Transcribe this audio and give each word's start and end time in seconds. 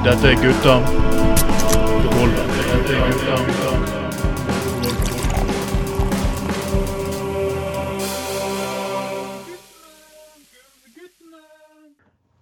Dette 0.00 0.30
er 0.30 0.36
gutta. 0.40 0.78
Dette 0.80 0.96
er 2.96 3.10
gutta. 3.12 3.34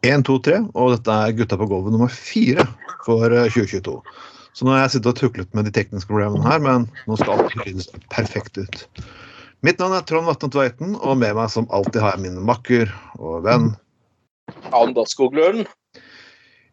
1, 0.07 0.23
2, 0.23 0.39
3, 0.47 0.71
og 0.79 0.95
dette 0.95 1.11
er 1.11 1.35
Gutta 1.35 1.59
på 1.59 1.67
gulvet 1.67 1.91
nummer 1.97 2.07
fire 2.15 2.63
for 3.03 3.27
eh, 3.27 3.51
2022. 3.51 3.99
Så 4.55 4.63
nå 4.63 4.71
har 4.77 4.85
jeg 4.85 4.95
sittet 4.95 5.11
og 5.11 5.19
tuklet 5.19 5.51
med 5.59 5.67
de 5.67 5.75
tekniske 5.75 6.07
problemene 6.13 6.47
her, 6.47 6.63
men 6.63 6.87
nå 7.11 7.19
skal 7.19 7.43
alt 7.43 7.51
synes 7.59 7.91
perfekt 8.15 8.55
ut. 8.63 8.87
Mitt 9.67 9.83
navn 9.83 9.99
er 9.99 10.07
Trond 10.07 10.31
Vatne 10.31 10.47
Tveiten, 10.55 10.95
og 10.95 11.19
med 11.19 11.35
meg 11.35 11.51
som 11.51 11.67
alltid 11.75 11.99
har 12.05 12.15
jeg 12.15 12.23
min 12.29 12.39
makker 12.47 12.87
og 13.19 13.43
venn. 13.51 13.75
Anders 14.71 15.11
Skoglund. 15.17 15.67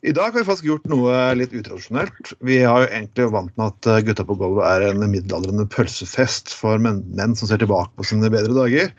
I 0.06 0.14
dag 0.14 0.30
har 0.30 0.38
vi 0.38 0.46
faktisk 0.46 0.68
gjort 0.68 0.90
noe 0.92 1.14
litt 1.34 1.54
utradisjonelt. 1.56 2.34
Vi 2.46 2.60
har 2.62 2.84
jo 2.84 2.90
egentlig 2.92 3.26
vant 3.34 3.54
med 3.58 3.72
at 3.72 3.88
eh, 3.90 4.04
Gutta 4.06 4.26
på 4.28 4.36
gulvet 4.38 4.68
er 4.68 4.92
en 4.92 5.02
middelaldrende 5.10 5.66
pølsefest 5.74 6.54
for 6.54 6.82
menn, 6.82 7.00
menn 7.18 7.34
som 7.38 7.50
ser 7.50 7.62
tilbake 7.64 7.90
på 7.98 8.06
sine 8.06 8.30
bedre 8.30 8.54
dager. 8.54 8.92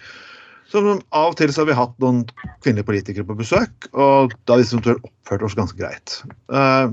Så 0.67 0.83
av 0.83 1.29
og 1.31 1.37
til 1.39 1.53
så 1.55 1.63
har 1.63 1.71
vi 1.71 1.79
hatt 1.79 1.95
noen 2.03 2.25
kvinnelige 2.65 2.89
politikere 2.89 3.29
på 3.29 3.39
besøk, 3.39 3.87
og 3.95 4.35
da 4.51 4.59
har 4.59 4.83
tur 4.83 4.97
oppført 4.99 5.47
oss 5.47 5.55
ganske 5.55 5.79
greit. 5.79 6.17
Eh, 6.51 6.91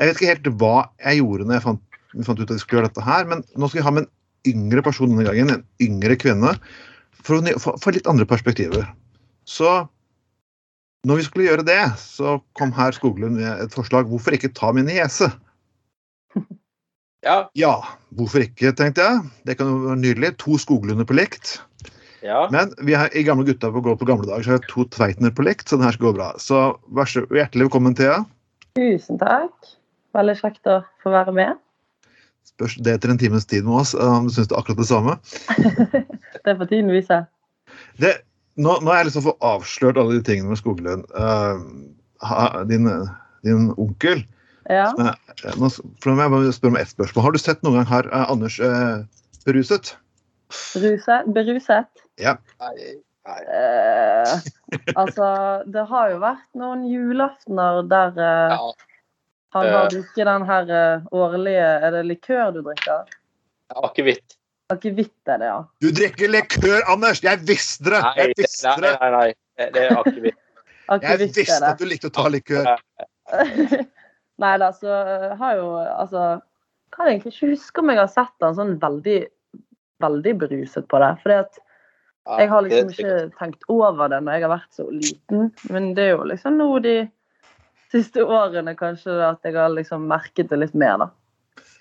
jeg 0.00 0.08
vet 0.08 0.16
ikke 0.16 0.32
helt 0.32 0.52
hva 0.62 0.74
jeg 1.04 1.20
gjorde 1.20 1.44
når 1.44 1.58
jeg 1.58 1.66
fant, 1.66 2.00
fant 2.24 2.40
ut 2.40 2.48
at 2.48 2.56
vi 2.56 2.62
skulle 2.62 2.80
gjøre 2.80 2.92
dette 2.94 3.04
her, 3.04 3.28
men 3.28 3.44
nå 3.52 3.68
skal 3.68 3.82
vi 3.82 3.88
ha 3.90 3.96
med 3.98 4.06
en 4.06 4.54
yngre 4.54 4.84
person 4.86 5.12
denne 5.12 5.28
gangen, 5.28 5.52
en 5.52 5.84
yngre 5.84 6.16
kvinne, 6.24 6.56
for, 7.20 7.36
å, 7.36 7.76
for 7.76 7.92
litt 7.92 8.08
andre 8.08 8.24
perspektiver. 8.28 8.88
Så 9.44 9.82
når 11.04 11.20
vi 11.20 11.24
skulle 11.26 11.46
gjøre 11.48 11.66
det, 11.66 11.80
så 12.00 12.38
kom 12.58 12.72
her 12.76 12.94
Skoglund 12.96 13.36
med 13.38 13.64
et 13.64 13.74
forslag. 13.76 14.08
Hvorfor 14.10 14.36
ikke 14.36 14.52
ta 14.56 14.72
min 14.76 14.88
niese? 14.90 15.30
Ja. 17.24 17.46
Ja, 17.56 17.70
hvorfor 18.12 18.42
ikke, 18.44 18.74
tenkte 18.76 19.00
jeg. 19.00 19.20
Det 19.48 19.54
kan 19.56 19.70
jo 19.70 19.78
være 19.86 19.96
nydelig. 19.96 20.34
To 20.42 20.58
Skoglunder 20.60 21.06
på 21.08 21.16
likt. 21.16 21.54
ja. 22.20 22.42
Men 22.52 22.74
vi 22.84 22.92
er 22.92 23.08
i 23.16 23.22
Gamle 23.24 23.46
gutta 23.48 23.70
på 23.72 23.80
gå 23.80 23.94
på 23.96 24.04
gamle 24.04 24.28
dager, 24.28 24.44
så 24.44 24.50
har 24.58 24.66
to 24.68 24.84
Tveitner 24.92 25.32
på 25.32 25.46
likt, 25.46 25.64
så 25.68 25.78
det 25.80 25.86
her 25.86 25.96
skal 25.96 26.10
gå 26.10 26.12
bra. 26.18 26.26
Så 26.36 26.58
vær 26.92 27.08
så 27.08 27.24
hjertelig 27.32 27.70
velkommen, 27.70 27.96
Thea. 27.96 28.18
Tusen 28.76 29.16
takk. 29.22 29.72
Veldig 30.12 30.36
kjekt 30.42 30.68
å 30.68 30.82
få 31.00 31.14
være 31.16 31.32
med. 31.32 31.56
Spørs 32.44 32.76
det 32.84 32.98
etter 32.98 33.14
en 33.14 33.18
times 33.24 33.48
tid 33.48 33.64
med 33.64 33.80
oss, 33.80 33.94
eh, 33.96 34.04
om 34.20 34.28
du 34.28 34.34
syns 34.34 34.52
det 34.52 34.58
er 34.58 34.60
akkurat 34.60 34.84
det 34.84 34.90
samme. 34.92 35.16
Det 36.44 36.58
får 36.60 36.68
tiden 36.68 36.92
vise. 36.92 37.22
Det, 37.96 38.10
nå, 38.56 38.76
nå 38.80 38.90
har 38.90 39.00
jeg 39.02 39.10
liksom 39.10 39.26
fått 39.26 39.44
avslørt 39.44 39.98
alle 40.00 40.18
de 40.18 40.24
tingene 40.26 40.52
med 40.52 40.60
Skoglund. 40.60 41.04
Uh, 41.14 42.62
din, 42.70 42.88
din 43.44 43.66
onkel 43.76 44.22
Ja. 44.70 44.86
eh, 44.96 45.56
nå, 45.60 45.68
for 46.00 46.14
nå 46.14 46.22
jeg 46.22 46.32
bare 46.32 46.52
spørre 46.56 46.72
om 46.72 46.78
ett 46.80 46.92
spørsmål. 46.92 47.24
Har 47.26 47.34
du 47.34 47.40
sett 47.42 47.64
noen 47.66 47.80
gang 47.82 47.90
her 47.90 48.06
uh, 48.14 48.24
Anders 48.32 48.60
uh, 48.62 49.02
beruset? 49.44 49.96
Beruset. 50.74 51.26
Beruset. 51.34 52.04
Ja. 52.22 52.36
Nei. 52.62 52.94
Eh, 53.24 54.32
altså, 55.00 55.26
det 55.72 55.84
har 55.88 56.10
jo 56.12 56.18
vært 56.20 56.44
noen 56.60 56.82
julaftener 56.84 57.82
der 57.88 58.10
uh, 58.20 58.52
Ja. 58.52 58.72
han 59.56 59.68
har 59.72 59.88
drukket 59.92 60.28
den 60.28 60.44
her 60.44 60.72
uh, 60.72 61.06
årlige 61.14 61.68
Er 61.86 61.94
det 61.94 62.02
likør 62.10 62.52
du 62.52 62.60
drikker? 62.66 63.08
Akevitt. 63.80 64.36
Akevitt 64.72 65.28
er 65.28 65.40
det, 65.42 65.48
ja. 65.50 65.58
Du 65.84 65.90
drikker 65.92 66.30
likør, 66.32 66.80
Anders! 66.88 67.20
Jeg 67.24 67.42
visste 67.44 67.90
det! 67.92 68.00
Nei, 68.00 68.14
Jeg 68.16 68.38
visste 68.38 68.70
nei, 68.70 68.80
det! 68.86 68.94
nei, 69.00 69.10
nei. 69.14 69.26
Det 69.60 69.66
det 69.74 69.82
er 69.84 69.98
akevitt. 70.00 70.38
Jeg 71.04 71.20
visste 71.20 71.58
at 71.68 71.80
du 71.80 71.84
likte 71.88 72.08
å 72.10 72.14
ta 72.14 72.24
likør. 72.32 72.70
Nei 74.42 74.54
da, 74.58 74.70
så 74.74 74.90
eh, 74.90 75.34
har 75.38 75.58
jo 75.60 75.68
altså 75.78 76.24
Kan 76.94 77.08
egentlig 77.08 77.30
ikke 77.32 77.52
huske 77.52 77.80
om 77.80 77.92
jeg 77.92 78.00
har 78.00 78.10
sett 78.10 78.44
han 78.44 78.56
sånn 78.58 78.74
veldig, 78.82 79.20
veldig 80.02 80.34
beruset 80.42 80.88
på 80.90 81.00
det. 81.02 81.12
Fordi 81.22 81.38
at 81.44 81.60
Jeg 82.40 82.50
har 82.50 82.64
liksom 82.64 82.92
ikke 82.94 83.16
tenkt 83.38 83.66
over 83.68 84.08
det 84.08 84.20
når 84.24 84.38
jeg 84.38 84.44
har 84.46 84.52
vært 84.54 84.76
så 84.78 84.86
liten, 84.88 85.50
men 85.68 85.90
det 85.96 86.06
er 86.08 86.14
jo 86.14 86.24
liksom 86.30 86.56
nå 86.56 86.68
de 86.84 86.94
siste 87.92 88.24
årene 88.24 88.72
kanskje 88.78 89.18
at 89.26 89.44
jeg 89.44 89.58
har 89.58 89.68
liksom 89.74 90.06
merket 90.08 90.48
det 90.50 90.58
litt 90.62 90.74
mer, 90.78 90.96
da. 91.04 91.10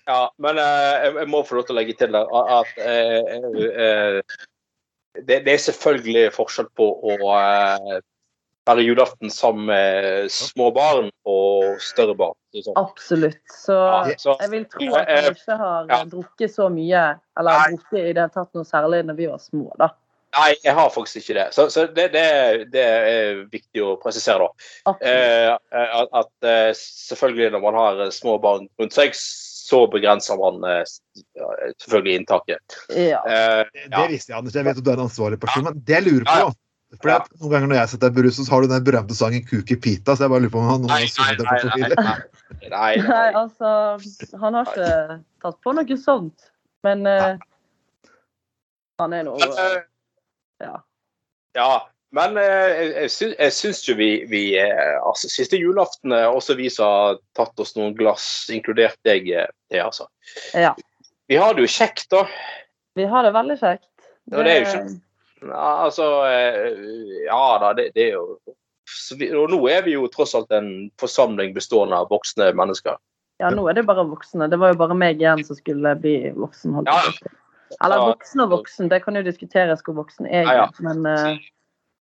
Ja, 0.09 0.34
men 0.44 0.58
eh, 0.59 0.94
jeg, 1.06 1.14
jeg 1.22 1.30
må 1.31 1.44
få 1.47 1.59
lov 1.59 1.68
til 1.68 1.75
å 1.75 1.80
legge 1.80 1.96
til 2.00 2.16
der 2.16 2.31
at 2.58 2.72
eh, 2.84 3.36
eh, 3.72 4.40
det, 5.24 5.44
det 5.46 5.53
er 5.53 5.62
selvfølgelig 5.68 6.34
forskjell 6.36 6.68
på 6.75 6.90
å 7.06 7.18
være 8.68 8.84
julaften 8.84 9.31
sammen 9.31 9.68
med 9.69 10.31
små 10.31 10.69
barn 10.75 11.09
og 11.30 11.80
større 11.84 12.16
barn. 12.19 12.36
Liksom. 12.56 12.75
Absolutt. 12.80 13.41
Så 13.52 13.75
Ja, 13.75 14.16
så, 14.19 14.36
jeg 14.41 14.52
vil 14.53 14.66
tro 14.72 14.88
at 14.97 15.12
jeg 15.12 15.36
ikke 15.36 15.58
har 15.59 15.91
Ja. 15.91 16.03
drukket 16.09 16.56
så 16.56 16.70
mye, 16.72 17.03
eller 17.40 17.59
Nei. 17.59 17.75
drukket 17.75 18.09
i 18.09 18.16
det 18.20 18.30
tatt 18.34 18.56
noe 18.56 18.68
særlig 18.68 19.03
når 19.08 19.20
vi 19.20 19.30
var 19.31 19.44
små, 19.44 19.70
da. 19.80 19.91
Nei, 20.34 20.56
jeg 20.64 20.74
har 20.74 20.90
faktisk 20.90 21.22
ikke 21.22 21.35
det. 21.38 21.47
Så, 21.53 21.68
så 21.70 21.85
det, 21.85 22.08
det, 22.16 22.25
det 22.74 22.84
er 22.84 23.44
viktig 23.53 23.84
å 23.85 23.96
presisere, 24.02 24.47
da. 24.50 24.96
Eh, 25.06 25.52
at, 25.84 26.09
at 26.24 26.78
selvfølgelig 26.80 27.52
når 27.53 27.62
man 27.68 27.78
har 27.78 28.02
små 28.16 28.40
barn 28.41 28.66
rundt 28.81 28.96
seg, 28.97 29.14
så 29.63 29.79
begrenser 29.91 30.35
man 30.41 30.59
eh, 30.68 30.81
selvfølgelig 31.79 32.18
inntaket. 32.19 32.75
Ja. 32.91 33.22
Uh, 33.24 33.63
Det 33.72 33.88
det 33.94 34.09
visste 34.12 34.34
jeg, 34.34 34.40
Anders. 34.41 34.57
Jeg 34.59 34.68
vet 34.68 34.81
at 34.81 34.84
du 34.84 34.91
er 34.91 35.00
en 35.00 35.06
ansvarlig 35.07 35.40
person, 35.40 35.63
men 35.69 35.79
det 35.88 35.96
jeg 36.00 36.06
lurer 36.09 36.28
på 36.28 36.35
Ja, 36.41 36.50
for 37.01 37.09
ja. 37.09 37.19
Noen 37.41 37.53
ganger 37.56 37.69
når 37.72 37.79
jeg 37.79 37.91
setter 37.94 38.09
deg 38.12 38.18
beruset, 38.19 38.46
så 38.46 38.53
har 38.53 38.66
du 38.66 38.68
den 38.73 38.84
berømte 38.85 39.16
sangen 39.18 39.46
'Kuki 39.47 39.78
Pita', 39.81 40.13
så 40.18 40.25
jeg 40.28 40.34
bare 40.34 40.44
lurer 40.44 40.53
på 40.53 40.62
om 40.62 40.68
noen 40.84 40.91
har 40.91 41.07
sunget 41.09 41.40
den 41.40 41.47
på 41.47 41.56
nei, 41.56 41.62
familie. 41.63 41.96
nei, 41.97 42.03
nei, 42.03 42.69
Nei, 42.73 42.91
nei. 43.07 43.29
altså 43.40 44.38
Han 44.44 44.53
har 44.59 44.69
ikke 44.69 44.91
tatt 45.41 45.57
på 45.63 45.73
noe 45.79 45.97
sånt, 46.03 46.50
men 46.85 47.07
uh, 47.07 47.34
han 49.02 49.13
er 49.18 49.23
noe 49.25 49.40
eh, 49.47 49.79
Ja. 50.62 50.75
Ja, 51.57 51.72
men 52.13 52.38
eh, 52.38 52.81
jeg, 53.03 53.09
syns, 53.12 53.35
jeg 53.40 53.53
syns 53.57 53.81
jo 53.88 53.96
vi, 53.97 54.09
vi 54.29 54.41
eh, 54.62 54.96
altså 55.01 55.29
Siste 55.34 55.57
julaften 55.57 56.13
er 56.13 56.28
også 56.29 56.56
vi 56.59 56.69
som 56.69 56.85
har 56.90 57.19
tatt 57.38 57.59
oss 57.63 57.75
noen 57.78 57.96
glass, 57.97 58.25
inkludert 58.53 59.00
deg, 59.07 59.29
eh, 59.34 59.47
Thea. 59.72 59.88
Altså. 59.90 60.07
ja. 60.53 60.73
Vi 61.31 61.38
har 61.40 61.56
det 61.56 61.63
jo 61.66 61.72
kjekt, 61.72 62.06
da. 62.12 62.25
Vi 63.00 63.06
har 63.09 63.23
det 63.25 63.31
veldig 63.34 63.56
kjekt. 63.62 63.90
Ja, 64.29 64.44
det 64.44 64.52
er 64.52 64.59
jo 64.59 64.68
ikke- 64.69 65.00
Ja, 65.44 65.69
altså 65.84 66.06
Ja 67.25 67.57
da, 67.59 67.73
det, 67.75 67.90
det 67.96 68.03
er 68.09 68.13
jo 68.13 68.38
så 68.88 69.16
vi, 69.18 69.28
Og 69.35 69.50
nå 69.50 69.57
er 69.72 69.81
vi 69.84 69.94
jo 69.96 70.06
tross 70.12 70.35
alt 70.35 70.52
en 70.52 70.91
forsamling 71.00 71.53
bestående 71.56 71.96
av 71.97 72.09
voksne 72.12 72.52
mennesker. 72.56 72.97
Ja, 73.41 73.50
nå 73.50 73.63
er 73.69 73.73
det 73.79 73.85
bare 73.88 74.03
voksne. 74.06 74.50
Det 74.52 74.59
var 74.59 74.72
jo 74.73 74.78
bare 74.79 74.96
meg 74.96 75.19
igjen 75.19 75.41
som 75.47 75.56
skulle 75.57 75.96
bli 76.00 76.29
voksen. 76.35 76.75
si. 76.85 77.25
Eller 77.84 77.97
Ja. 77.97 78.06
voksen 78.13 78.41
og 78.44 78.50
voksen, 78.52 78.90
det 78.90 79.02
kan 79.03 79.16
jo 79.16 79.23
diskuteres 79.23 79.81
hvor 79.81 79.96
voksen 79.96 80.28
jeg 80.29 80.46
Ja, 80.46 80.53
ja. 80.53 80.63
er. 80.68 80.72
Men 80.84 81.06
eh, 81.06 81.38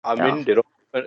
Ja, 0.04 0.14
myndig, 0.20 0.58
da. 0.60 1.02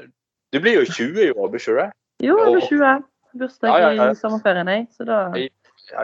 Du 0.54 0.60
blir 0.64 0.80
jo 0.80 0.88
20 0.90 1.22
i 1.28 1.32
år, 1.32 1.48
blir 1.54 1.62
ikke 1.62 1.76
du 1.76 1.80
det? 1.84 1.92
jo, 2.28 2.40
jeg 2.42 2.54
blir 2.56 2.68
20. 2.72 3.06
Bursdag 3.38 3.70
Ja, 3.70 3.90
ja, 3.94 4.10
i 4.12 4.18
sommerferien, 4.18 4.68
jeg. 4.72 4.88
Så 4.98 5.06
da 5.08 5.22
Ja. 5.36 5.48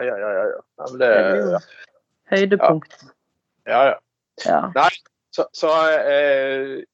ja, 0.00 0.28
ja. 0.32 0.86
det, 0.96 1.60
høydepunkt. 2.32 2.94
ja, 3.68 3.82
ja. 3.90 3.94
Ja. 4.46 4.88
Så, 5.30 5.44
så 5.52 5.70
eh, 5.92 6.84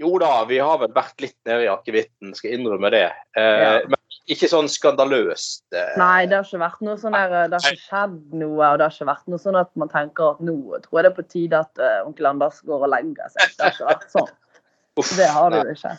jo 0.00 0.18
da, 0.18 0.44
vi 0.48 0.58
har 0.58 0.80
vel 0.80 0.92
vært 0.96 1.20
litt 1.22 1.36
nede 1.46 1.66
i 1.66 1.70
akevitten, 1.70 2.32
skal 2.34 2.56
innrømme 2.56 2.90
det. 2.90 3.06
Eh. 3.38 3.84
Men 3.86 4.00
ikke 4.30 4.48
sånn 4.50 4.70
skandaløst. 4.70 5.64
Eh, 5.74 5.96
Nei, 6.00 6.26
det 6.30 6.38
har 6.38 6.46
ikke 6.48 6.62
vært 6.62 6.84
noe 6.86 6.98
sånn 7.00 7.16
der, 7.16 7.36
det 7.52 7.60
har 7.60 7.74
ikke 7.74 7.86
skjedd 7.86 8.18
noe, 8.40 8.60
og 8.70 8.80
det 8.80 8.86
har 8.86 8.94
ikke 8.96 9.10
vært 9.10 9.32
noe 9.32 9.42
sånn 9.42 9.58
at 9.60 9.70
man 9.80 9.92
tenker 9.92 10.34
at 10.34 10.44
nå 10.44 10.58
tror 10.84 11.00
jeg 11.00 11.06
det 11.06 11.10
er 11.10 11.16
på 11.18 11.26
tide 11.28 11.62
at 11.66 11.82
uh, 11.82 11.98
onkel 12.06 12.30
Anders 12.30 12.62
går 12.66 12.86
og 12.86 12.92
legger 12.94 13.34
seg. 13.34 13.56
Det 13.56 13.66
har 13.66 13.76
ikke 13.76 13.90
vært 13.90 14.08
sånn. 14.14 14.32
Uff, 14.98 15.12
Det 15.16 15.28
har 15.30 15.50
det 15.54 15.60
nei, 15.60 15.66
jo 15.70 15.76
ikke. 15.78 15.92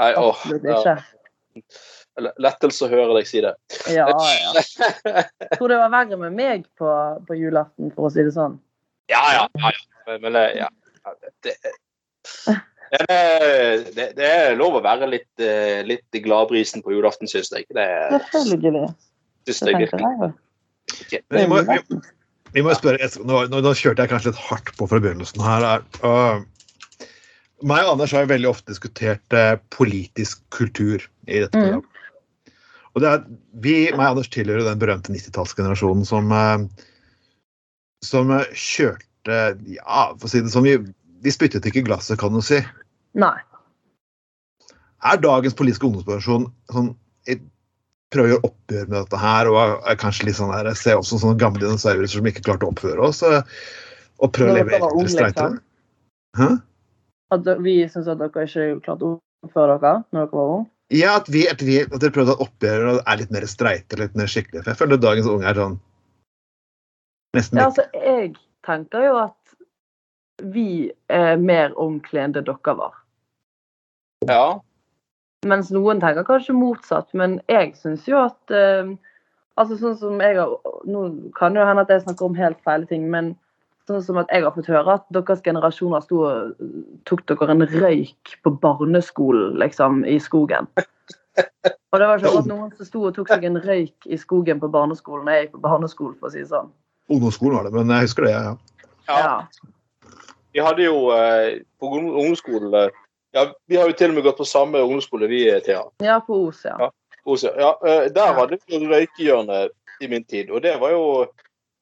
nei, 0.00 0.10
åh, 0.16 0.30
Absolutt 0.46 0.86
ja. 0.86 0.96
Lettelse 2.40 2.84
å 2.86 2.90
høre 2.90 3.14
deg 3.16 3.28
si 3.28 3.40
det. 3.44 3.52
Ja, 3.92 4.06
ja. 4.10 4.50
Jeg 4.60 5.52
tror 5.56 5.70
det 5.72 5.78
var 5.80 5.92
verre 5.92 6.18
med 6.20 6.34
meg 6.36 6.66
på, 6.78 6.90
på 7.26 7.36
julaften, 7.38 7.92
for 7.94 8.08
å 8.08 8.12
si 8.12 8.24
det 8.26 8.34
sånn. 8.34 8.58
Ja, 9.10 9.22
ja. 9.34 9.46
ja, 9.62 9.72
ja. 9.74 10.18
Men 10.22 10.36
ja. 10.56 10.68
Det, 11.40 11.54
det, 13.94 14.06
det 14.18 14.26
er 14.28 14.56
lov 14.58 14.78
å 14.80 14.84
være 14.84 15.08
litt, 15.10 15.30
eh, 15.42 15.80
litt 15.86 16.20
gladbrisen 16.24 16.82
på 16.84 16.92
julaften, 16.96 17.30
syns 17.30 17.52
jeg. 17.54 17.66
Det 17.74 17.86
Selvfølgelig. 18.34 18.88
syns 19.46 19.62
Det 19.62 19.72
jeg 19.74 19.82
virkelig. 19.86 20.32
ikke. 21.06 21.22
Vi 21.38 21.46
må, 21.50 21.62
vi, 21.70 22.00
vi 22.56 22.64
må 22.66 22.74
spørre, 22.74 23.10
nå, 23.22 23.44
nå, 23.52 23.74
kjørte 23.78 24.04
jeg 24.04 24.12
kanskje 24.12 24.32
litt 24.32 24.42
hardt 24.50 24.72
på 24.78 24.88
fra 24.90 25.00
begynnelsen 25.02 25.44
her. 25.46 25.66
Er, 25.70 25.86
øh, 26.02 26.42
meg 27.62 27.84
og 27.84 27.92
Anders 27.94 28.12
har 28.16 28.24
jo 28.24 28.30
veldig 28.32 28.48
ofte 28.50 28.72
diskutert 28.72 29.36
eh, 29.36 29.56
politisk 29.74 30.40
kultur 30.54 31.02
i 31.28 31.40
dette 31.42 31.56
Mm. 31.56 31.64
programmet. 31.64 31.86
Og 32.94 33.02
det 33.04 33.08
er, 33.10 33.20
vi, 33.62 33.74
meg 33.92 34.00
og 34.06 34.16
Anders 34.16 34.30
tilhører 34.34 34.64
den 34.66 34.80
berømte 34.80 35.12
90-tallsgenerasjonen 35.14 36.06
som, 36.08 36.32
eh, 36.32 36.64
som 38.04 38.30
eh, 38.34 38.46
kjørte 38.56 39.06
Ja, 39.76 40.14
for 40.16 40.24
å 40.26 40.30
si 40.32 40.40
det 40.40 40.50
sånn, 40.50 40.64
vi, 40.64 40.78
vi 41.20 41.30
spyttet 41.34 41.66
ikke 41.68 41.82
i 41.82 41.86
glasset, 41.90 42.18
kan 42.18 42.32
du 42.32 42.40
si. 42.42 42.62
Nei. 43.14 43.36
Er 45.04 45.20
dagens 45.20 45.54
politiske 45.56 45.84
ungdomsgenerasjon 45.86 46.48
sånn, 46.72 46.88
jeg 47.28 47.42
prøve 48.10 48.26
å 48.26 48.32
gjøre 48.32 48.48
oppgjør 48.48 48.88
med 48.88 48.96
dette 48.96 49.20
her. 49.20 49.48
Og 49.52 49.84
er 49.92 50.00
kanskje 50.00 50.26
litt 50.30 50.38
sånn 50.40 50.50
der, 50.52 50.72
ser 50.74 50.96
også 50.98 51.20
sånne 51.20 51.38
gamle 51.40 51.60
dinosaurer 51.62 52.08
som 52.10 52.26
ikke 52.26 52.42
klarte 52.48 52.66
å 52.66 52.72
oppføre 52.72 53.06
oss. 53.10 53.20
eh, 53.22 53.42
Og 54.20 54.32
prøve 54.36 54.50
å 54.52 54.58
leve 54.58 54.80
ung, 54.88 55.06
streitere. 55.08 55.60
liksom? 56.34 56.58
At 57.34 57.46
vi 57.62 57.76
syns 57.88 58.08
at 58.10 58.18
dere 58.20 58.46
ikke 58.46 58.68
klarte 58.84 59.06
å 59.06 59.18
oppføre 59.46 59.78
dere 59.82 60.02
når 60.10 60.24
dere 60.26 60.38
var 60.38 60.54
unge? 60.56 60.68
Ja, 60.90 61.12
at, 61.20 61.28
vi, 61.30 61.44
at, 61.46 61.60
vi, 61.62 61.76
at 61.84 62.00
dere 62.02 62.14
prøvde 62.14 62.34
å 62.34 62.46
oppgjøre 62.46 62.94
og 62.96 63.04
er 63.06 63.20
litt 63.20 63.30
mer 63.34 63.46
streite, 63.46 63.98
litt 64.00 64.16
mer 64.18 64.30
skikkelige. 64.30 64.64
For 64.64 64.72
jeg 64.72 64.80
føler 64.80 64.98
at 64.98 65.04
dagens 65.04 65.28
unge 65.30 65.46
er 65.46 65.60
sånn 65.60 65.76
Nesten 67.36 67.60
Ja, 67.60 67.68
altså, 67.68 67.84
jeg 67.94 68.32
tenker 68.66 69.04
jo 69.06 69.12
at 69.20 69.36
vi 70.50 70.90
er 71.12 71.36
mer 71.38 71.76
ordentlige 71.76 72.24
enn 72.24 72.34
det 72.34 72.42
dere 72.48 72.74
var. 72.74 72.96
Ja. 74.26 74.58
Mens 75.46 75.70
noen 75.72 76.02
tenker 76.02 76.26
kanskje 76.26 76.56
motsatt, 76.56 77.12
men 77.16 77.38
jeg 77.48 77.70
syns 77.78 78.08
jo 78.10 78.18
at 78.24 78.54
eh, 78.54 78.90
Altså 79.58 79.76
sånn 79.76 79.96
som 80.00 80.20
jeg 80.22 80.38
har 80.38 80.52
Nå 80.88 81.04
kan 81.36 81.54
det 81.54 81.60
jo 81.60 81.68
hende 81.68 81.84
at 81.84 81.90
jeg 81.92 82.04
snakker 82.06 82.28
om 82.28 82.36
helt 82.38 82.60
feil 82.64 82.86
ting, 82.88 83.06
men 83.12 83.34
sånn 83.90 84.02
som 84.06 84.18
at 84.22 84.30
jeg 84.32 84.44
har 84.46 84.54
fått 84.54 84.70
høre 84.70 84.94
at 84.98 85.04
deres 85.14 85.42
generasjoner 85.44 86.04
sto 86.04 86.22
og 86.28 86.62
tok 87.10 87.24
dere 87.28 87.54
en 87.56 87.66
røyk 87.66 88.36
på 88.46 88.52
barneskolen, 88.62 89.58
liksom, 89.60 90.04
i 90.08 90.16
skogen. 90.22 90.70
Og 91.90 91.98
det 91.98 92.06
var 92.10 92.22
sånn 92.22 92.38
at 92.40 92.48
noen 92.50 92.70
som 92.76 92.86
sto 92.88 93.02
og 93.08 93.14
tok 93.16 93.30
seg 93.32 93.44
en 93.48 93.58
røyk 93.62 94.06
i 94.06 94.18
skogen 94.20 94.60
på 94.62 94.70
barneskolen 94.72 95.26
da 95.28 95.36
jeg 95.38 95.46
gikk 95.48 95.56
på 95.58 95.62
barneskolen, 95.66 96.16
for 96.20 96.30
å 96.30 96.32
si 96.34 96.42
det 96.44 96.50
sånn. 96.50 96.70
Ungdomsskolen 97.10 97.56
var 97.58 97.66
det, 97.68 97.74
men 97.74 97.90
jeg 97.96 98.06
husker 98.08 98.26
det, 98.28 98.32
ja. 98.36 98.54
ja. 99.10 99.18
Ja. 99.20 99.36
Vi 100.54 100.62
hadde 100.62 100.84
jo 100.86 100.96
eh, 101.14 101.60
på 101.78 101.90
ung- 101.98 102.12
ungdomsskolen 102.14 102.74
eh, 102.74 102.90
ja, 103.34 103.44
Vi 103.70 103.76
har 103.78 103.86
jo 103.90 103.94
til 103.98 104.10
og 104.10 104.16
med 104.18 104.24
gått 104.26 104.40
på 104.42 104.46
samme 104.48 104.80
ungdomsskole, 104.82 105.28
vi, 105.30 105.44
eh, 105.50 105.60
Thea. 105.66 105.84
ja, 106.02 106.18
på 106.26 106.40
Os, 106.48 106.64
ja. 106.66 106.76
Ja. 106.78 106.90
Os, 107.24 107.44
ja, 107.44 107.70
eh, 107.86 108.06
der 108.14 108.34
var 108.38 108.50
det 108.50 108.58
jo 108.70 108.80
røykehjørne 108.90 109.68
i 110.00 110.08
min 110.08 110.24
tid, 110.24 110.50
og 110.50 110.62
det 110.64 110.78
var 110.80 110.94
jo 110.94 111.04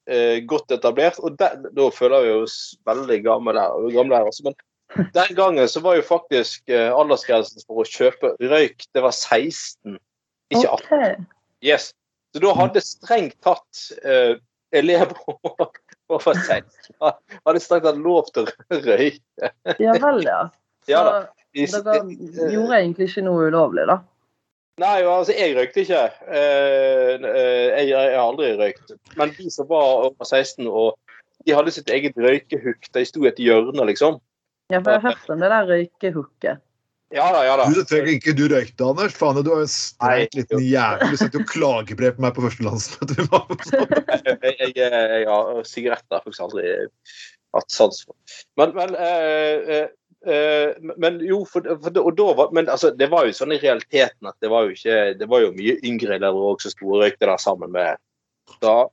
eh, 0.08 0.40
godt 0.48 0.72
etablert. 0.74 1.20
Og 1.22 1.36
den, 1.40 1.68
da 1.76 1.86
føler 1.94 2.24
vi 2.26 2.34
oss 2.42 2.56
veldig 2.88 3.20
gamle 3.26 3.54
her. 3.60 3.88
Gamle 3.94 4.18
her 4.18 4.28
altså. 4.30 4.48
Men 4.48 4.58
den 5.14 5.34
gangen 5.36 5.68
så 5.68 5.82
var 5.84 5.98
jo 5.98 6.04
faktisk 6.06 6.68
eh, 6.72 6.88
aldersgrensen 6.96 7.64
for 7.68 7.82
å 7.82 7.88
kjøpe 7.88 8.34
røyk 8.40 8.86
det 8.96 9.04
var 9.04 9.12
16, 9.12 9.98
ikke 10.54 10.64
18. 10.64 10.86
Okay. 10.88 11.16
Yes. 11.64 11.90
Så 12.32 12.42
da 12.44 12.52
hadde 12.56 12.80
strengt 12.84 13.36
tatt 13.44 13.82
eh, 14.04 14.36
elever 14.76 15.16
over 16.12 16.32
16 16.34 16.64
hadde 17.00 17.60
strengt 17.64 17.88
tatt 17.88 18.00
lov 18.04 18.30
til 18.32 18.48
å 18.48 18.80
røyke. 18.84 19.52
Ja 19.80 19.96
vel, 20.00 20.22
ja. 20.24 20.40
Ja 20.88 21.04
da. 21.04 21.18
I- 21.56 21.66
dere 21.68 22.50
gjorde 22.52 22.76
egentlig 22.78 23.08
ikke 23.08 23.24
noe 23.26 23.48
ulovlig, 23.48 23.86
da? 23.88 24.00
Nei, 24.78 25.02
altså 25.02 25.34
jeg 25.34 25.56
røykte 25.56 25.82
ikke. 25.82 26.04
Eh, 26.30 27.14
eh, 27.18 27.88
jeg, 27.88 27.96
har 27.96 28.22
aldri 28.22 28.52
røykt. 28.58 28.94
Men 29.18 29.34
de 29.34 29.50
som 29.50 29.68
var 29.70 30.06
over 30.06 30.24
16 30.24 30.68
og 30.68 30.94
de 31.46 31.54
hadde 31.56 31.72
sitt 31.74 31.90
eget 31.90 32.18
røykehukk. 32.18 32.90
De 32.94 33.04
sto 33.08 33.24
i 33.24 33.30
et 33.30 33.42
hjørne, 33.42 33.84
liksom. 33.88 34.18
Ja, 34.68 34.82
for 34.82 34.92
jeg 34.92 35.00
har 35.00 35.14
hørt 35.14 35.30
om 35.32 35.42
det 35.42 35.52
der 35.52 35.68
røykehooket. 35.70 36.64
Ja 37.16 37.30
da, 37.32 37.40
ja 37.46 37.54
da. 37.56 37.66
Du 37.72 37.80
trenger 37.88 38.10
ikke 38.12 38.34
du 38.36 38.44
røykte, 38.52 38.84
Anders. 38.84 39.14
Faen, 39.16 39.38
du 39.40 39.48
er 39.54 39.62
jo 39.62 39.66
en 39.66 39.72
streit 39.72 40.34
liten 40.36 40.60
jævel. 40.60 41.14
Du 41.14 41.20
sendte 41.20 41.40
jo 41.40 41.46
klagebrev 41.48 42.18
på 42.18 42.24
meg 42.26 42.34
på 42.36 42.44
første 42.44 42.66
landsmøte. 42.66 43.16
Jeg 43.18 43.30
på. 43.32 43.40
Jeg, 44.28 44.74
jeg, 44.76 44.90
jeg 44.92 45.24
har 45.30 45.62
sigaretter 45.66 46.20
faktisk 46.20 46.44
aldri 46.44 46.74
hatt 47.56 47.72
sans 47.72 48.02
for. 48.04 48.16
Men, 48.60 48.74
men, 48.76 48.92
eh, 49.00 49.72
eh, 49.78 49.88
men 50.26 51.20
jo, 51.22 51.44
for, 51.46 51.62
for, 51.78 51.98
og 52.02 52.16
da 52.18 52.24
var, 52.34 52.48
men 52.52 52.66
altså, 52.68 52.90
det 52.90 53.06
var 53.12 53.28
jo 53.28 53.34
sånn 53.36 53.54
i 53.54 53.60
realiteten 53.62 54.26
at 54.26 54.34
det 54.42 54.50
var 54.50 54.66
jo 54.66 54.74
ikke 54.74 54.96
Det 55.20 55.28
var 55.30 55.44
jo 55.44 55.52
mye 55.54 55.76
yngre 55.86 56.16
elever 56.16 56.48
også 56.48 56.72
som 56.72 56.74
sto 56.74 56.88
og 56.90 57.04
røykte 57.04 57.28
der 57.28 57.38
sammen 57.42 57.70
med 57.74 58.00
da, 58.58 58.88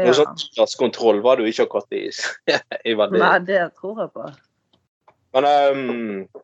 Ja. 0.00 0.06
Noe 0.08 0.14
sånn 0.16 0.78
kontroll 0.80 1.20
var 1.20 1.36
det 1.36 1.44
jo 1.44 1.52
ikke 1.52 1.66
akkurat 1.68 1.98
i, 1.98 2.06
i 2.88 2.94
veldig 2.96 3.20
Nei, 3.20 3.34
det 3.44 3.60
tror 3.76 4.00
jeg 4.00 4.14
på. 4.16 4.30
Men 5.36 5.48
um, 5.50 6.42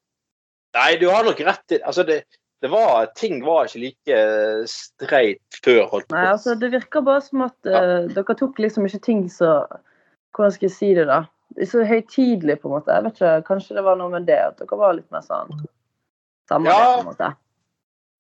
Nei, 0.77 0.91
du 1.01 1.09
har 1.09 1.25
nok 1.25 1.41
rett 1.49 1.77
i 1.77 1.81
Altså, 1.81 2.05
det, 2.05 2.21
det 2.61 2.71
var 2.73 3.09
Ting 3.17 3.41
var 3.47 3.69
ikke 3.69 3.83
like 3.87 4.21
streit 4.71 5.61
før. 5.63 5.87
holdt 5.89 6.09
på. 6.11 6.17
Nei, 6.17 6.27
altså, 6.35 6.55
det 6.61 6.73
virker 6.75 7.05
bare 7.07 7.25
som 7.25 7.47
at 7.49 7.73
eh, 7.73 8.13
dere 8.13 8.37
tok 8.39 8.61
liksom 8.61 8.89
ikke 8.89 9.05
ting 9.09 9.27
så 9.33 9.63
Hvordan 10.37 10.55
skal 10.55 10.69
jeg 10.69 10.77
si 10.77 10.93
det, 10.95 11.09
da? 11.09 11.23
Så 11.67 11.83
høytidelig, 11.85 12.61
på 12.61 12.69
en 12.69 12.77
måte. 12.77 12.95
Jeg 12.95 13.05
vet 13.05 13.15
ikke, 13.19 13.43
Kanskje 13.49 13.75
det 13.75 13.85
var 13.85 13.97
noe 13.99 14.13
med 14.13 14.27
det 14.29 14.39
at 14.39 14.59
dere 14.61 14.79
var 14.79 14.93
litt 14.95 15.11
mer 15.11 15.25
sånn 15.27 15.51
sammen, 16.49 16.71
Ja. 16.71 16.95
på 16.95 17.01
en 17.01 17.09
måte. 17.11 17.31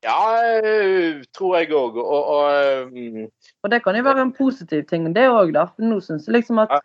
Ja, 0.02 0.18
eh, 0.62 1.22
tror 1.34 1.56
jeg 1.58 1.70
òg. 1.74 1.96
Og, 1.98 2.32
og 2.34 2.92
um, 2.94 3.28
Og 3.64 3.70
det 3.70 3.82
kan 3.82 3.96
jo 3.96 4.02
være 4.02 4.20
en 4.22 4.32
positiv 4.32 4.86
ting, 4.86 5.12
det 5.14 5.28
òg, 5.28 5.52
da. 5.52 5.66
For 5.74 5.82
nå 5.82 6.00
syns 6.02 6.26
jeg 6.26 6.34
liksom 6.38 6.58
at 6.62 6.80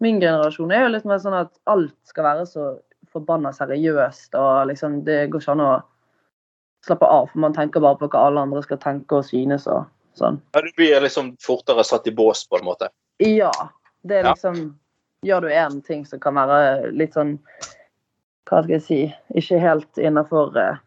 min 0.00 0.20
generasjon 0.20 0.72
er 0.72 0.82
jo 0.86 0.94
litt 0.94 1.04
mer 1.08 1.18
sånn 1.22 1.36
at 1.40 1.52
alt 1.66 1.94
skal 2.04 2.24
være 2.24 2.46
så 2.46 2.78
forbanna 3.12 3.52
seriøst, 3.54 4.34
og 4.34 4.66
liksom 4.68 5.04
det 5.06 5.30
går 5.30 5.40
ikke 5.40 5.52
an 5.54 5.60
å 5.64 5.82
slappe 6.86 7.06
av, 7.06 7.30
for 7.30 7.38
man 7.42 7.54
tenker 7.54 7.80
bare 7.80 7.98
på 7.98 8.08
hva 8.12 8.26
alle 8.28 8.42
andre 8.46 8.62
skal 8.62 8.78
tenke 8.82 9.18
og 9.18 9.24
synes 9.24 9.66
og 9.66 9.86
sånn. 10.18 10.40
ja, 10.54 10.60
du 10.60 10.68
blir 10.76 11.00
liksom 11.00 11.36
fortere 11.42 11.84
satt 11.84 12.06
i 12.06 12.14
bås, 12.14 12.44
på 12.48 12.58
en 12.58 12.66
måte. 12.66 12.90
Ja. 13.22 13.50
Det 14.06 14.20
er 14.20 14.24
Ja. 14.24 14.34
Gjør 15.24 15.46
du 15.46 15.48
én 15.48 15.80
ting 15.86 16.04
som 16.06 16.20
kan 16.20 16.36
være 16.36 16.90
litt 16.92 17.16
sånn 17.16 17.36
Hva 18.46 18.60
skal 18.62 18.74
jeg 18.76 18.84
si 18.84 18.98
Ikke 19.38 19.60
helt 19.62 20.00
innafor 20.00 20.56
eh, 20.60 20.82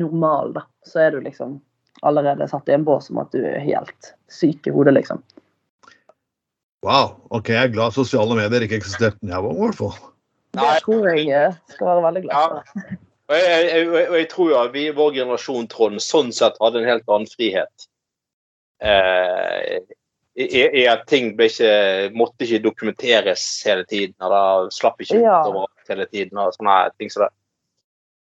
normal, 0.00 0.54
da. 0.56 0.66
Så 0.86 1.02
er 1.06 1.16
du 1.16 1.22
liksom 1.24 1.58
allerede 2.06 2.46
satt 2.48 2.68
i 2.68 2.76
en 2.76 2.84
bås 2.84 3.08
om 3.10 3.22
at 3.22 3.32
du 3.32 3.40
er 3.40 3.58
helt 3.64 4.12
syk 4.28 4.68
i 4.68 4.74
hodet, 4.74 4.92
liksom. 4.98 5.22
Wow. 6.84 7.16
Ok, 7.34 7.48
jeg 7.54 7.70
er 7.70 7.72
glad 7.72 7.96
sosiale 7.96 8.36
medier 8.36 8.66
ikke 8.66 8.76
eksisterte 8.78 9.18
da 9.22 9.38
jeg 9.38 9.46
var 9.46 9.54
ung, 9.54 9.62
i 9.62 9.64
hvert 9.64 9.80
fall. 9.80 9.96
Det 10.56 10.68
tror 10.84 11.08
jeg 11.10 11.26
eh, 11.34 11.56
skal 11.72 11.88
være 11.88 12.04
veldig 12.04 12.22
glad 12.26 12.44
for. 12.52 12.92
Og 13.26 13.34
jeg, 13.34 13.62
jeg, 13.66 13.86
jeg, 13.90 14.06
jeg 14.20 14.28
tror 14.30 14.50
jo 14.52 14.58
at 14.60 14.74
vi 14.76 14.84
i 14.86 14.94
vår 14.94 15.16
generasjon, 15.16 15.66
Trond, 15.72 16.02
sånn 16.04 16.28
sett 16.36 16.60
hadde 16.62 16.82
en 16.82 16.90
helt 16.92 17.08
annen 17.10 17.32
frihet. 17.32 17.88
Eh, 18.84 19.80
i, 20.36 20.62
er 20.84 20.90
at 20.92 21.06
ting 21.08 21.30
ble 21.36 21.48
ikke, 21.48 21.70
måtte 22.16 22.44
ikke 22.44 22.62
dokumenteres 22.66 23.44
hele 23.64 23.86
tiden, 23.88 24.14
eller 24.20 24.68
slapp 24.74 25.00
ikke 25.00 25.22
Ja. 25.22 25.40
ut 25.40 25.52
overalt 25.52 25.88
hele 25.88 26.06
tiden. 26.06 26.38
og 26.38 26.52
sånne 26.52 26.90
ting 26.98 27.10
som 27.10 27.24
det. 27.24 27.32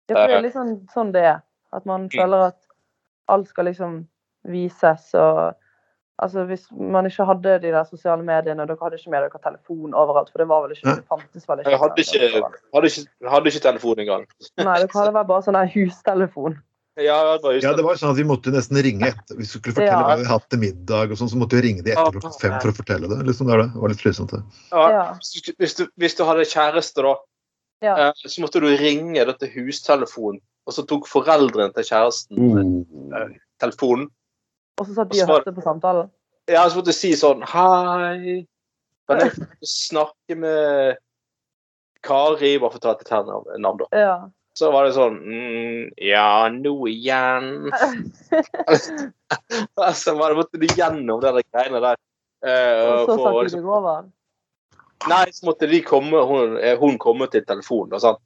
Ja, 0.09 0.15
for 0.15 0.29
det 0.29 0.37
er 0.37 0.43
litt 0.43 0.55
sånn, 0.55 0.89
sånn 0.95 1.13
det 1.13 1.25
er. 1.25 1.43
At 1.73 1.87
man 1.87 2.09
føler 2.09 2.49
at 2.53 2.59
alt 3.29 3.49
skal 3.49 3.65
liksom 3.65 4.07
vises 4.47 5.15
og 5.15 5.55
Altså 6.23 6.45
hvis 6.47 6.69
man 6.71 7.09
ikke 7.09 7.25
hadde 7.27 7.57
de 7.59 7.71
der 7.75 7.85
sosiale 7.89 8.23
mediene, 8.23 8.63
dere 8.69 8.79
hadde 8.81 8.95
ikke 9.01 9.11
med 9.11 9.25
dere 9.25 9.41
telefon 9.43 9.97
overalt, 9.99 10.29
for 10.31 10.39
det 10.39 10.47
var 10.47 10.61
vel 10.63 10.71
ikke, 10.77 10.93
det 11.01 11.05
fantes 11.11 11.49
vel 11.49 11.59
ikke. 11.59 11.71
Jeg 11.71 11.81
hadde 11.83 12.05
ikke, 12.05 12.43
hadde 12.77 12.87
ikke, 12.87 13.31
hadde 13.33 13.51
ikke 13.51 13.63
telefon 13.65 13.99
engang. 14.05 14.27
Nei, 14.61 14.77
dere 14.79 14.95
hadde 14.95 15.15
vel 15.17 15.27
bare 15.27 15.43
sånn 15.43 15.59
der 15.59 15.73
hustelefon. 15.75 16.55
Ja, 16.97 17.39
det 17.43 17.63
Ja, 17.63 17.73
det 17.75 17.83
var 17.83 17.97
sånn 17.99 18.11
at 18.13 18.17
Vi 18.17 18.25
måtte 18.25 18.53
nesten 18.55 18.79
ringe 18.83 19.09
etter. 19.11 19.35
Hvis 19.35 19.51
vi 19.55 19.59
skulle 19.59 19.75
fortelle 19.75 19.91
Ja. 19.91 20.03
hva 20.07 20.15
vi 20.17 20.23
hadde 20.23 20.31
hatt 20.31 20.49
til 20.51 20.59
middag, 20.63 21.11
og 21.11 21.19
sånn, 21.19 21.29
så 21.33 21.37
måtte 21.41 21.59
vi 21.59 21.63
ringe 21.67 21.83
de 21.83 21.91
etter 21.91 22.13
klokka 22.15 22.41
fem 22.41 22.61
for 22.61 22.71
å 22.71 22.77
fortelle 22.77 23.09
det. 23.11 23.27
liksom 23.27 23.47
Det, 23.51 23.75
var 23.75 23.89
litt 23.89 23.99
slitsomt. 23.99 24.31
det. 24.31 24.43
Ja, 24.71 24.89
Ja. 24.91 25.15
hvis, 25.59 25.75
du, 25.75 25.87
hvis, 25.99 26.15
du, 26.15 26.25
hadde 26.25 26.47
kjæreste, 26.47 27.03
da, 27.03 27.15
Ja. 27.83 27.97
eh, 28.09 28.13
så 28.15 28.41
måtte 28.41 28.61
du 28.61 28.69
ringe 28.77 29.25
dette 29.27 29.51
hustelefonen, 29.51 30.41
og 30.67 30.73
så 30.73 30.87
tok 30.87 31.07
foreldrene 31.09 31.75
til 31.75 31.83
kjæresten 31.83 32.39
Mm. 32.39 32.87
Mm. 33.11 33.35
telefonen. 33.61 34.09
Og 34.79 34.87
så 34.87 34.95
satt 34.95 35.11
de 35.11 35.23
og 35.23 35.29
hørte 35.29 35.53
på 35.55 35.63
samtalen. 35.63 36.11
Ja, 36.49 36.69
så 36.69 36.77
måtte 36.77 36.87
du 36.87 36.93
si 36.93 37.13
sånn 37.13 37.43
Hei, 37.43 38.47
kan 39.09 39.19
jeg 39.19 39.33
snakke 39.65 40.37
med 40.37 40.97
Kari? 42.03 42.59
Bare 42.59 42.71
for 42.71 42.79
å 42.79 42.81
ta 42.81 42.91
et 42.93 43.59
navn, 43.59 43.79
da. 43.79 43.85
Ja. 43.93 44.29
Så 44.55 44.71
var 44.71 44.87
det 44.87 44.95
sånn 44.95 45.17
mm, 45.19 45.95
Ja, 46.07 46.49
nå 46.55 46.75
igjen. 46.91 47.71
så 50.03 50.15
var 50.15 50.31
det, 50.31 50.37
måtte 50.39 50.61
du 50.63 50.69
gjennom 50.71 51.23
de 51.23 51.43
greiene 51.43 51.81
der. 51.83 51.99
Uh, 52.45 52.51
Og 52.51 53.09
så 53.09 53.17
satt 53.17 53.41
liksom- 53.49 53.65
deg 53.65 53.73
over. 53.79 54.05
Nei, 55.09 55.25
så 55.33 55.49
måtte 55.51 55.67
de 55.69 55.83
komme, 55.85 56.21
hun, 56.25 56.57
eh, 56.57 56.79
hun 56.81 56.99
komme 56.99 57.27
til 57.33 57.45
telefonen. 57.45 57.93
Og, 57.93 58.01
sånn. 58.01 58.17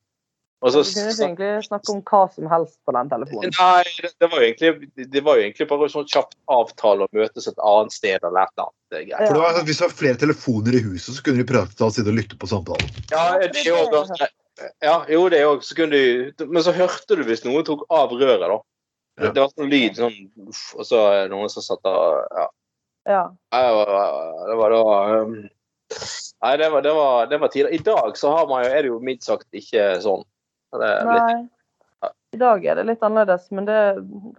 og 0.62 0.72
så 0.74 0.82
Du 0.84 0.92
kunne 0.92 1.10
ikke 1.10 1.24
egentlig 1.24 1.66
snakke 1.66 1.94
om 1.94 2.02
hva 2.06 2.20
som 2.34 2.50
helst 2.52 2.76
på 2.86 2.94
den 2.94 3.10
telefonen. 3.10 3.54
Nei, 3.58 3.82
det, 3.98 4.12
det, 4.14 4.28
var 4.30 4.38
jo 4.38 4.46
egentlig, 4.46 5.08
det 5.16 5.22
var 5.26 5.40
jo 5.40 5.46
egentlig 5.46 5.68
bare 5.72 5.88
sånn 5.90 6.06
kjapt 6.12 6.36
avtale 6.54 7.08
å 7.08 7.12
møtes 7.18 7.50
et 7.50 7.64
annet 7.72 7.96
sted 7.96 8.22
eller 8.22 8.44
et 8.44 8.52
eller 8.54 8.68
annet. 8.68 8.76
Det 8.94 9.02
er. 9.08 9.24
For 9.24 9.38
det 9.38 9.42
var, 9.42 9.62
Hvis 9.66 9.80
det 9.80 9.88
var 9.88 9.96
flere 10.02 10.22
telefoner 10.22 10.78
i 10.78 10.84
huset, 10.86 11.14
så 11.16 11.24
kunne 11.26 11.42
de 11.42 11.48
prøve 11.50 11.88
å 11.88 11.90
sitte 11.94 12.14
og 12.14 12.20
lytte 12.20 12.38
på 12.38 12.50
samtalen. 12.50 12.94
Ja, 13.10 13.26
det 13.42 13.66
ganske 13.66 14.30
ja, 14.82 14.96
jo, 15.08 15.28
det 15.32 15.40
jo 15.42 15.52
så 15.62 15.76
kunne 15.78 15.98
du, 15.98 16.46
Men 16.46 16.62
så 16.66 16.72
hørte 16.74 17.16
du 17.18 17.22
hvis 17.26 17.44
noen 17.46 17.66
tok 17.66 17.84
av 17.90 18.10
røret, 18.14 18.46
da. 18.48 18.58
Det, 19.18 19.26
Ja. 19.26 19.32
det 19.34 19.42
var 19.42 19.50
sånn 19.50 19.70
lyd 19.70 19.98
sånn 19.98 20.16
uff, 20.46 20.62
Og 20.78 20.86
så 20.86 21.02
er 21.10 21.20
det 21.24 21.32
noen 21.34 21.50
som 21.50 21.64
satt 21.64 21.82
der 21.82 22.26
Ja. 22.38 22.48
Ja. 23.08 23.22
Det 23.54 23.62
var, 23.74 23.94
det 24.50 24.56
var 24.60 24.74
da 24.74 24.82
um, 25.22 25.36
Nei, 26.44 26.56
det 26.60 26.68
var, 26.70 26.82
det, 26.84 26.92
var, 26.92 27.26
det 27.26 27.38
var 27.40 27.48
tider. 27.48 27.70
I 27.72 27.78
dag 27.82 28.16
så 28.20 28.30
har 28.30 28.46
man 28.46 28.62
jo, 28.62 28.70
er 28.70 28.82
det 28.84 28.90
jo 28.92 28.98
mildt 29.02 29.24
sagt 29.24 29.46
ikke 29.56 29.86
sånn. 30.04 30.20
Det 30.76 30.84
er 30.84 31.08
litt, 31.08 31.30
Nei. 31.32 32.10
I 32.36 32.38
dag 32.38 32.66
er 32.68 32.76
det 32.76 32.84
litt 32.90 33.02
annerledes, 33.02 33.46
men 33.56 33.66
det, 33.66 33.78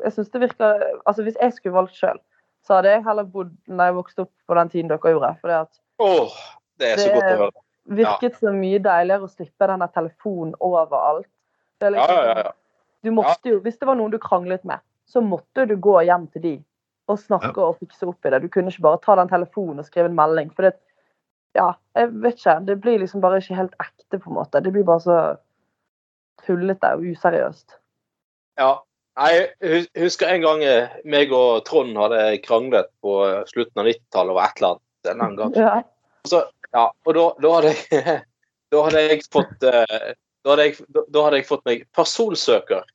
jeg 0.03 0.13
synes 0.13 0.29
det 0.29 0.41
virker 0.43 0.83
Altså 1.09 1.25
Hvis 1.25 1.39
jeg 1.41 1.55
skulle 1.55 1.75
valgt 1.75 1.97
sjøl, 1.97 2.19
så 2.67 2.77
hadde 2.77 2.93
jeg 2.93 3.03
heller 3.07 3.25
bodd 3.33 3.49
da 3.65 3.89
jeg 3.89 3.97
vokste 3.97 4.27
opp 4.27 4.31
på 4.47 4.57
den 4.59 4.71
tiden 4.71 4.91
dere 4.91 5.13
gjorde. 5.15 5.33
For 5.41 5.51
det 5.51 5.59
Åh, 6.05 6.37
det 6.79 6.91
er 6.93 7.01
så 7.01 7.07
Det 7.09 7.15
godt 7.17 7.31
å 7.31 7.41
høre. 7.43 7.63
Virket 7.89 8.35
så 8.39 8.51
mye 8.53 8.79
deiligere 8.83 9.25
å 9.25 9.31
slippe 9.31 9.67
denne 9.67 9.87
telefonen 9.93 10.53
overalt. 10.59 11.27
Er 11.81 11.85
Ja, 11.85 11.89
liksom 11.95 12.15
ja, 12.15 12.33
sånn- 12.33 12.43
ja. 12.45 12.51
Du 13.03 13.11
måtte 13.15 13.45
jo, 13.49 13.59
Hvis 13.63 13.77
det 13.79 13.87
var 13.87 13.95
noen 13.95 14.11
du 14.11 14.17
kranglet 14.19 14.63
med, 14.65 14.79
så 15.07 15.21
måtte 15.23 15.65
du 15.67 15.75
gå 15.77 16.01
hjem 16.05 16.27
til 16.33 16.41
de 16.41 16.63
og 17.07 17.17
snakke 17.17 17.57
og 17.57 17.79
fikse 17.79 18.05
opp 18.07 18.25
i 18.25 18.29
det. 18.29 18.41
Du 18.43 18.47
kunne 18.49 18.69
ikke 18.69 18.81
bare 18.85 18.99
ta 19.01 19.15
den 19.15 19.27
telefonen 19.31 19.79
og 19.79 19.85
skrive 19.85 20.05
en 20.11 20.15
melding. 20.15 20.51
For 20.53 20.67
det, 20.67 20.73
ja, 21.55 21.71
jeg 21.95 22.11
vet 22.21 22.35
ikke. 22.37 22.65
Det 22.65 22.75
blir 22.81 22.99
liksom 22.99 23.21
bare 23.21 23.39
ikke 23.41 23.55
helt 23.55 23.73
ekte, 23.81 24.19
på 24.19 24.29
en 24.29 24.35
måte. 24.35 24.61
Det 24.61 24.71
blir 24.73 24.83
bare 24.83 24.99
så 25.01 25.37
tullete 26.45 26.93
og 26.95 27.01
useriøst. 27.13 27.77
ja. 28.59 28.75
Jeg 29.19 29.49
husker 29.99 30.29
en 30.31 30.41
gang 30.45 30.61
eh, 30.63 30.87
meg 31.03 31.31
og 31.35 31.65
Trond 31.67 31.97
hadde 31.97 32.37
kranglet 32.45 32.87
på 33.03 33.17
slutten 33.49 33.81
av 33.81 33.89
90-tallet 33.89 34.31
over 34.31 34.45
et 34.45 34.61
eller 34.61 34.69
annet. 34.69 35.09
en 35.09 35.21
eller 35.25 35.35
gang. 35.35 35.55
Ja. 35.59 35.81
Så, 36.29 36.39
ja, 36.75 36.85
og 37.05 37.15
da, 37.17 37.25
da, 37.41 37.51
hadde 37.57 37.73
jeg, 37.73 38.21
da 38.73 38.83
hadde 38.85 39.03
jeg 39.07 39.23
fått 39.33 39.67
eh, 39.69 40.13
da 40.45 40.53
hadde, 40.53 40.65
jeg, 40.69 40.77
da, 40.95 41.23
hadde 41.25 41.41
jeg 41.41 41.47
fått 41.49 41.65
meg 41.67 41.83
personsøker. 41.97 42.85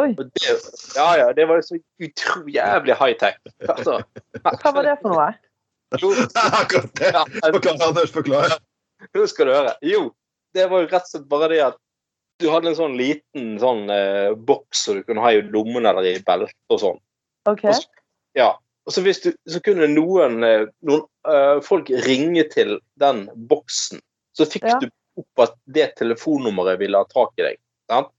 Oi. 0.00 0.08
Og 0.18 0.24
det, 0.26 0.50
ja, 0.96 1.06
ja, 1.20 1.28
det 1.36 1.46
var 1.48 1.62
så 1.62 1.78
utrolig 2.02 2.58
high-tech. 2.98 3.38
Altså, 3.68 4.00
Hva 4.42 4.72
var 4.74 4.88
det 4.88 4.96
for 5.00 5.14
noe? 5.14 5.28
Akkurat 5.94 6.90
det! 6.98 7.12
ja, 7.14 7.22
Forklar, 7.54 7.86
Anders. 7.86 8.10
Forklar. 8.10 8.56
Nå 9.14 9.26
skal 9.30 9.46
du 9.46 9.54
høre. 9.54 9.74
Jo, 9.86 10.08
det 10.56 10.66
var 10.72 10.82
jo 10.82 10.88
rett 10.90 11.06
og 11.06 11.12
slett 11.12 11.28
bare 11.30 11.48
det 11.52 11.60
at 11.68 11.78
du 12.42 12.48
hadde 12.50 12.72
en 12.72 12.78
sånn 12.78 12.96
liten 12.98 13.52
sånn 13.62 13.84
eh, 13.94 14.32
boks 14.34 14.80
som 14.88 14.98
du 14.98 15.04
kunne 15.06 15.22
ha 15.22 15.30
i 15.36 15.42
lommen 15.54 15.86
eller 15.86 16.08
i 16.10 16.16
beltet 16.26 16.56
og 16.74 16.80
sånn. 16.82 16.98
OK? 17.46 17.62
Og 17.70 17.76
så- 17.78 18.02
Ja. 18.34 18.48
Og 18.84 18.92
så, 18.92 19.00
du, 19.00 19.32
så 19.48 19.60
kunne 19.64 19.88
noen, 19.88 20.42
eh, 20.44 20.66
noen 20.84 21.04
uh, 21.28 21.60
folk 21.64 21.88
ringe 22.04 22.44
til 22.52 22.76
den 23.00 23.26
boksen. 23.48 24.02
Så 24.36 24.46
fikk 24.50 24.66
Ja. 24.68 24.78
du 24.82 24.90
opp 25.22 25.44
at 25.46 25.54
det 25.64 25.94
telefonnummeret 26.00 26.80
ville 26.82 26.98
ha 27.00 27.06
tak 27.08 27.32
i 27.38 27.46
deg. 27.46 27.60
Sant? 27.88 28.10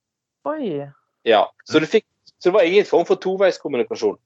Oi. 0.49 0.87
Ja. 1.27 1.43
Så, 1.69 1.81
du 1.83 1.85
fikk, 1.89 2.07
så 2.39 2.49
det 2.49 2.55
var 2.55 2.69
ingen 2.69 2.87
form 2.87 3.05
for 3.05 3.21
toveiskommunikasjon. 3.21 4.17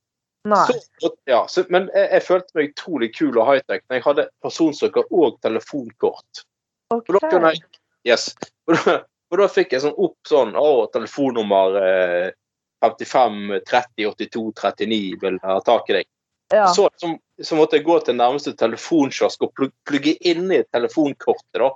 Så, 1.02 1.12
ja, 1.28 1.42
så, 1.52 1.66
men 1.70 1.90
jeg, 1.94 2.08
jeg 2.14 2.24
følte 2.24 2.56
meg 2.56 2.72
utrolig 2.72 3.10
kul 3.18 3.36
og 3.36 3.50
high-tech 3.50 3.84
når 3.90 3.98
jeg 3.98 4.06
hadde 4.06 4.28
personsøker 4.46 5.10
og 5.12 5.40
telefonkort. 5.44 6.46
OK. 6.94 7.10
Og 7.10 7.20
da 7.20 7.52
jeg 7.52 7.64
Yes. 8.08 8.32
Og 8.70 8.78
da, 8.80 9.02
og 9.30 9.42
da 9.42 9.48
fikk 9.52 9.74
jeg 9.76 9.84
sånn 9.84 9.98
opp 10.00 10.30
sånn 10.30 10.54
Å, 10.58 10.88
telefonnummer 10.94 11.76
eh, 11.84 12.30
55 12.80 13.60
30 13.68 14.08
82 14.08 14.46
39 14.56 15.20
vil 15.22 15.40
ha 15.44 15.58
tak 15.66 15.92
i 15.92 15.98
deg. 16.00 16.08
Ja. 16.54 16.68
Så, 16.74 16.90
så, 16.98 17.12
så 17.44 17.58
måtte 17.58 17.78
jeg 17.78 17.86
gå 17.86 18.00
til 18.06 18.18
nærmeste 18.18 18.56
telefonkiosk 18.58 19.46
og 19.46 19.54
plug, 19.54 19.74
plugge 19.88 20.16
inn 20.26 20.50
i 20.52 20.64
telefonkortet. 20.74 21.62
da. 21.62 21.70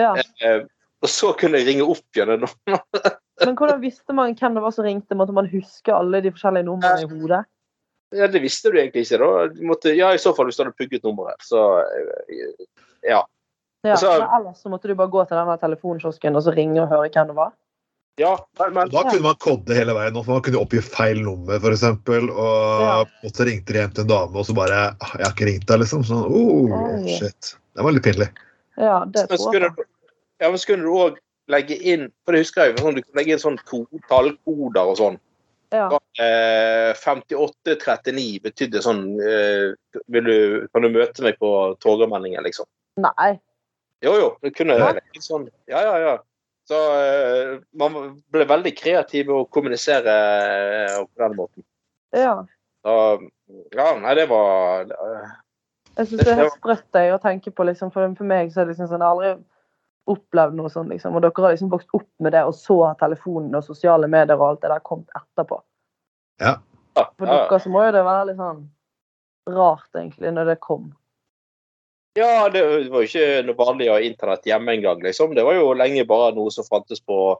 ja. 0.00 0.14
Eh, 0.40 0.64
og 1.04 1.10
så 1.12 1.34
kunne 1.36 1.60
jeg 1.60 1.68
ringe 1.68 1.84
opp 1.84 2.16
igjen. 2.16 2.46
Men 3.44 3.58
hvordan 3.58 3.82
visste 3.82 4.16
man 4.16 4.32
hvem 4.38 4.56
det 4.56 4.62
var 4.64 4.72
som 4.72 4.86
ringte? 4.86 5.18
Måtte 5.18 5.34
man 5.36 5.48
huske 5.50 5.92
alle 5.92 6.22
de 6.24 6.32
forskjellige 6.32 6.66
numrene 6.70 7.04
i 7.04 7.10
hodet? 7.10 7.44
Ja, 8.14 8.28
Det 8.32 8.40
visste 8.40 8.70
du 8.72 8.78
egentlig 8.80 9.04
ikke. 9.04 9.18
da. 9.20 9.48
Måtte, 9.66 9.92
ja, 9.96 10.12
I 10.14 10.22
så 10.22 10.32
fall 10.34 10.48
hvis 10.48 10.56
du 10.56 10.64
hadde 10.64 10.76
pugget 10.78 11.04
nummeret. 11.04 11.42
Så 11.44 11.62
eh, 11.84 12.64
ja. 13.10 13.20
Ja, 13.84 13.96
så, 14.00 14.16
men 14.18 14.32
ellers 14.40 14.62
så 14.64 14.72
måtte 14.72 14.88
du 14.88 14.96
bare 14.98 15.12
gå 15.12 15.22
til 15.28 15.36
denne 15.38 15.54
telefonkiosken 15.60 16.38
og 16.38 16.42
så 16.42 16.54
ringe 16.56 16.80
og 16.82 16.90
høre 16.90 17.10
hvem 17.12 17.28
det 17.28 17.36
var? 17.36 17.52
Ja, 18.16 18.32
men, 18.58 18.72
men 18.72 18.88
Da 18.88 19.02
kunne 19.10 19.26
man 19.26 19.36
kodde 19.44 19.76
hele 19.76 19.92
veien. 19.92 20.16
Man 20.16 20.42
kunne 20.44 20.60
oppgi 20.62 20.80
feil 20.80 21.20
nummer, 21.20 21.58
f.eks. 21.60 21.82
Og 21.84 22.80
Ja. 22.80 22.94
så 23.28 23.44
ringte 23.44 23.74
de 23.74 23.82
hjem 23.82 23.92
til 23.92 24.06
en 24.06 24.12
dame, 24.12 24.32
og 24.40 24.46
så 24.48 24.56
bare 24.56 24.78
«Ah, 25.00 25.12
'Jeg 25.18 25.26
har 25.26 25.34
ikke 25.34 25.48
ringt 25.50 25.66
deg', 25.68 25.82
liksom. 25.82 26.04
Sånn, 26.08 26.24
oh, 26.24 27.04
shit. 27.04 27.56
Det 27.76 27.84
var 27.84 27.92
litt 27.92 28.06
pinlig. 28.06 28.30
Ja, 28.80 29.04
det 29.04 29.28
tror 29.28 29.54
jeg. 29.54 29.86
ja, 30.40 30.48
men 30.48 30.58
skulle 30.58 30.84
du 30.84 30.92
òg 30.92 31.16
legge 31.48 31.76
inn 31.76 32.10
For 32.24 32.32
det 32.32 32.42
husker 32.44 32.66
jeg, 32.66 32.78
sånn, 32.80 32.96
du 32.96 33.02
kunne 33.02 33.20
legge 33.20 33.32
inn 33.36 33.42
sånn 33.42 33.58
tallkoder 34.08 34.90
og 34.92 34.96
sånn. 34.98 35.18
Ja. 35.74 35.88
Eh, 36.22 36.92
5839 36.94 38.40
betydde 38.44 38.82
sånn 38.84 39.18
eh, 39.20 39.74
vil 40.14 40.24
du, 40.28 40.68
Kan 40.72 40.86
du 40.86 40.92
møte 40.94 41.24
meg 41.26 41.38
på 41.42 41.50
Torgallmenningen, 41.82 42.44
liksom? 42.46 42.68
Nei. 43.02 43.32
Jo, 44.04 44.14
jo. 44.20 44.28
Du 44.42 44.50
kunne 44.54 44.78
legge 44.78 45.02
inn 45.12 45.24
sånn 45.24 45.48
Ja, 45.68 45.82
ja, 45.82 45.96
ja. 45.98 46.16
Så 46.66 46.78
eh, 46.98 47.56
man 47.78 47.96
ble 48.34 48.46
veldig 48.48 48.72
kreativ 48.74 49.28
med 49.28 49.36
å 49.38 49.48
kommunisere 49.54 50.14
eh, 50.14 50.96
på 51.06 51.22
den 51.22 51.36
måten. 51.38 51.64
Ja. 52.16 52.40
Så, 52.82 52.94
ja, 53.74 53.90
nei, 54.02 54.14
det 54.18 54.26
var 54.30 54.90
eh, 54.90 55.28
Jeg 55.96 56.10
syns 56.10 56.24
det 56.24 56.32
er 56.32 56.40
helt 56.42 56.56
sprøtt 56.58 56.98
å 57.14 57.20
tenke 57.22 57.52
på, 57.54 57.66
liksom, 57.66 57.92
for, 57.94 58.10
for 58.18 58.28
meg 58.28 58.50
så 58.50 58.62
er 58.62 58.66
det 58.66 58.74
liksom 58.74 58.90
sånn 58.90 59.02
Jeg 59.02 59.06
har 59.06 59.14
aldri 59.14 59.32
opplevd 60.06 60.54
noe 60.58 60.70
sånt, 60.70 60.90
liksom. 60.92 61.16
Og 61.18 61.22
dere 61.22 61.42
har 61.42 61.54
liksom 61.54 61.70
vokst 61.72 61.90
opp 61.98 62.08
med 62.22 62.34
det, 62.34 62.44
og 62.46 62.54
så 62.54 62.76
har 62.84 62.98
telefonen 63.00 63.58
og 63.58 63.66
sosiale 63.66 64.06
medier 64.10 64.38
og 64.38 64.52
alt 64.52 64.62
det 64.62 64.70
der 64.70 64.84
kommet 64.86 65.18
etterpå. 65.18 65.58
ja, 66.98 67.08
For 67.18 67.26
ja. 67.26 67.40
dere 67.40 67.58
så 67.62 67.72
må 67.74 67.82
jo 67.86 67.94
det 67.96 68.04
være 68.06 68.28
litt 68.28 68.38
sånn 68.38 68.62
rart, 69.50 69.88
egentlig, 69.94 70.30
når 70.34 70.52
det 70.52 70.62
kom. 70.62 70.92
Ja, 72.16 72.48
det 72.48 72.62
var 72.88 73.02
jo 73.04 73.08
ikke 73.10 73.42
noe 73.44 73.58
vanlig 73.58 73.90
å 73.90 73.96
ha 73.98 74.00
internett 74.04 74.46
hjemme 74.48 74.72
engang, 74.72 75.02
liksom. 75.04 75.34
Det 75.36 75.44
var 75.44 75.56
jo 75.58 75.74
lenge 75.76 76.06
bare 76.08 76.32
noe 76.36 76.52
som 76.54 76.64
fantes 76.64 77.02
på 77.04 77.36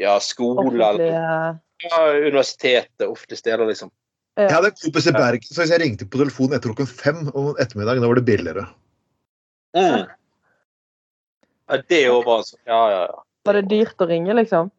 ja, 0.00 0.16
skole 0.24 0.72
eller 0.72 1.04
ja, 1.04 2.00
universitetet, 2.24 3.04
offentlige 3.04 3.42
steder, 3.42 3.66
liksom. 3.68 3.92
Jeg 4.36 4.52
hadde 4.52 4.68
en 4.68 4.80
kompis 4.80 5.06
i 5.08 5.12
Bergen, 5.16 5.48
så 5.48 5.62
hvis 5.62 5.70
jeg 5.72 5.80
ringte 5.80 6.08
på 6.12 6.20
telefonen 6.20 6.56
etter 6.58 6.72
klokken 6.72 6.88
fem 6.88 7.22
om 7.32 7.54
ettermiddagen, 7.60 8.04
da 8.04 8.08
var 8.10 8.18
det 8.20 8.26
billigere. 8.28 8.66
Mm. 9.76 10.04
Ja, 11.66 11.78
det 11.90 12.02
jo 12.04 12.18
var 12.24 12.44
så 12.46 12.56
Ja, 12.68 12.80
ja, 12.92 13.00
ja. 13.10 13.22
Var 13.46 13.58
det 13.60 13.68
dyrt 13.70 14.00
å 14.02 14.08
ringe, 14.08 14.34
liksom? 14.36 14.70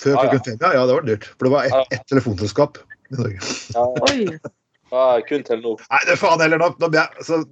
Før 0.00 0.14
Ja, 0.14 0.16
ja. 0.16 0.22
klokken 0.22 0.44
fem, 0.46 0.58
ja, 0.62 0.72
ja, 0.78 0.86
det 0.86 0.94
var 0.96 1.06
dyrt. 1.06 1.26
For 1.36 1.46
det 1.46 1.52
var 1.54 1.68
Ja. 1.68 1.80
ett 1.90 2.00
et 2.00 2.06
telefonselskap 2.08 2.78
i 3.10 3.18
Norge. 3.18 3.38
ja, 3.74 3.84
Oi! 4.10 4.38
ja 4.90 5.20
kun 5.28 5.42
Telenor. 5.46 5.82
Nei, 5.90 6.00
det 6.06 6.14
er 6.16 6.22
faen 6.22 6.40
heller, 6.40 6.58
nå, 6.58 6.70
nå 6.80 6.92
jeg 6.94 7.26
så 7.26 7.42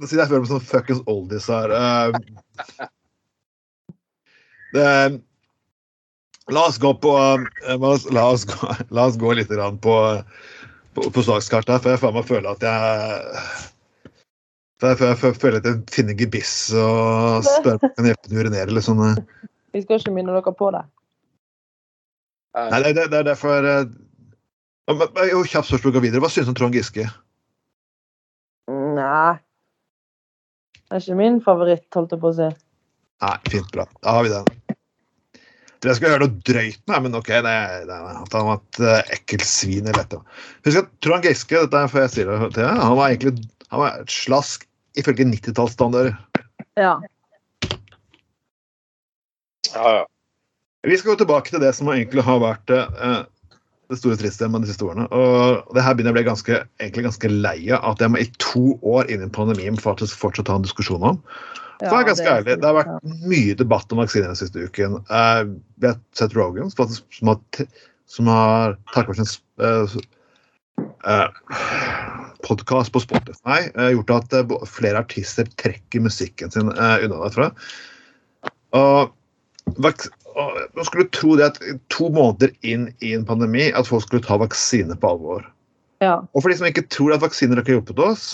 Sitter 0.00 0.22
jeg 0.22 0.30
føler 0.30 0.44
meg 0.44 0.50
som 0.52 0.62
fuckings 0.64 1.02
oldies 1.10 1.48
her. 1.50 1.72
uh, 1.74 2.08
det, 4.74 4.84
la 6.50 6.62
oss 6.68 6.78
gå 6.80 6.92
på 7.02 7.12
uh, 7.16 7.42
La 7.68 7.90
oss, 7.90 8.06
la 8.14 8.28
oss, 8.32 8.46
gå, 8.48 8.70
la 8.96 9.08
oss 9.10 9.18
gå 9.20 9.34
litt 9.36 9.52
grann 9.52 9.76
på, 9.82 9.96
på, 10.96 11.10
på 11.12 11.26
sakskartet 11.26 11.74
her, 11.76 11.82
for 11.82 11.92
jeg 11.92 12.02
faen 12.04 12.16
meg 12.16 12.30
føler 12.30 12.54
at 12.54 12.64
jeg 12.64 12.78
for 14.80 14.88
jeg, 14.88 14.96
for 14.96 15.06
jeg, 15.10 15.16
for 15.20 15.28
jeg 15.28 15.40
føler 15.42 15.58
at 15.60 15.66
jeg 15.68 15.80
finner 15.92 16.16
gebiss 16.16 16.54
og 16.72 17.44
spør 17.44 17.76
om 17.76 17.84
jeg 17.84 17.96
kan 17.98 18.06
hjelpe 18.08 18.30
til 18.30 18.38
å 18.38 18.44
urinere. 18.46 18.68
Eller 18.72 18.84
sånn. 18.84 19.02
Vi 19.76 19.82
skal 19.84 20.00
ikke 20.00 20.14
minne 20.16 20.32
dere 20.32 20.54
på 20.56 20.70
det. 20.72 20.80
Nei, 22.56 22.78
det, 22.86 22.94
det, 22.96 23.04
det 23.12 23.18
er 23.20 23.26
derfor 23.28 23.68
men- 24.88 25.44
kjapt 25.46 25.68
spørsmål 25.68 25.92
går 25.98 26.06
videre. 26.06 26.22
Hva 26.24 26.30
synes 26.32 26.48
du 26.48 26.54
om 26.54 26.56
Trond 26.58 26.74
Giske? 26.74 27.04
Nei. 28.96 29.36
Det 30.90 30.98
er 30.98 31.04
ikke 31.04 31.20
min 31.20 31.38
favoritt, 31.44 31.86
holdt 31.94 32.12
jeg 32.16 32.20
på 32.22 32.30
å 32.32 32.36
si. 32.36 32.48
Nei, 33.22 33.34
fint, 33.52 33.68
bra. 33.74 33.84
Da 34.02 34.16
har 34.16 34.26
vi 34.26 34.32
den. 34.32 34.48
Jeg 35.80 35.96
skal 35.96 36.12
høre 36.12 36.26
noe 36.26 36.42
drøyt 36.44 36.80
nå, 36.90 36.96
men 37.06 37.14
OK. 37.16 37.30
Det, 37.30 37.52
er- 37.52 37.86
det, 37.88 37.98
at 38.10 38.34
han 38.36 38.48
var 38.50 38.58
et 38.58 38.80
uh, 38.82 39.12
ekkelt 39.16 39.46
svin 39.48 39.86
i 39.88 39.94
annet. 39.94 40.18
Husk 40.66 40.82
at 40.82 40.90
Trond 41.04 41.24
Giske 41.24 41.62
dette 41.62 41.80
er 41.84 41.92
før 41.92 42.04
jeg 42.04 42.12
sier 42.16 42.28
det 42.32 42.50
til 42.56 42.66
deg, 42.66 42.82
han 42.82 42.98
var 42.98 43.14
egentlig 43.14 43.46
han 43.70 43.80
var 43.84 44.00
et 44.02 44.10
slask 44.12 44.66
ifølge 44.98 45.24
90-tallsstandarder. 45.30 46.16
Ja. 46.80 46.96
ja, 49.70 49.92
ja. 50.00 50.04
Vi 50.82 50.96
skal 50.98 51.12
gå 51.14 51.20
tilbake 51.22 51.52
til 51.52 51.62
det 51.62 51.70
som 51.76 51.88
egentlig 51.92 52.24
har 52.26 52.40
vært 52.42 52.72
eh, 52.74 53.20
det 53.90 53.98
store 53.98 54.18
triste 54.20 54.48
med 54.48 54.64
de 54.64 54.70
siste 54.70 54.86
årene. 54.86 55.06
Og 55.10 55.74
det 55.74 55.84
her 55.84 55.96
begynner 55.96 56.12
jeg 56.12 56.16
å 56.16 56.20
bli 56.20 56.28
ganske, 56.28 56.58
egentlig 56.80 57.06
ganske 57.08 57.30
lei 57.32 57.58
av 57.74 57.88
at 57.92 58.04
jeg 58.04 58.12
må 58.12 58.20
i 58.22 58.28
to 58.42 58.76
år 58.86 59.10
inn 59.10 59.24
i 59.26 59.32
pandemien 59.34 59.80
faktisk 59.80 60.18
fortsatt 60.20 60.52
ha 60.52 60.60
en 60.60 60.66
diskusjon 60.66 61.06
om. 61.12 61.18
For 61.80 61.96
jeg 61.96 62.04
er 62.04 62.08
ganske 62.10 62.32
ærlig, 62.36 62.56
Det 62.60 62.68
har 62.68 62.76
vært 62.76 63.12
mye 63.32 63.56
debatt 63.56 63.92
om 63.92 64.02
vaksiner 64.02 64.28
den 64.28 64.38
siste 64.38 64.66
uken. 64.68 64.98
Eh, 65.08 65.42
vi 65.80 65.88
har 65.88 65.98
sett 66.16 66.36
Rogan, 66.36 66.70
som 66.70 67.32
har, 67.32 67.66
som 68.06 68.30
har 68.30 68.76
takket 68.92 69.14
for 69.14 69.20
sin 69.20 70.08
uh, 71.04 71.30
podkast 72.46 72.92
på 72.92 73.02
Spotify, 73.02 73.70
gjort 73.94 74.12
at 74.16 74.36
eh, 74.36 74.52
flere 74.68 75.02
artister 75.02 75.48
trekker 75.60 76.04
musikken 76.04 76.52
sin 76.52 76.70
eh, 76.72 77.04
unna 77.04 77.24
derfra. 77.24 77.50
Og 78.76 79.16
man 80.76 80.86
skulle 80.86 81.08
tro 81.14 81.36
det 81.38 81.48
at 81.50 81.58
to 81.92 82.08
måneder 82.12 82.52
inn 82.66 82.88
i 83.04 83.14
en 83.16 83.24
pandemi 83.28 83.70
at 83.76 83.88
folk 83.88 84.06
skulle 84.06 84.24
ta 84.24 84.38
vaksine 84.40 84.96
på 85.00 85.14
alvor. 85.14 85.46
Ja. 86.00 86.20
Og 86.32 86.42
for 86.42 86.50
de 86.50 86.58
som 86.58 86.68
ikke 86.68 86.88
tror 86.92 87.14
at 87.14 87.24
vaksiner 87.24 87.60
ikke 87.60 87.74
har 87.74 87.80
hjulpet 87.80 88.02
oss, 88.04 88.26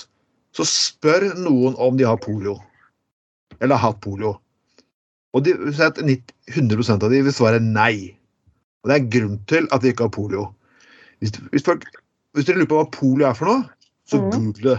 så 0.56 0.66
spør 0.68 1.32
noen 1.40 1.76
om 1.82 1.98
de 1.98 2.06
har 2.06 2.20
polio. 2.22 2.56
Eller 3.60 3.76
har 3.76 3.92
hatt 3.92 4.02
polio. 4.04 4.36
Og 5.36 5.44
de, 5.44 5.52
vil 5.58 5.74
si 5.76 5.84
at 5.84 5.98
100 6.00 6.96
av 6.96 7.10
de 7.12 7.22
vil 7.26 7.34
svare 7.34 7.60
nei. 7.62 8.14
Og 8.84 8.90
det 8.90 8.96
er 8.96 9.08
grunn 9.16 9.40
til 9.50 9.66
at 9.74 9.82
de 9.82 9.92
ikke 9.92 10.06
har 10.06 10.14
polio. 10.14 10.46
Hvis, 11.20 11.34
hvis, 11.52 11.64
folk, 11.66 11.84
hvis 12.36 12.46
dere 12.48 12.62
lurer 12.62 12.70
på 12.70 12.78
hva 12.80 12.90
polio 12.92 13.28
er 13.28 13.36
for 13.36 13.50
noe, 13.50 13.64
så 14.06 14.20
mm. 14.22 14.30
google 14.32 14.70
det. 14.70 14.78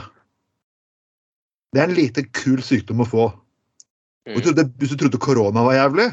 Det 1.76 1.84
er 1.84 1.90
en 1.90 1.98
lite 1.98 2.24
kul 2.32 2.64
sykdom 2.64 3.04
å 3.04 3.10
få. 3.10 3.28
Mm. 4.28 4.38
Og 4.38 4.64
hvis 4.80 4.94
du 4.94 4.98
trodde 4.98 5.22
korona 5.22 5.66
var 5.68 5.78
jævlig 5.78 6.08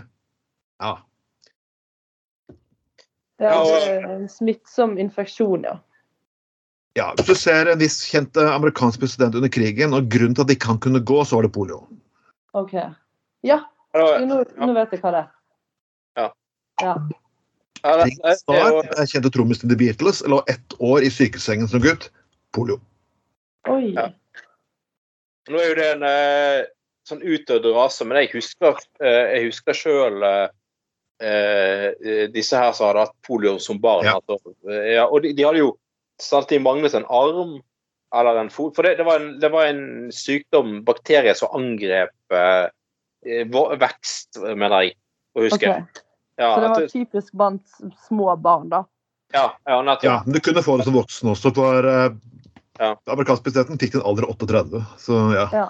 Ja. 0.82 0.94
Det 3.38 3.50
er 3.50 4.06
en 4.06 4.28
smittsom 4.30 4.94
infeksjon, 5.02 5.66
ja. 5.66 5.74
ja. 6.98 7.08
Hvis 7.18 7.26
du 7.26 7.34
ser 7.38 7.70
en 7.70 7.80
viss 7.82 7.98
kjent 8.06 8.38
eh, 8.38 8.50
amerikansk 8.54 9.02
president 9.02 9.34
under 9.34 9.50
krigen, 9.52 9.94
og 9.96 10.06
grunnen 10.12 10.36
til 10.38 10.46
at 10.46 10.54
ikke 10.54 10.70
han 10.70 10.80
kunne 10.82 11.02
gå, 11.02 11.18
så 11.26 11.40
var 11.40 11.48
det 11.48 11.52
polio. 11.56 11.82
OK. 12.54 12.76
Ja, 13.44 13.58
nå, 13.94 14.38
nå 14.56 14.70
vet 14.76 14.94
jeg 14.94 15.02
hva 15.02 15.14
det 15.14 15.22
er. 15.24 15.30
Ja. 16.18 16.28
Ja. 16.82 16.94
ja, 17.82 17.96
det, 17.98 18.06
det, 18.06 18.20
det, 18.22 18.36
Starr, 18.40 18.68
jo- 18.70 18.84
jeg 18.86 19.10
kjente 19.12 19.34
trommisen 19.34 19.70
The 19.70 19.78
Beatles, 19.78 20.22
lå 20.30 20.40
ett 20.50 20.78
år 20.78 21.02
i 21.06 21.10
sykesengen 21.12 21.70
som 21.70 21.82
gutt. 21.82 22.10
Polio. 22.54 22.78
Oi. 23.70 23.90
Ja. 23.96 24.12
Nå 25.50 25.58
er 25.60 25.72
jo 25.72 25.76
det 25.76 25.86
en 25.96 26.04
eh, 26.08 26.64
sånn 27.08 27.24
utdødd 27.26 27.66
rase, 27.74 28.06
men 28.06 28.22
jeg 28.22 28.30
husker, 28.36 28.78
eh, 29.02 29.24
jeg 29.34 29.50
husker 29.50 29.76
sjøl 29.76 30.22
disse 32.34 32.58
her 32.58 32.72
som 32.74 32.88
hadde 32.88 33.04
hatt 33.06 33.14
polio 33.26 33.58
som 33.62 33.78
barn. 33.80 34.04
Ja. 34.04 34.16
Altså, 34.18 34.54
eh, 34.70 34.94
ja, 34.96 35.06
og 35.06 35.22
de, 35.22 35.32
de 35.36 35.44
hadde 35.46 35.62
jo 35.62 35.74
samtidig 36.22 36.62
manglet 36.64 36.94
en 36.94 37.06
arm 37.08 37.60
eller 38.14 38.40
en 38.40 38.50
fot. 38.50 38.74
For 38.76 38.86
det, 38.86 38.96
det, 39.00 39.06
var 39.06 39.20
en, 39.20 39.40
det 39.40 39.50
var 39.50 39.66
en 39.70 40.12
sykdom, 40.14 40.80
bakterie, 40.86 41.34
som 41.38 41.54
angrep 41.56 42.34
eh, 42.34 43.46
vekst, 43.80 44.40
mener 44.42 44.84
jeg 44.84 44.96
å 45.34 45.46
huske. 45.46 45.70
Okay. 45.70 46.04
Ja, 46.36 46.50
Så 46.54 46.60
det 46.60 46.68
var 46.68 46.86
typisk 46.90 47.32
blant 47.38 47.76
små 48.08 48.36
barn, 48.36 48.68
da. 48.72 48.84
ja, 49.32 49.48
ja, 49.66 50.22
men 50.26 50.34
du 50.34 50.40
kunne 50.42 50.62
få 50.62 50.76
det 50.78 50.84
som 50.88 50.96
voksen 50.98 51.30
også, 51.30 51.54
for 51.54 51.86
eh, 51.90 52.10
Ja. 52.82 52.96
amerikansk 53.06 53.44
presidenten 53.44 53.78
fikk 53.78 53.92
den 53.94 54.02
alder 54.02 54.26
38. 54.30 54.80
Så 54.98 55.18
ja. 55.34 55.44
Ja. 55.52 55.68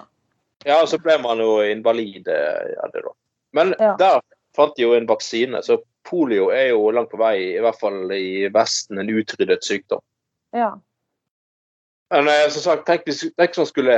Ja, 0.65 0.79
og 0.81 0.89
så 0.89 0.97
ble 0.97 1.19
man 1.21 1.37
jo 1.37 1.59
invalid 1.61 2.25
eh, 2.33 2.71
ja, 2.73 2.87
det 2.93 3.03
da. 3.05 3.11
Men 3.53 3.75
Ja. 3.77 3.91
der 3.99 4.21
fant 4.55 4.75
de 4.77 4.85
jo 4.85 4.95
en 4.95 5.07
vaksine, 5.09 5.61
så 5.65 5.79
polio 6.05 6.49
er 6.53 6.71
jo 6.71 6.89
langt 6.93 7.11
på 7.11 7.19
vei, 7.21 7.37
i 7.55 7.61
hvert 7.63 7.79
fall 7.81 8.11
i 8.15 8.47
Vesten, 8.53 8.99
en 9.01 9.11
utryddet 9.11 9.65
sykdom. 9.65 10.03
ja. 10.55 10.75
Men 12.13 12.27
eh, 12.29 12.49
som 12.53 12.61
sagt, 12.61 12.83
tenk 12.85 13.07
hvis, 13.09 13.23
man 13.57 13.65
skulle, 13.65 13.95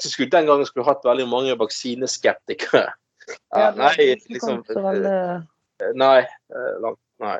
skulle 0.00 0.30
den 0.32 0.46
gangen 0.48 0.66
skulle 0.66 0.86
hatt 0.88 1.04
veldig 1.04 1.26
mange 1.28 1.56
vaksineskeptikere. 1.60 2.86
Ja, 3.52 3.70
nei, 3.76 4.14
liksom 4.32 4.62
Nei. 5.94 6.18
eh, 6.24 6.72
Langt, 6.80 7.00
nei. 7.22 7.36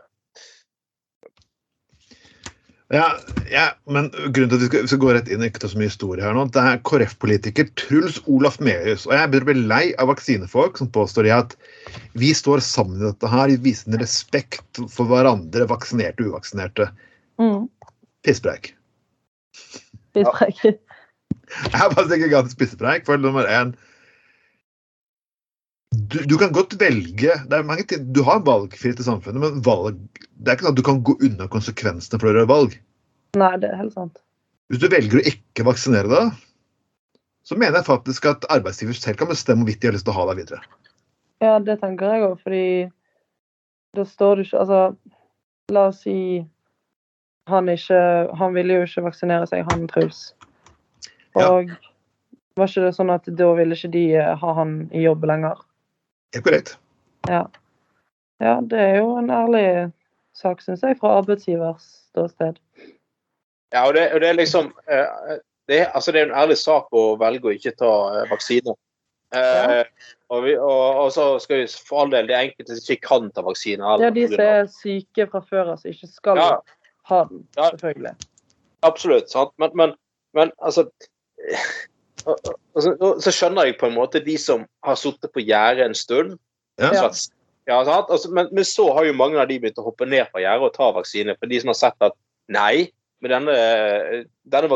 Ja, 2.95 3.09
ja, 3.51 3.65
men 3.91 4.07
grunnen 4.13 4.53
til 4.53 4.59
at 4.59 4.63
vi 4.63 4.69
skal, 4.69 4.85
vi 4.85 4.91
skal 4.93 5.01
gå 5.03 5.13
rett 5.17 5.31
inn 5.33 5.43
ikke 5.43 5.65
ta 5.65 5.71
så 5.71 5.79
mye 5.81 5.91
historie 5.91 6.23
her 6.23 6.37
nå, 6.37 6.45
det 6.55 6.63
er 6.63 6.83
KrF-politiker 6.87 7.67
Truls 7.81 8.21
Olaf 8.31 8.61
Mehus. 8.63 9.09
Og 9.09 9.17
jeg 9.17 9.33
begynner 9.33 9.49
å 9.49 9.51
bli 9.51 9.65
lei 9.73 9.85
av 9.99 10.11
vaksinefolk 10.13 10.79
som 10.79 10.91
påstår 10.95 11.27
at 11.35 11.57
vi 12.21 12.31
står 12.37 12.63
sammen 12.63 13.03
i 13.03 13.09
dette 13.09 13.31
her, 13.33 13.51
vi 13.51 13.73
viser 13.73 13.99
respekt 13.99 14.83
for 14.95 15.11
hverandre, 15.11 15.67
vaksinerte 15.71 16.23
og 16.23 16.37
uvaksinerte. 16.37 16.87
Mm. 17.43 17.67
Pisspreik. 18.27 18.75
Pisspreik. 20.15 20.63
Jeg 21.65 21.77
har 21.77 21.93
bare 21.93 22.17
ikke 22.17 22.31
ganske 22.33 22.59
pisspreik, 22.59 23.05
For 23.07 23.21
nummer 23.21 23.47
én 23.51 23.75
du, 25.95 26.19
du 26.31 26.35
kan 26.41 26.53
godt 26.55 26.77
velge 26.81 27.35
det 27.49 27.57
er 27.57 27.67
mange 27.67 27.85
ting, 27.89 28.07
Du 28.15 28.23
har 28.27 28.43
valgfrihet 28.47 29.01
i 29.01 29.07
samfunnet, 29.07 29.41
men 29.43 29.63
valg, 29.67 29.99
det 30.35 30.51
er 30.51 30.57
ikke 30.57 30.69
sånn 30.69 30.75
at 30.75 30.81
du 30.81 30.87
kan 30.87 31.03
gå 31.07 31.17
unna 31.27 31.49
konsekvensene 31.53 32.21
for 32.21 32.31
å 32.31 32.35
gjøre 32.35 32.51
valg. 32.51 32.77
Nei, 33.39 33.53
det 33.63 33.71
er 33.71 33.81
helt 33.81 33.95
sant. 33.97 34.21
Hvis 34.73 34.81
du 34.81 34.89
velger 34.93 35.21
å 35.21 35.27
ikke 35.29 35.67
vaksinere 35.67 36.11
deg, 36.11 36.43
så 37.45 37.59
mener 37.61 37.81
jeg 37.81 37.89
faktisk 37.89 38.27
at 38.31 38.47
arbeidsgiver 38.53 38.97
selv 38.97 39.21
kan 39.21 39.29
bestemme 39.29 39.65
hvorvidt 39.65 39.83
de 39.83 39.91
har 39.91 39.97
lyst 39.97 40.07
til 40.09 40.15
å 40.15 40.19
ha 40.19 40.29
deg 40.31 40.41
videre. 40.41 40.63
Ja, 41.45 41.59
det 41.61 41.77
tenker 41.83 42.15
jeg 42.15 42.25
òg, 42.25 42.39
fordi 42.41 42.67
da 43.95 44.07
står 44.09 44.41
du 44.41 44.45
ikke 44.47 44.63
Altså, 44.63 44.79
la 45.75 45.89
oss 45.91 46.01
si 46.03 46.17
han 47.51 47.69
ikke 47.69 47.99
Han 48.41 48.55
ville 48.57 48.79
jo 48.79 48.87
ikke 48.87 49.05
vaksinere 49.05 49.47
seg, 49.51 49.67
han 49.69 49.85
Truls. 49.91 50.31
Ja. 51.37 51.51
Og 51.51 51.75
var 52.57 52.71
ikke 52.71 52.87
det 52.87 52.95
sånn 52.97 53.13
at 53.13 53.29
da 53.29 53.51
ville 53.59 53.77
ikke 53.77 53.93
de 53.93 54.05
eh, 54.17 54.35
ha 54.41 54.53
han 54.57 54.77
i 54.95 55.03
jobb 55.05 55.27
lenger? 55.29 55.61
Helt 56.35 56.45
korrekt. 56.45 56.77
Ja. 57.29 57.45
Ja, 58.43 58.59
det 58.61 58.79
er 58.81 58.97
jo 58.99 59.15
en 59.21 59.31
ærlig 59.31 59.93
sak, 60.35 60.61
syns 60.65 60.83
jeg, 60.83 60.99
fra 61.01 61.15
arbeidsgivers 61.21 61.85
ståsted. 62.11 62.59
Ja, 63.73 63.87
og 63.87 63.95
det, 63.95 64.09
og 64.15 64.21
det 64.23 64.29
er 64.29 64.39
liksom 64.39 64.73
eh, 64.91 65.39
det, 65.71 65.87
altså 65.95 66.13
det 66.13 66.21
er 66.21 66.27
en 66.29 66.37
ærlig 66.43 66.57
sak 66.61 66.91
å 66.95 67.15
velge 67.21 67.49
å 67.49 67.55
ikke 67.55 67.73
ta 67.79 67.93
eh, 68.19 68.27
vaksine. 68.31 68.75
Eh, 69.35 69.81
og, 70.31 70.45
vi, 70.45 70.53
og, 70.59 71.01
og 71.05 71.09
så 71.15 71.25
skal 71.43 71.63
vi 71.63 71.71
for 71.89 72.05
all 72.05 72.13
del 72.13 72.29
de 72.31 72.37
enkelte 72.39 72.77
som 72.77 72.93
ikke 72.95 73.09
kan 73.09 73.31
ta 73.35 73.43
vaksine. 73.47 73.83
Eller, 73.83 74.05
Ja, 74.07 74.13
de 74.15 74.27
som 74.31 74.45
er 74.45 74.69
syke 74.71 75.27
fra 75.31 75.41
før 75.49 75.73
av, 75.73 75.81
som 75.83 75.91
ikke 75.95 76.11
skal 76.11 76.39
Ja. 76.43 76.51
ha 77.11 77.25
den, 77.31 77.47
Ja. 77.57 77.71
selvfølgelig. 77.71 78.15
Absolutt. 78.83 79.31
Sant? 79.33 79.55
Men, 79.59 79.71
men, 79.75 79.95
men 80.35 80.53
altså 80.63 80.87
og- 82.27 82.39
og- 82.49 82.59
og 82.75 82.83
så- 82.83 82.97
og 83.01 83.23
Så 83.23 83.31
skjønner 83.33 83.65
jeg 83.67 83.79
på 83.79 83.87
en 83.87 83.95
måte 83.95 84.25
de 84.25 84.37
som 84.39 84.67
har 84.83 84.95
sittet 84.97 85.33
på 85.33 85.41
gjerdet 85.45 85.85
en 85.87 85.95
stund. 85.95 86.39
Ja. 86.79 86.93
Ja. 86.93 87.05
At- 87.07 87.31
Ja, 87.67 87.83
sant? 87.85 88.11
Altså, 88.11 88.29
men, 88.31 88.49
men 88.53 88.65
så 88.65 88.93
har 88.93 89.05
jo 89.07 89.13
mange 89.15 89.39
av 89.41 89.49
de 89.49 89.59
begynt 89.59 89.79
å 89.79 89.85
hoppe 89.85 90.05
ned 90.07 90.27
fra 90.31 90.41
gjerdet 90.41 90.63
og 90.67 90.75
ta 90.75 90.93
vaksine. 90.93 91.35
For 91.39 91.47
de 91.47 91.61
som 91.61 91.69
har 91.69 91.75
sett 91.75 91.95
at 92.03 92.13
nei, 92.47 92.91
med 93.23 93.31
denne, 93.31 94.27
denne 94.47 94.69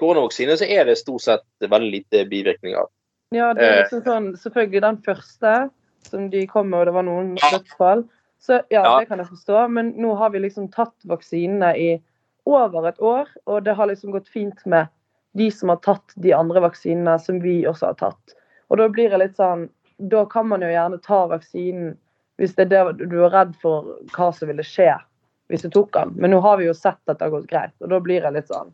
koronavaksinen 0.00 0.58
så 0.58 0.66
er 0.68 0.84
det 0.84 0.98
stort 0.98 1.22
sett 1.22 1.44
veldig 1.60 1.92
lite 1.92 2.24
bivirkninger. 2.28 2.84
Ja, 3.32 3.52
det 3.54 3.62
er 3.62 3.72
Eh. 3.72 3.82
liksom 3.84 4.02
sånn 4.02 4.32
Selvfølgelig 4.36 4.80
den 4.82 4.96
første 5.06 5.70
som 6.02 6.30
de 6.30 6.46
kom 6.48 6.68
med, 6.70 6.80
og 6.80 6.86
det 6.86 6.94
var 6.94 7.02
noen 7.04 7.36
dødsfall. 7.36 8.08
Så 8.40 8.60
ja, 8.72 8.82
Ja. 8.82 8.98
det 8.98 9.06
kan 9.08 9.18
jeg 9.18 9.28
forstå. 9.28 9.70
Men 9.70 9.92
nå 9.94 10.16
har 10.18 10.30
vi 10.30 10.40
liksom 10.40 10.68
tatt 10.72 10.94
vaksinene 11.06 11.76
i 11.78 12.02
over 12.44 12.88
et 12.88 12.98
år, 12.98 13.28
og 13.46 13.62
det 13.62 13.76
har 13.76 13.86
liksom 13.86 14.10
gått 14.10 14.26
fint 14.26 14.66
med 14.66 14.88
de 15.38 15.50
som 15.50 15.72
har 15.72 15.80
tatt 15.84 16.14
de 16.14 16.32
andre 16.36 16.60
vaksinene 16.64 17.18
som 17.20 17.40
vi 17.42 17.62
også 17.68 17.92
har 17.92 17.98
tatt. 18.00 18.36
Og 18.68 18.80
da 18.80 18.88
blir 18.88 19.12
det 19.12 19.20
litt 19.20 19.38
sånn 19.40 19.68
Da 20.10 20.24
kan 20.26 20.48
man 20.48 20.64
jo 20.64 20.70
gjerne 20.72 20.98
ta 21.04 21.26
vaksinen 21.30 21.92
hvis 22.40 22.56
det 22.56 22.64
er 22.64 22.70
det 22.96 23.08
du 23.12 23.20
er 23.22 23.30
redd 23.30 23.52
for 23.62 23.92
hva 24.16 24.30
som 24.34 24.48
ville 24.50 24.64
skje 24.66 24.90
hvis 25.52 25.62
du 25.62 25.68
tok 25.70 25.92
den. 25.94 26.14
Men 26.16 26.32
nå 26.32 26.40
har 26.42 26.56
vi 26.58 26.66
jo 26.66 26.74
sett 26.74 26.98
at 27.06 27.18
det 27.18 27.26
har 27.26 27.34
gått 27.34 27.50
greit, 27.50 27.74
og 27.84 27.92
da 27.92 28.00
blir 28.00 28.24
det 28.24 28.32
litt 28.34 28.48
sånn 28.50 28.72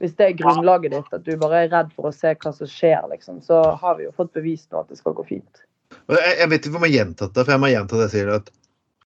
Hvis 0.00 0.16
det 0.18 0.26
er 0.26 0.38
grunnlaget 0.40 0.90
ditt, 0.90 1.12
at 1.14 1.22
du 1.22 1.36
bare 1.38 1.60
er 1.62 1.70
redd 1.70 1.92
for 1.94 2.08
å 2.08 2.14
se 2.14 2.32
hva 2.34 2.50
som 2.56 2.66
skjer, 2.66 3.04
liksom, 3.12 3.38
så 3.44 3.60
har 3.78 4.00
vi 4.00 4.08
jo 4.08 4.14
fått 4.16 4.32
bevist 4.34 4.72
nå 4.72 4.80
at 4.82 4.90
det 4.90 4.98
skal 4.98 5.14
gå 5.14 5.22
fint. 5.28 5.62
Jeg, 6.10 6.48
vet 6.50 6.66
ikke 6.66 6.80
om 6.80 6.86
jeg 6.88 6.96
har 6.96 7.04
gjentatt 7.04 7.36
det, 7.36 7.44
for 7.44 7.54
jeg 7.54 7.62
må 7.62 7.70
gjenta 7.70 8.00
det 8.00 8.08
jeg 8.08 8.14
sier. 8.16 8.32
at 8.40 8.50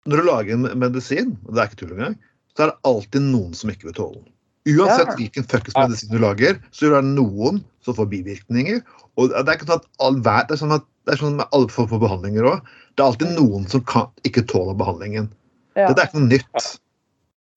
Når 0.04 0.20
du 0.20 0.28
lager 0.28 0.58
en 0.58 0.68
medisin, 0.82 1.32
og 1.46 1.54
det 1.54 1.62
er 1.62 1.70
ikke 1.70 1.80
tull 1.80 1.94
engang, 1.96 2.18
så 2.52 2.66
er 2.66 2.72
det 2.72 2.90
alltid 2.90 3.24
noen 3.30 3.56
som 3.56 3.72
ikke 3.72 3.88
vil 3.88 3.96
tåle 3.96 4.20
den. 4.20 4.35
Uansett 4.66 5.12
Ja. 5.12 5.14
hvilken 5.14 5.46
fuckings 5.46 5.76
medisin 5.78 6.10
du 6.10 6.18
lager, 6.18 6.58
så 6.74 6.88
er 6.88 6.96
det 6.96 7.14
noen 7.14 7.62
som 7.84 7.94
får 7.94 8.08
bivirkninger. 8.10 8.82
Og 9.16 9.30
det 9.30 9.46
er 9.46 9.54
ikke 9.54 9.68
sånn 9.68 9.80
at 9.80 9.88
all 10.02 10.18
det 10.20 10.56
er 10.56 10.60
sånn 10.60 10.74
at 10.74 10.84
det 11.06 11.14
er 11.14 11.20
sånn 11.22 11.38
med 11.38 11.46
alle 11.54 11.70
former 11.70 11.94
for 11.94 12.02
behandlinger 12.02 12.48
òg. 12.50 12.72
Det 12.96 13.02
er 13.04 13.06
alltid 13.06 13.36
noen 13.36 13.68
som 13.70 13.84
kan, 13.86 14.10
ikke 14.26 14.42
tåler 14.50 14.74
behandlingen. 14.74 15.30
Ja. 15.76 15.86
Dette 15.88 16.02
er 16.02 16.08
ikke 16.08 16.18
noe 16.18 16.32
nytt. 16.32 16.66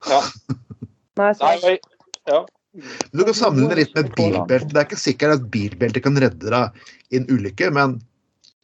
Ja. 0.05 0.21
Nei, 1.19 1.33
Nei, 1.41 1.77
ja. 2.29 2.43
Du 3.11 3.23
kan 3.25 3.33
sammenligne 3.33 3.79
litt 3.81 3.95
med 3.97 4.11
bilbelte. 4.13 4.69
Det 4.69 4.77
er 4.77 4.85
ikke 4.85 5.01
sikkert 5.01 5.39
at 5.39 5.47
bilbelte 5.51 6.03
kan 6.05 6.19
redde 6.21 6.53
deg 6.53 6.83
i 7.09 7.19
en 7.19 7.25
ulykke, 7.31 7.71
men 7.73 7.97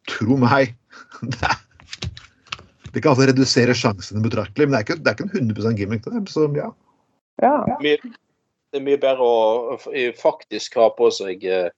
tro 0.06 0.38
meg 0.38 0.76
Det, 1.26 1.42
er, 1.42 1.58
det 2.92 3.02
kan 3.02 3.12
altså 3.12 3.26
redusere 3.28 3.74
sjansene 3.76 4.22
betraktelig, 4.24 4.68
men 4.68 4.76
det 4.76 4.78
er 4.78 4.86
ikke, 4.86 4.96
det 5.02 5.10
er 5.10 5.16
ikke 5.18 5.26
en 5.26 5.50
100% 5.50 5.80
gimmick. 5.80 6.06
Det, 6.06 6.22
så 6.30 6.46
ja. 6.56 6.70
ja. 7.42 7.56
mye, 7.82 7.98
det 8.76 8.82
er 8.82 8.88
mye 8.90 9.00
bedre 9.00 9.24
å 9.24 9.76
faktisk 10.20 10.76
ha 10.76 10.90
på 10.92 11.08
seg 11.14 11.44
eh, 11.48 11.70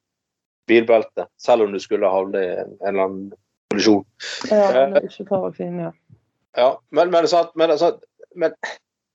bilbelte, 0.68 1.28
selv 1.40 1.68
om 1.68 1.72
du 1.72 1.78
skulle 1.82 2.11
havne 2.11 2.42
i 2.42 2.50
en, 2.64 2.74
eller 2.82 3.04
annen 3.04 3.30
kollisjon. 3.70 4.04
ja 4.50 4.66
men 4.74 4.98
ikke 5.06 5.28
vaksinen, 5.30 5.80
ja. 5.87 5.94
Ja, 6.58 6.68
men, 6.90 7.12
men, 7.14 7.28
sant, 7.30 7.52
men, 7.54 7.70
altså, 7.70 7.92
men 8.34 8.56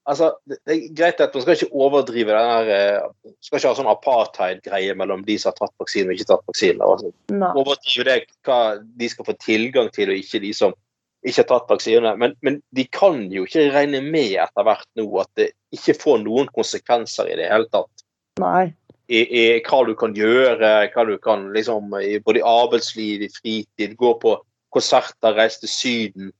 altså, 0.08 0.30
det, 0.48 0.60
er 0.64 0.86
greit 0.96 1.20
at 1.20 1.36
man 1.36 1.44
skal 1.44 1.58
ikke 1.58 1.76
overdrive 1.76 2.32
den 2.32 2.52
her 2.54 2.72
eh, 2.72 3.34
Skal 3.44 3.60
ikke 3.60 3.74
ha 3.74 3.78
sånn 3.82 3.92
apartheid-greie 3.92 4.96
mellom 4.96 5.26
de 5.28 5.36
som 5.42 5.52
har 5.52 5.58
tatt 5.60 5.84
vaksine 5.84 6.14
og 6.14 6.16
ikke 6.16 6.30
tatt 6.30 6.48
vaksine. 6.48 6.88
Altså, 6.88 7.12
overdrive 7.52 8.08
det 8.08 8.18
hva 8.48 8.62
de 8.80 9.12
skal 9.12 9.28
få 9.28 9.36
tilgang 9.44 9.92
til, 9.92 10.14
og 10.14 10.24
ikke 10.24 10.40
de 10.46 10.54
som 10.56 10.78
ikke 11.24 11.42
har 11.42 11.50
tatt 11.50 11.72
vaksinene. 11.72 12.14
Men, 12.20 12.36
men 12.46 12.60
de 12.76 12.86
kan 12.92 13.26
jo 13.32 13.46
ikke 13.48 13.70
regne 13.74 14.04
med 14.06 14.38
etter 14.44 14.68
hvert 14.68 14.88
nå 15.00 15.08
at 15.24 15.32
det 15.40 15.52
ikke 15.76 15.98
får 16.02 16.24
noen 16.26 16.50
konsekvenser 16.54 17.32
i 17.32 17.38
det 17.40 17.50
hele 17.52 17.70
tatt. 17.74 18.06
Nei. 18.42 18.72
I, 19.12 19.20
i 19.20 19.44
hva 19.66 19.82
du 19.88 19.94
kan 20.00 20.14
gjøre, 20.16 20.72
hva 20.94 21.06
du 21.08 21.18
kan 21.22 21.50
liksom, 21.56 21.92
i 22.00 22.18
både 22.24 22.40
i 22.40 22.48
arbeidsliv, 22.48 23.26
i 23.26 23.34
fritid, 23.34 23.98
gå 24.00 24.14
på 24.22 24.38
konserter, 24.74 25.36
reise 25.38 25.62
til 25.64 25.72
Syden. 25.72 26.32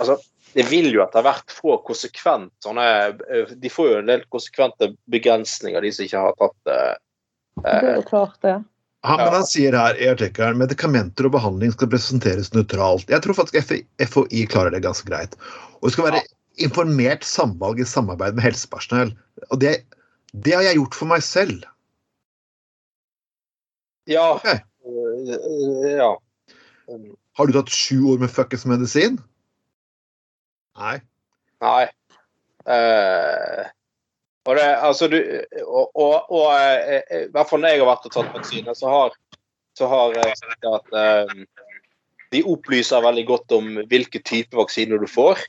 Altså, 0.00 0.16
det 0.56 0.64
vil 0.70 0.88
jo 0.94 1.02
etter 1.04 1.24
hvert 1.24 1.52
få 1.52 1.76
konsekvent 1.84 2.68
eh, 2.72 3.50
De 3.60 3.70
får 3.72 3.90
jo 3.90 3.98
en 4.00 4.08
del 4.08 4.22
konsekvente 4.32 4.94
begrensninger, 5.12 5.84
de 5.84 5.92
som 5.92 6.06
ikke 6.06 6.22
har 6.24 6.38
tatt, 6.40 6.72
eh, 6.72 6.94
Det 7.60 7.90
er 7.92 7.98
jo 8.00 8.06
klart, 8.08 8.38
det. 8.42 8.56
Han. 9.06 9.20
Men 9.22 9.34
han 9.36 9.46
sier 9.46 9.76
her 9.76 9.98
i 10.02 10.08
artikkelen 10.10 10.58
medikamenter 10.58 11.28
og 11.28 11.36
behandling 11.36 11.70
skal 11.74 11.90
presenteres 11.92 12.50
nøytralt. 12.56 13.10
Jeg 13.12 13.22
tror 13.22 13.38
faktisk 13.38 13.84
FHI 14.02 14.46
klarer 14.50 14.74
det 14.74 14.82
ganske 14.82 15.06
greit. 15.06 15.36
Og 15.78 15.88
det 15.88 15.94
skal 15.94 16.08
være 16.08 16.24
informert 16.66 17.26
samvalg 17.26 17.80
i 17.82 17.86
samarbeid 17.86 18.34
med 18.34 18.48
helsepersonell. 18.48 19.12
Og 19.50 19.60
det, 19.62 19.76
det 20.34 20.56
har 20.56 20.64
jeg 20.66 20.80
gjort 20.80 20.98
for 20.98 21.12
meg 21.12 21.22
selv. 21.22 21.62
Ja. 24.10 24.26
Ok. 24.34 24.48
øh, 24.86 25.92
ja. 25.92 26.10
Har 27.36 27.46
du 27.46 27.54
tatt 27.54 27.70
sju 27.74 27.98
år 28.12 28.22
med 28.22 28.32
fuckings 28.32 28.66
medisin? 28.66 29.18
Nei. 30.78 30.98
Nei. 31.62 31.86
Eh, 32.66 33.66
og 34.46 34.58
det, 34.58 34.66
altså 34.88 35.08
du 35.10 35.18
Og, 35.66 35.90
og, 35.94 36.30
og 36.30 36.46
eh, 36.54 37.02
i 37.26 37.28
hvert 37.34 37.50
fall 37.50 37.62
når 37.62 37.74
jeg 37.74 37.82
har 37.82 37.90
vært 37.90 38.08
og 38.08 38.14
tatt 38.14 38.34
vaksine, 38.34 38.74
så 38.78 38.92
har, 38.92 39.16
så 39.78 39.90
har 39.90 40.16
jeg 40.16 40.38
sett 40.40 40.70
at 40.70 40.96
eh, 41.02 41.34
de 42.34 42.42
opplyser 42.46 43.04
veldig 43.04 43.26
godt 43.28 43.54
om 43.56 43.76
hvilke 43.90 44.22
type 44.26 44.56
vaksiner 44.58 45.02
du 45.02 45.08
får. 45.10 45.42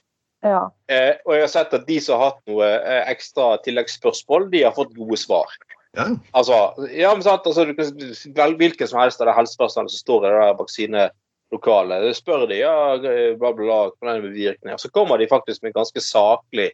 Ja. 0.46 0.68
Eh, 0.92 1.16
og 1.26 1.34
jeg 1.34 1.46
har 1.46 1.52
sett 1.52 1.74
at 1.74 1.88
de 1.88 1.98
som 2.04 2.20
har 2.20 2.32
hatt 2.32 2.52
noe 2.52 2.68
eh, 2.68 3.04
ekstra 3.10 3.56
tilleggsspørsmål, 3.66 4.50
de 4.54 4.64
har 4.68 4.76
fått 4.76 4.96
gode 4.98 5.18
svar. 5.20 5.54
Ja. 5.98 6.12
Altså, 6.38 6.58
ja, 6.94 7.14
men 7.16 7.26
sant, 7.26 7.48
altså, 7.50 7.66
hvilken 7.66 8.90
som 8.90 9.00
helst 9.02 9.24
av 9.24 9.32
det 9.32 9.38
helsepersonellet 9.38 9.96
som 9.96 10.04
står 10.04 10.28
i 10.28 10.28
det 10.28 10.42
der 10.44 10.60
vaksinelokalet. 10.60 12.10
Spør 12.20 12.46
de 12.52 12.60
ja, 12.60 12.76
bla, 13.02 13.50
bla, 13.50 13.54
bla, 13.64 13.80
hvordan 13.90 14.12
er 14.12 14.20
det 14.20 14.28
med 14.28 14.36
bivirkninger. 14.36 14.82
Så 14.84 14.94
kommer 14.94 15.18
de 15.18 15.30
faktisk 15.32 15.66
med 15.66 15.74
ganske 15.78 16.04
saklig, 16.04 16.70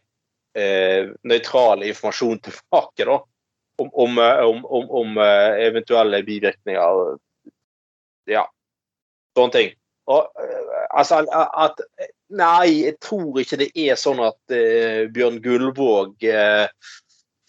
nøytral 0.53 1.81
informasjon 1.87 2.41
tilbake 2.45 3.07
da, 3.09 3.15
om, 3.75 3.89
om, 3.93 4.17
eh, 4.17 4.39
om, 4.45 4.89
om, 4.89 5.17
eh, 5.17 5.65
eventuelle 5.67 6.23
bivirkninger. 6.23 7.17
Ja, 8.29 8.45
sånne 9.37 9.55
ting. 9.55 9.73
Og, 10.11 10.29
eh, 10.39 10.87
altså, 10.91 11.23
at, 11.31 11.81
nei, 12.33 12.83
jeg 12.83 12.97
tror 13.03 13.39
ikke 13.41 13.61
det 13.63 13.71
er 13.73 13.99
sånn 13.99 14.21
at 14.23 14.55
eh, 14.55 15.05
Bjørn 15.13 15.39
Gullvåg 15.43 16.25
eh, 16.27 16.67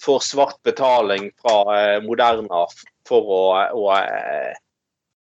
får 0.04 0.26
svart 0.26 0.60
betaling 0.66 1.30
fra 1.42 1.58
eh, 1.76 1.96
Moderna 2.04 2.66
for 3.08 3.34
å, 3.36 3.42
å 3.74 3.88
eh, 3.98 4.54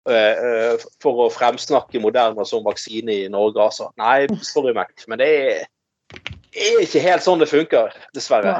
eh, 0.10 0.46
eh, 0.48 0.88
for 1.04 1.26
å 1.26 1.32
fremsnakke 1.34 2.02
Moderna 2.04 2.46
som 2.48 2.66
vaksine 2.66 3.24
i 3.26 3.32
Norge, 3.32 3.60
altså. 3.66 3.92
Nei, 4.00 4.28
sorry, 4.46 4.76
Mac, 4.78 4.94
men 5.10 5.22
det 5.24 5.32
er, 5.34 5.66
er 6.56 6.82
ikke 6.84 7.04
helt 7.04 7.26
sånn 7.26 7.42
det 7.42 7.50
funker, 7.52 7.94
dessverre. 8.16 8.58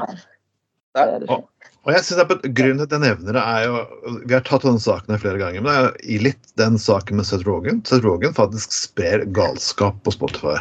Nei. 0.98 1.08
Ikke. 1.24 1.42
Og 1.84 1.92
jeg 1.92 2.06
synes 2.06 2.22
at 2.24 2.46
Grunnen 2.56 2.80
til 2.80 2.86
at 2.86 2.94
jeg 2.96 3.04
nevner 3.04 3.36
det, 3.36 3.42
er 3.44 3.66
jo 3.66 4.14
Vi 4.30 4.36
har 4.36 4.46
tatt 4.48 4.64
denne 4.64 4.82
saken 4.82 5.16
her 5.16 5.22
flere 5.24 5.42
ganger, 5.42 5.64
men 5.64 5.70
det 5.70 5.76
er 5.76 5.88
jo 5.88 6.16
i 6.16 6.20
litt 6.30 6.54
den 6.60 6.78
saken 6.80 7.20
med 7.20 7.28
Seth 7.28 7.48
Rogan. 7.48 7.82
Seth 7.88 8.06
Rogan 8.06 8.36
faktisk 8.38 8.76
sprer 8.76 9.26
galskap 9.36 9.98
på 10.06 10.14
Spotify. 10.16 10.60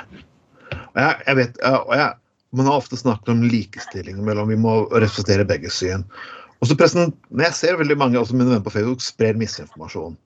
Og 0.73 0.99
jeg, 0.99 1.23
jeg 1.29 1.39
vet, 1.39 1.63
og 1.69 1.95
jeg, 1.97 2.11
Man 2.53 2.69
har 2.69 2.83
ofte 2.83 2.99
snakket 3.01 3.31
om 3.33 3.47
likestilling 3.49 4.19
mellom 4.27 4.51
vi 4.53 4.59
må 4.61 4.83
representere 4.91 5.47
begge 5.49 5.71
syn. 5.73 6.03
Og 6.61 6.69
så 6.69 6.77
pressen, 6.77 7.15
jeg 7.41 7.57
ser 7.57 7.79
veldig 7.81 7.97
mange 7.97 8.21
også 8.21 8.37
mine 8.37 8.51
venner 8.51 8.67
på 8.67 8.75
Facebook 8.75 9.01
sprer 9.01 9.39
misinformasjon. 9.41 10.19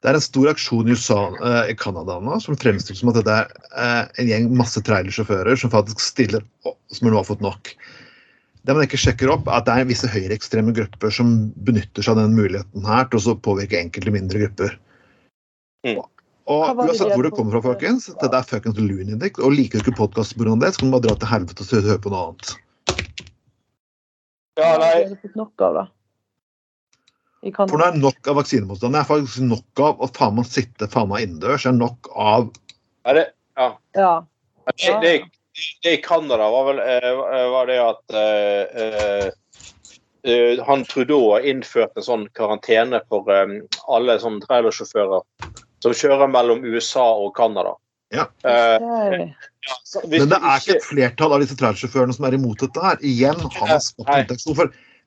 Det 0.00 0.08
er 0.08 0.16
en 0.16 0.24
stor 0.24 0.48
aksjon 0.48 0.88
i 0.88 0.94
USA, 0.96 1.18
eh, 1.44 1.72
i 1.72 1.76
Canada 1.76 2.16
nå 2.24 2.38
som 2.40 2.56
fremstilles 2.56 3.02
som 3.02 3.10
at 3.12 3.18
det 3.20 3.34
er 3.34 3.50
eh, 3.76 4.04
en 4.22 4.30
gjeng 4.30 4.46
masse 4.56 4.80
trailersjåfører 4.86 5.60
som 5.60 5.72
faktisk 5.72 6.00
stiller 6.00 6.44
opp, 6.64 6.78
som 6.88 7.10
nå 7.10 7.18
har 7.18 7.26
fått 7.28 7.44
nok. 7.44 7.74
Det 8.64 8.76
man 8.76 8.84
ikke 8.84 9.00
sjekker 9.00 9.32
opp, 9.32 9.48
er 9.48 9.58
at 9.58 9.66
det 9.68 9.74
er 9.76 9.90
visse 9.90 10.08
høyreekstreme 10.08 10.72
grupper 10.76 11.12
som 11.12 11.50
benytter 11.66 12.04
seg 12.04 12.16
av 12.16 12.22
den 12.22 12.36
muligheten 12.36 12.88
her 12.88 13.06
til 13.12 13.20
å 13.20 13.36
påvirke 13.44 13.80
enkelte 13.80 14.12
mindre 14.16 14.42
grupper. 14.46 14.74
Mm. 15.84 16.00
Og 16.50 16.80
uansett 16.82 17.12
hvor 17.14 17.24
det 17.24 17.34
kommer 17.36 17.54
fra, 17.54 17.62
folkens, 17.70 18.08
dette 18.20 18.36
er 18.36 18.48
fuckings 18.48 18.80
Looney 18.80 19.14
Og 19.44 19.52
liker 19.54 19.78
du 19.78 19.84
ikke 19.84 20.00
podkast 20.00 20.34
pga. 20.36 20.56
det, 20.60 20.72
så 20.74 20.80
kan 20.80 20.90
du 20.90 20.96
bare 20.96 21.06
dra 21.06 21.14
til 21.20 21.30
helvete 21.30 21.64
og 21.64 21.88
høre 21.88 22.02
på 22.02 22.12
noe 22.12 22.24
annet. 22.26 22.52
Ja, 24.58 24.76
nei, 24.80 24.92
Det 25.04 25.12
er 25.12 25.20
fått 25.22 25.36
nok 25.38 25.64
av, 25.64 25.76
da. 25.78 25.84
I 27.00 27.29
For 27.40 27.80
nå 27.80 27.86
er 27.86 27.96
nok 27.96 28.28
av 28.28 28.36
vaksinemotstand. 28.36 28.92
Det 28.92 29.00
er 29.00 29.08
faktisk 29.08 29.44
nok 29.48 29.80
av 29.80 30.02
å 30.04 30.08
faen 30.12 30.36
meg 30.36 30.48
sitte 30.50 30.88
faen 30.92 31.08
meg 31.08 31.24
innendørs. 31.24 31.64
Det 31.64 31.72
er 31.72 31.78
nok 31.78 32.10
av 32.12 32.50
er 33.08 33.14
det, 33.16 33.26
Ja. 33.56 34.24
det, 34.76 35.00
det, 35.00 35.12
det 35.82 35.92
i 35.92 36.02
Canada 36.04 36.50
var 36.50 36.66
vel 36.68 36.80
eh, 36.84 37.46
var 37.50 37.66
det 37.66 37.78
at 37.80 38.14
uh, 38.14 38.80
uh, 38.80 39.30
eh, 40.28 40.60
han 40.66 40.84
Trudeau 40.84 41.32
innførte 41.32 41.48
innført 41.48 41.96
en 41.96 42.06
sånn 42.06 42.26
karantene 42.36 43.00
for 43.08 43.28
um, 43.28 43.56
alle 43.88 44.18
sånne 44.20 44.44
trailersjåfører 44.44 45.24
som 45.80 45.96
kjører 45.96 46.28
mellom 46.28 46.64
USA 46.64 47.06
og 47.16 47.32
Canada. 47.36 47.74
Ja. 48.12 48.26
Uh, 48.44 49.32
ja, 49.64 49.76
Men 50.04 50.28
det 50.28 50.38
er 50.40 50.60
ikke 50.60 50.76
et 50.76 50.86
flertall 50.86 51.34
av 51.36 51.44
disse 51.44 51.56
trailersjåførene 51.56 52.16
som 52.16 52.28
er 52.28 52.36
imot 52.36 52.60
dette 52.60 52.84
her. 52.84 53.00
Igjen 53.00 53.40
hans 53.56 53.92
man 53.98 54.28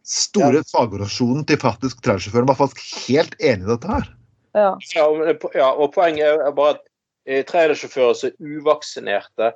skapt 0.03 0.55
ja. 0.59 0.63
fagorasjonen 0.71 1.43
store 1.43 1.49
til 1.49 1.61
faktisk 1.61 2.01
trailersjåføren 2.03 2.49
var 2.49 2.59
faktisk 2.59 2.83
helt 3.07 3.35
enig 3.39 3.67
i 3.67 3.71
dette 3.71 3.91
her. 3.91 4.09
Ja. 4.53 4.71
Ja, 4.95 5.05
men 5.17 5.37
ja, 5.55 5.69
og 5.71 5.93
poenget 5.95 6.41
er 6.43 6.55
bare 6.55 6.77
at 6.77 6.81
eh, 7.25 7.43
trailersjåfører 7.49 8.17
som 8.19 8.31
er 8.31 8.57
uvaksinerte, 8.57 9.53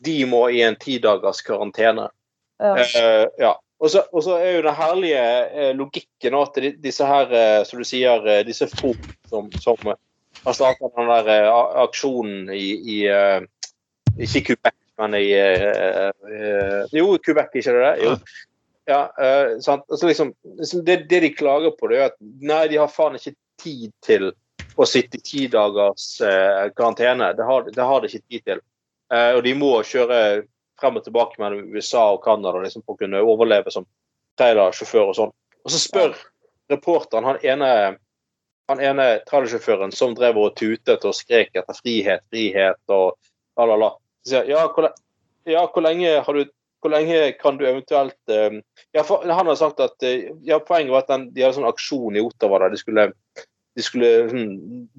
de 0.00 0.16
må 0.26 0.46
i 0.50 0.62
en 0.64 0.78
tidagers 0.80 1.42
karantene. 1.46 2.08
ja. 2.60 2.76
Eh, 2.78 3.26
ja. 3.38 3.56
Og 3.80 3.88
så, 3.88 4.34
er 4.36 4.58
jo 4.58 4.64
den 4.66 4.76
herlige 4.76 5.20
eh, 5.56 5.70
logikken 5.76 6.34
at 6.36 6.58
de, 6.60 6.74
disse 6.84 7.06
her, 7.06 7.30
eh, 7.32 7.60
som 7.64 7.80
du 7.80 7.86
sier, 7.88 8.26
eh, 8.28 8.42
disse 8.44 8.68
folk 8.74 9.06
som, 9.30 9.48
som 9.56 9.94
har 10.44 10.56
startet 10.56 10.92
den 10.98 11.08
der 11.08 11.30
eh, 11.32 11.48
aksjonen 11.86 12.50
i, 12.52 12.66
i 12.76 12.98
Ikke 14.20 14.42
Quebec, 14.50 14.76
men 15.00 15.16
i 15.16 15.30
Jo, 16.92 17.16
Quebec, 17.24 17.54
ikke 17.54 17.72
det 17.72 17.86
det? 17.86 17.94
Jo. 18.04 18.16
Ja, 18.88 19.02
uh? 19.20 19.56
Altså, 19.56 20.06
liksom, 20.06 20.32
liksom 20.58 20.84
det, 20.84 20.96
det 21.10 21.20
de 21.20 21.32
klager 21.34 21.74
på, 21.76 21.90
det 21.90 21.98
er 21.98 22.08
at 22.10 22.16
nei, 22.20 22.64
de 22.72 22.80
har 22.80 22.90
faen 22.92 23.18
ikke 23.18 23.36
tid 23.60 23.92
til 24.04 24.30
å 24.80 24.86
sitte 24.88 25.18
i 25.18 25.24
ti 25.24 25.46
dagers 25.52 26.14
uh, 26.24 26.70
karantene. 26.76 27.32
Det 27.36 27.46
har, 27.46 27.68
det 27.68 27.86
har 27.86 28.00
de 28.00 28.10
ikke 28.10 28.26
tid 28.26 28.46
til. 28.48 28.62
Uh, 29.12 29.36
og 29.36 29.44
de 29.44 29.54
må 29.58 29.72
kjøre 29.86 30.20
frem 30.80 30.96
og 30.96 31.04
tilbake 31.04 31.40
mellom 31.42 31.74
USA 31.74 32.06
og 32.14 32.22
Canada 32.24 32.62
liksom, 32.62 32.84
for 32.86 32.96
å 32.96 33.02
kunne 33.02 33.22
overleve 33.24 33.72
som 33.74 33.86
trailersjåfør 34.40 35.10
og 35.10 35.16
sånn. 35.18 35.34
Og 35.64 35.74
så 35.74 35.80
spør 35.82 36.14
reporteren 36.72 37.26
han 37.28 37.40
ene, 37.44 37.70
han 38.70 38.82
ene 38.84 39.08
trailersjåføren 39.28 39.92
som 39.92 40.14
drev 40.16 40.38
og 40.40 40.54
tutet 40.58 41.04
og 41.04 41.16
skrek 41.16 41.52
etter 41.58 41.76
frihet, 41.82 42.24
frihet 42.32 42.94
og 42.94 43.12
la, 43.58 43.66
la, 43.66 43.76
la. 43.76 43.90
Så 44.24 44.34
sier 44.34 44.48
ja, 44.52 44.64
ja, 45.48 45.66
hvor 45.66 45.84
lenge 45.84 46.16
har 46.24 46.36
du 46.36 46.48
hvor 46.80 46.92
lenge 46.94 47.32
kan 47.40 47.58
du 47.60 47.66
eventuelt 47.68 48.32
eh, 48.32 48.58
ja, 48.96 49.04
for, 49.04 49.24
Han 49.28 49.46
har 49.50 49.58
sagt 49.60 49.80
at 49.84 50.02
eh, 50.06 50.30
ja, 50.46 50.60
poenget 50.64 50.94
var 50.94 51.04
at 51.04 51.12
den, 51.12 51.28
de 51.34 51.44
hadde 51.44 51.58
sånn 51.58 51.68
aksjon 51.68 52.16
i 52.16 52.24
Ottawa 52.24 52.62
der 52.64 52.74
de 52.74 52.80
skulle, 52.80 53.06
de 53.76 53.84
skulle 53.84 54.10
sånn, 54.30 54.48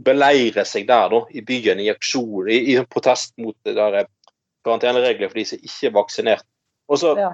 beleire 0.06 0.66
seg 0.68 0.88
der 0.90 1.12
da, 1.14 1.24
i 1.34 1.44
byen 1.46 1.82
i 1.82 1.90
aksjon, 1.94 2.50
i, 2.52 2.62
i 2.74 2.80
protest 2.86 3.34
mot 3.42 3.58
det 3.68 3.76
der 3.80 4.04
eh, 4.04 4.10
karanteneregler 4.66 5.32
for 5.32 5.42
de 5.42 5.48
som 5.50 5.62
ikke 5.62 5.90
er 5.90 5.98
vaksinert. 5.98 6.48
Og 6.92 7.02
så 7.02 7.16
Ja. 7.18 7.34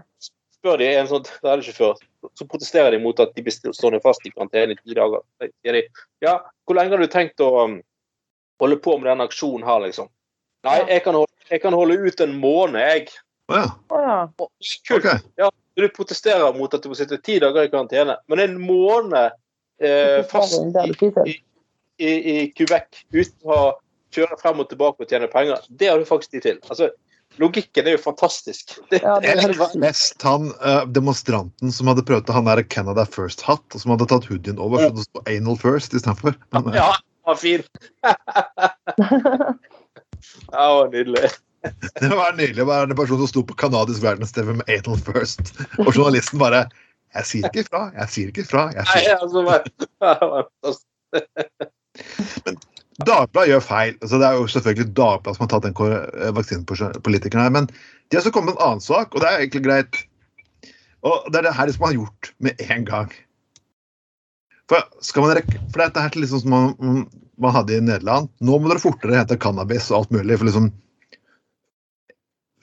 spør 0.54 0.80
de 0.80 0.88
en 0.96 1.10
sånn 1.10 1.26
trailersjåfør, 1.28 2.00
så 2.34 2.48
protesterer 2.50 2.92
de 2.96 3.02
mot 3.04 3.20
at 3.20 3.34
de 3.36 3.44
blir 3.44 3.54
stående 3.54 4.02
fast 4.04 4.26
i 4.26 4.32
karantene 4.32 4.76
i 4.76 4.80
ti 4.80 4.96
dager. 4.98 5.24
Så 5.38 5.50
sier 5.52 5.78
de, 5.80 5.84
ja, 6.24 6.40
hvor 6.66 6.78
lenge 6.78 6.96
har 6.96 7.04
du 7.04 7.12
tenkt 7.12 7.44
å 7.44 7.50
um, 7.66 7.78
holde 8.62 8.80
på 8.82 8.98
med 8.98 9.10
denne 9.10 9.28
aksjonen 9.28 9.68
her, 9.68 9.84
liksom? 9.86 10.10
Nei, 10.68 10.80
jeg 10.90 11.04
kan, 11.06 11.16
holde, 11.16 11.48
jeg 11.50 11.62
kan 11.64 11.76
holde 11.78 12.00
ut 12.02 12.22
en 12.24 12.36
måned, 12.42 12.82
jeg. 12.82 13.12
Å 13.48 13.58
ja. 13.58 13.68
Oh, 13.94 14.04
ja. 14.04 14.20
Å, 14.28 14.50
Kult. 14.88 15.08
Ok. 15.08 15.50
Du 15.78 15.86
protesterer 15.94 16.56
mot 16.58 16.74
at 16.74 16.84
du 16.84 16.90
må 16.92 16.98
sitte 16.98 17.20
ti 17.24 17.38
dager 17.40 17.68
i 17.68 17.72
karantene, 17.72 18.18
men 18.32 18.42
en 18.44 18.56
måned 18.60 19.36
eh, 19.80 20.24
fast 20.28 20.58
i, 21.98 22.08
i 22.08 22.38
Quebec 22.58 23.04
uten 23.14 23.54
å 23.54 23.60
kjøre 24.14 24.38
frem 24.42 24.64
og 24.64 24.72
tilbake 24.72 25.04
og 25.04 25.12
tjene 25.12 25.30
penger, 25.32 25.62
det 25.70 25.92
har 25.92 26.02
du 26.02 26.08
faktisk 26.10 26.34
tid 26.34 26.46
til. 26.48 26.60
Altså, 26.68 26.90
logikken 27.42 27.88
er 27.88 27.98
jo 27.98 28.04
fantastisk. 28.04 28.76
Det, 28.92 29.02
Ja, 29.06 29.18
det 29.24 29.32
er 29.32 29.44
Eller 29.46 29.78
mest 29.80 30.26
han 30.26 30.52
uh, 30.60 30.84
demonstranten 30.90 31.74
som 31.74 31.92
hadde 31.92 32.06
prøvd 32.08 32.34
han 32.34 32.50
der 32.50 32.64
Canada 32.66 33.06
First-hatt, 33.06 33.66
og 33.72 33.84
som 33.84 33.94
hadde 33.96 34.10
tatt 34.12 34.28
hoodien 34.30 34.62
over, 34.62 34.88
så 34.88 34.94
det 34.98 35.08
sto 35.08 35.26
Anal 35.30 35.60
First 35.62 35.98
istedenfor. 35.98 36.38
Ja, 36.52 36.64
den 36.66 37.28
var 37.30 37.42
fin. 37.42 37.66
ja, 40.52 40.58
det 40.58 40.72
var 40.82 40.96
nydelig. 40.96 41.38
Det 42.02 42.12
var 42.14 42.38
nydelig 42.38 42.64
å 42.64 42.70
være 42.70 42.90
en 42.90 43.00
person 43.00 43.22
som 43.22 43.32
sto 43.32 43.44
på 43.48 43.58
kanadisk 43.60 44.04
verdens-TV 44.06 44.54
med 44.60 44.70
Adel 44.72 45.00
First, 45.08 45.54
og 45.80 45.92
journalisten 45.94 46.42
bare 46.42 46.68
Jeg 47.16 47.26
sier 47.30 47.48
ikke 47.50 47.64
ifra, 47.66 47.84
jeg 47.96 48.14
sier 48.14 48.32
ikke 48.32 48.44
ifra. 48.44 48.64
Jeg 48.76 48.86
sier. 48.92 49.02
ikke. 49.18 50.76
men, 52.46 52.58
det. 52.58 52.74
Dagbladet 53.06 53.52
gjør 53.52 53.62
feil. 53.62 53.96
altså 54.02 54.18
Det 54.18 54.28
er 54.28 54.38
jo 54.40 54.48
selvfølgelig 54.50 54.94
Dagbladet 54.98 55.38
som 55.38 55.46
har 55.46 55.52
tatt 55.54 55.68
den 55.68 56.34
vaksinen 56.38 56.66
på 56.66 56.78
politikerne. 57.06 57.44
her. 57.44 57.54
Men 57.54 57.70
de 57.70 58.18
har 58.18 58.26
så 58.26 58.32
kommet 58.34 58.56
med 58.56 58.62
en 58.62 58.68
annen 58.68 58.82
sak, 58.82 59.14
og 59.14 59.22
det 59.22 59.30
er 59.30 59.44
egentlig 59.44 59.64
greit. 59.68 60.02
Og 61.06 61.30
det 61.32 61.40
er 61.40 61.48
det 61.48 61.56
her 61.56 61.72
som 61.72 61.86
man 61.86 61.94
har 61.94 62.00
gjort 62.02 62.34
med 62.40 62.66
en 62.68 62.86
gang. 62.86 63.14
For, 64.68 64.84
skal 65.02 65.24
man 65.24 65.38
rekke, 65.38 65.62
for 65.72 65.84
dette 65.84 66.02
er 66.02 66.18
liksom 66.20 66.42
som 66.44 66.52
man, 66.52 67.06
man 67.38 67.56
hadde 67.56 67.78
i 67.78 67.84
Nederland. 67.84 68.32
Nå 68.42 68.58
må 68.58 68.72
dere 68.72 68.84
fortere 68.84 69.20
hente 69.22 69.38
cannabis 69.40 69.92
og 69.92 70.02
alt 70.02 70.18
mulig. 70.18 70.38
for 70.38 70.50
liksom 70.50 70.72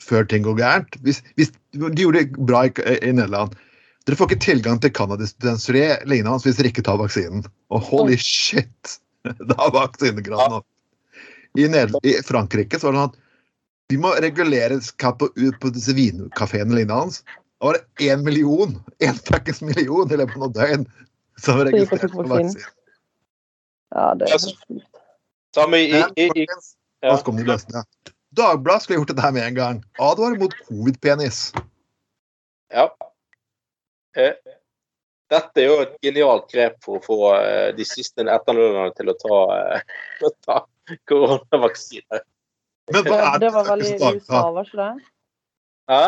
Før 0.04 0.26
ting 0.28 0.44
går 0.44 0.58
gærent. 0.60 0.98
Hvis, 1.04 1.22
hvis, 1.38 1.52
de 1.72 1.90
gjorde 1.96 2.20
det 2.20 2.46
bra 2.48 2.66
i, 2.68 2.72
i 3.00 3.12
Nederland. 3.14 3.56
Dere 4.04 4.18
får 4.20 4.30
ikke 4.30 4.44
tilgang 4.44 4.80
til 4.82 4.92
cannabisdispenseri 4.92 5.84
lignende 6.10 6.44
hvis 6.44 6.58
dere 6.58 6.68
ikke 6.72 6.84
tar 6.84 7.00
vaksinen. 7.00 7.46
Og 7.72 7.84
holy 7.90 8.18
shit! 8.20 8.98
Da 9.48 9.54
er 9.56 9.70
vaksinegraden 9.72 10.58
opp. 10.58 10.66
I, 11.56 11.64
I 11.64 12.12
Frankrike 12.26 12.76
så 12.76 12.90
var 12.90 12.92
det 12.92 12.98
sånn 13.00 13.06
at 13.08 13.14
de 13.88 13.96
må 14.02 14.10
regulere 14.20 14.76
på, 15.00 15.30
ut 15.32 15.56
på 15.62 15.70
disse 15.72 15.94
vinkafeene 15.96 16.76
lignende. 16.76 17.22
Da 17.56 17.70
var 17.70 17.78
det 17.78 18.10
én 18.10 18.20
million 18.26 18.74
én 19.00 19.16
fuckings 19.16 19.62
million 19.64 20.12
i 20.12 20.18
løpet 20.20 20.36
av 20.36 20.42
noen 20.42 20.56
døgn 20.58 20.84
som 21.40 21.62
registrerte 21.64 21.78
registrert 21.78 22.16
for 22.18 22.28
vaksine. 22.34 22.68
Ja, 23.94 24.06
det 24.18 24.28
er 24.28 24.34
helt 24.34 24.44
sykt. 24.50 24.90
Samme 25.54 25.80
i, 25.80 25.88
i, 25.94 26.28
i, 26.28 26.44
i 26.44 26.46
Ja. 27.04 27.16
Dagbladet 28.34 28.82
skulle 28.82 28.98
gjort 28.98 29.12
dette 29.12 29.24
her 29.24 29.34
med 29.36 29.46
en 29.48 29.56
gang. 29.58 29.80
Advarer 30.02 30.38
mot 30.40 30.54
covid-penis. 30.66 31.46
Ja. 32.74 32.88
Eh, 34.18 34.34
Dette 35.32 35.62
er 35.62 35.70
jo 35.70 35.80
et 35.82 35.94
genialt 36.04 36.50
grep 36.52 36.76
for 36.84 36.98
å 36.98 37.04
få 37.04 37.18
eh, 37.38 37.70
de 37.76 37.86
siste 37.88 38.24
etternølerne 38.26 38.92
til 38.98 39.10
å 39.10 39.16
ta, 39.18 39.40
eh, 39.56 40.30
ta 40.46 40.60
koronavaksine. 41.10 42.22
Men 42.92 43.06
hva 43.06 43.16
Det, 43.16 43.20
er 43.30 43.38
det 43.40 43.52
var 43.54 43.68
vel 43.70 43.84
i 43.86 43.92
USA, 43.96 44.42
var 44.52 44.68
ikke 44.68 44.80
det? 44.82 44.90
Hæ? 45.90 46.02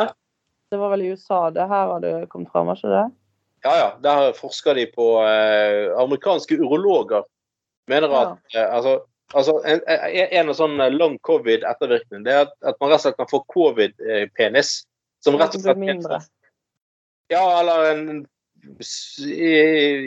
Det 0.70 0.80
var 0.80 0.92
vel 0.92 1.06
i 1.06 1.14
USA 1.14 1.38
det 1.54 1.64
her 1.70 1.94
hadde 1.94 2.12
kommet 2.32 2.52
fram, 2.52 2.68
var 2.68 2.78
ikke 2.80 2.92
det? 2.92 3.06
Ja, 3.64 3.72
ja. 3.80 3.88
Der 4.04 4.36
forsker 4.36 4.76
de 4.76 4.84
på 4.92 5.08
eh, 5.24 5.88
Amerikanske 5.96 6.58
urologer 6.60 7.24
mener 7.90 8.12
at 8.20 8.54
eh, 8.54 8.66
altså, 8.66 8.98
altså 9.34 9.56
en, 9.66 9.80
en 9.86 10.52
av 10.52 10.56
sånne 10.58 10.88
long 10.94 11.16
covid-ettervirkninger 11.26 12.24
det 12.26 12.34
er 12.34 12.44
at, 12.46 12.54
at 12.62 12.78
man 12.80 12.92
rett 12.92 13.00
og 13.00 13.06
slett 13.06 13.18
kan 13.18 13.30
få 13.30 13.42
covid-penis. 13.52 14.78
Som 15.24 15.38
rett 15.40 15.56
og 15.58 15.64
slett 15.64 15.80
mindre. 15.80 16.20
Ja, 17.32 17.44
eller 17.60 17.90
en 17.90 18.26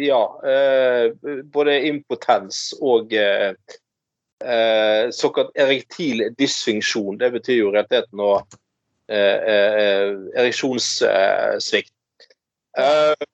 Ja. 0.03 0.23
Eh, 0.43 1.11
både 1.43 1.75
impotens 1.87 2.73
og 2.81 3.13
eh, 3.13 3.53
eh, 4.43 5.09
såkalt 5.15 5.51
erektil 5.55 6.25
dysfunksjon. 6.37 7.17
Det 7.19 7.31
betyr 7.37 7.59
jo 7.61 7.69
i 7.69 7.75
realiteten 7.77 8.23
å 8.23 8.33
eh, 9.07 9.37
eh, 9.53 10.11
ereksjonssvikt. 10.41 11.93
Eh, 12.77 13.13
og 13.15 13.27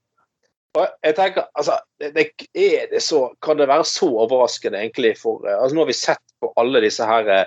jeg 0.84 1.16
tenker, 1.16 1.46
altså, 1.56 1.78
det, 2.02 2.12
det, 2.16 2.26
er 2.54 2.90
det 2.92 3.02
så, 3.04 3.30
Kan 3.44 3.60
det 3.60 3.68
være 3.70 3.86
så 3.88 4.10
overraskende 4.26 4.80
egentlig 4.82 5.16
for 5.22 5.46
eh, 5.48 5.56
altså 5.56 5.76
Nå 5.76 5.86
har 5.86 5.92
vi 5.92 5.98
sett 5.98 6.24
på 6.44 6.52
alle 6.60 6.82
disse 6.84 7.06
her 7.08 7.30
eh, 7.32 7.46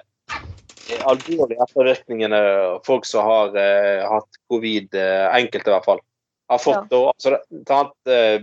alvorlige 1.04 1.60
ettervirkningene 1.66 2.40
folk 2.86 3.04
som 3.04 3.26
har 3.28 3.56
eh, 3.60 4.06
hatt 4.08 4.38
covid, 4.48 4.94
eh, 4.96 5.26
enkelte 5.36 5.68
i 5.68 5.74
hvert 5.74 5.88
fall, 5.88 6.00
har 6.48 6.62
fått. 6.62 6.94
Og, 6.96 7.10
altså, 7.12 7.36
det- 7.52 7.76
annet 7.76 8.06
eh, 8.16 8.40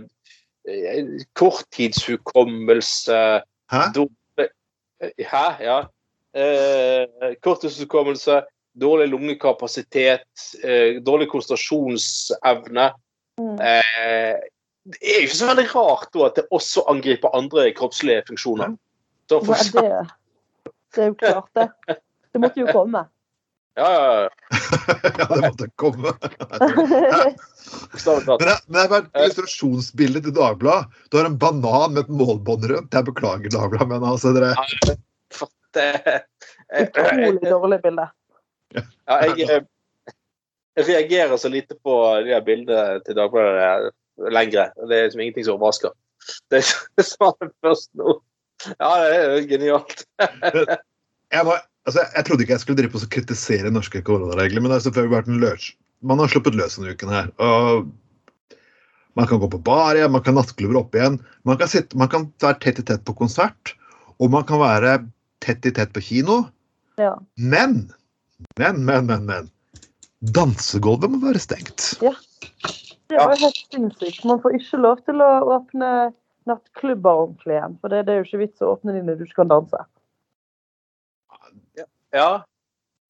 korttidshukommelse 1.38 3.18
Hæ? 3.70 3.82
Hæ? 5.26 5.46
Ja. 5.60 5.78
Eh, 6.36 7.34
korttidshukommelse, 7.42 8.42
dårlig 8.80 9.08
lungekapasitet, 9.08 10.28
eh, 10.62 11.02
dårlig 11.02 11.28
konsentrasjonsevne. 11.32 12.92
Mm. 13.40 13.58
Eh, 13.60 14.36
det 14.86 15.00
er 15.02 15.16
jo 15.18 15.26
ikke 15.26 15.40
så 15.40 15.48
veldig 15.48 15.64
rart 15.72 16.12
da 16.14 16.20
at 16.28 16.36
det 16.38 16.44
også 16.54 16.84
angriper 16.90 17.32
andre 17.34 17.62
kroppslige 17.74 18.22
funksjoner. 18.28 18.68
Så 19.26 19.40
for 19.42 19.54
Hva 19.74 19.82
er 19.82 19.88
det? 19.90 20.06
Det 20.94 21.00
er 21.02 21.08
jo 21.10 21.16
klart, 21.20 21.50
det. 21.58 21.66
Det 22.32 22.38
måtte 22.40 22.60
jo 22.62 22.66
komme. 22.70 23.00
ja, 23.76 23.88
ja, 23.92 24.02
ja, 24.20 24.28
ja, 25.18 25.24
det 25.32 25.42
måtte 25.42 25.66
komme. 25.82 26.10
Men 26.14 26.20
det, 28.38 28.54
men 28.68 28.76
det 28.78 28.84
er 28.84 28.92
bare 28.92 29.02
et 29.02 29.10
illustrasjonsbilde 29.24 30.18
til 30.28 30.34
Dagbladet. 30.38 30.84
Du 31.10 31.14
har 31.18 31.26
en 31.28 31.40
banan 31.42 31.90
med 31.96 32.02
et 32.04 32.12
målbånd 32.22 32.62
rundt. 32.70 32.94
Jeg 32.94 33.04
beklager, 33.10 33.50
Dagbladet, 33.52 33.88
men 33.90 34.00
altså 34.06 34.28
dere 34.36 34.50
Det, 35.76 35.90
eh, 36.06 36.20
Utrolig 36.86 37.42
dårlig 37.42 37.78
bilde. 37.82 38.06
Ja, 38.76 38.82
jeg, 39.26 39.34
eh, 39.50 39.64
jeg 40.78 40.84
reagerer 40.88 41.36
så 41.40 41.48
lite 41.52 41.74
på 41.84 41.92
de 42.24 42.40
bildene 42.46 43.00
til 43.04 43.14
Dagbladet 43.18 43.92
lenger. 44.32 44.72
Det 44.88 44.96
er 44.96 45.08
liksom 45.08 45.22
ingenting 45.24 45.46
som 45.46 45.58
overrasker. 45.58 45.94
Det 46.52 46.62
sånn 47.12 47.52
først 47.64 47.90
nå. 47.98 48.18
Ja, 48.78 48.90
det 49.02 49.16
er 49.16 49.32
jo 49.34 49.42
genialt. 49.50 50.04
jeg, 51.34 51.42
var, 51.48 51.62
altså, 51.86 52.02
jeg 52.02 52.26
trodde 52.26 52.46
ikke 52.46 52.56
jeg 52.56 52.64
skulle 52.64 52.80
drive 52.80 52.94
på 52.94 53.02
å 53.04 53.12
kritisere 53.12 53.72
norske 53.74 54.02
koronaregler, 54.06 54.62
men 54.62 54.72
det 54.72 54.78
har 54.78 54.86
selvfølgelig 54.86 55.16
vært 55.16 55.30
en 55.30 55.42
løs. 55.42 55.70
Man 56.06 56.20
har 56.22 56.32
sluppet 56.32 56.56
løs 56.58 56.78
denne 56.78 56.94
uken 56.96 57.12
her. 57.12 57.30
og 57.42 57.90
Man 59.16 59.28
kan 59.28 59.40
gå 59.42 59.50
på 59.52 59.62
bar 59.64 59.96
igjen, 59.96 60.12
man 60.12 60.24
kan 60.24 60.36
nattklubber 60.38 60.80
opp 60.80 60.96
igjen. 60.96 61.20
Man 61.48 61.60
kan, 61.60 61.70
sitte, 61.72 61.98
man 62.00 62.10
kan 62.12 62.28
være 62.42 62.60
tett 62.64 62.80
i 62.82 62.86
tett 62.88 63.04
på 63.08 63.16
konsert, 63.16 63.74
og 64.20 64.32
man 64.32 64.46
kan 64.48 64.60
være 64.62 64.98
tett 65.44 65.68
i 65.68 65.72
tett 65.76 65.92
på 65.96 66.04
kino. 66.04 66.42
Ja. 67.00 67.14
Men, 67.36 67.86
men, 68.60 68.82
men, 68.88 69.08
men, 69.08 69.28
men. 69.28 69.52
Dansegulvet 70.36 71.12
må 71.12 71.20
være 71.22 71.40
stengt. 71.42 71.92
Det 73.06 73.18
var 73.18 73.36
helt 73.38 73.60
sinnssykt. 73.72 74.24
Man 74.24 74.40
får 74.42 74.56
ikke 74.58 74.80
lov 74.82 75.02
til 75.06 75.22
å 75.22 75.28
åpne 75.56 75.90
nattklubber 76.46 77.20
ordentlig 77.26 77.54
igjen. 77.56 77.76
For 77.82 77.92
det, 77.92 78.06
det 78.06 78.14
er 78.14 78.20
jo 78.20 78.26
ikke 78.26 78.42
vits 78.44 78.64
å 78.64 78.72
åpne 78.74 78.96
når 78.96 79.20
du 79.20 79.24
ikke 79.26 79.42
kan 79.42 79.52
danse. 79.52 79.84
Ja. 82.14 82.30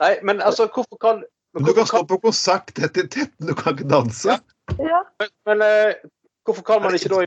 Nei, 0.03 0.13
men 0.27 0.43
altså, 0.45 0.67
hvorfor 0.73 1.01
kan 1.01 1.25
Men 1.57 1.65
du 1.65 1.73
kan 1.73 1.87
stå 1.89 2.03
på 2.05 2.19
konsert 2.21 2.69
tett 2.77 2.99
i 3.01 3.07
tett, 3.09 3.31
men 3.39 3.49
du 3.49 3.55
kan 3.57 3.73
ikke 3.73 3.89
danse. 3.89 4.35
Ja, 4.77 4.99
Men, 5.21 5.31
men 5.49 5.63
uh, 5.65 5.95
hvorfor 6.45 6.63
kan 6.69 6.83
man 6.85 6.95
ikke 6.99 7.09
da 7.09 7.23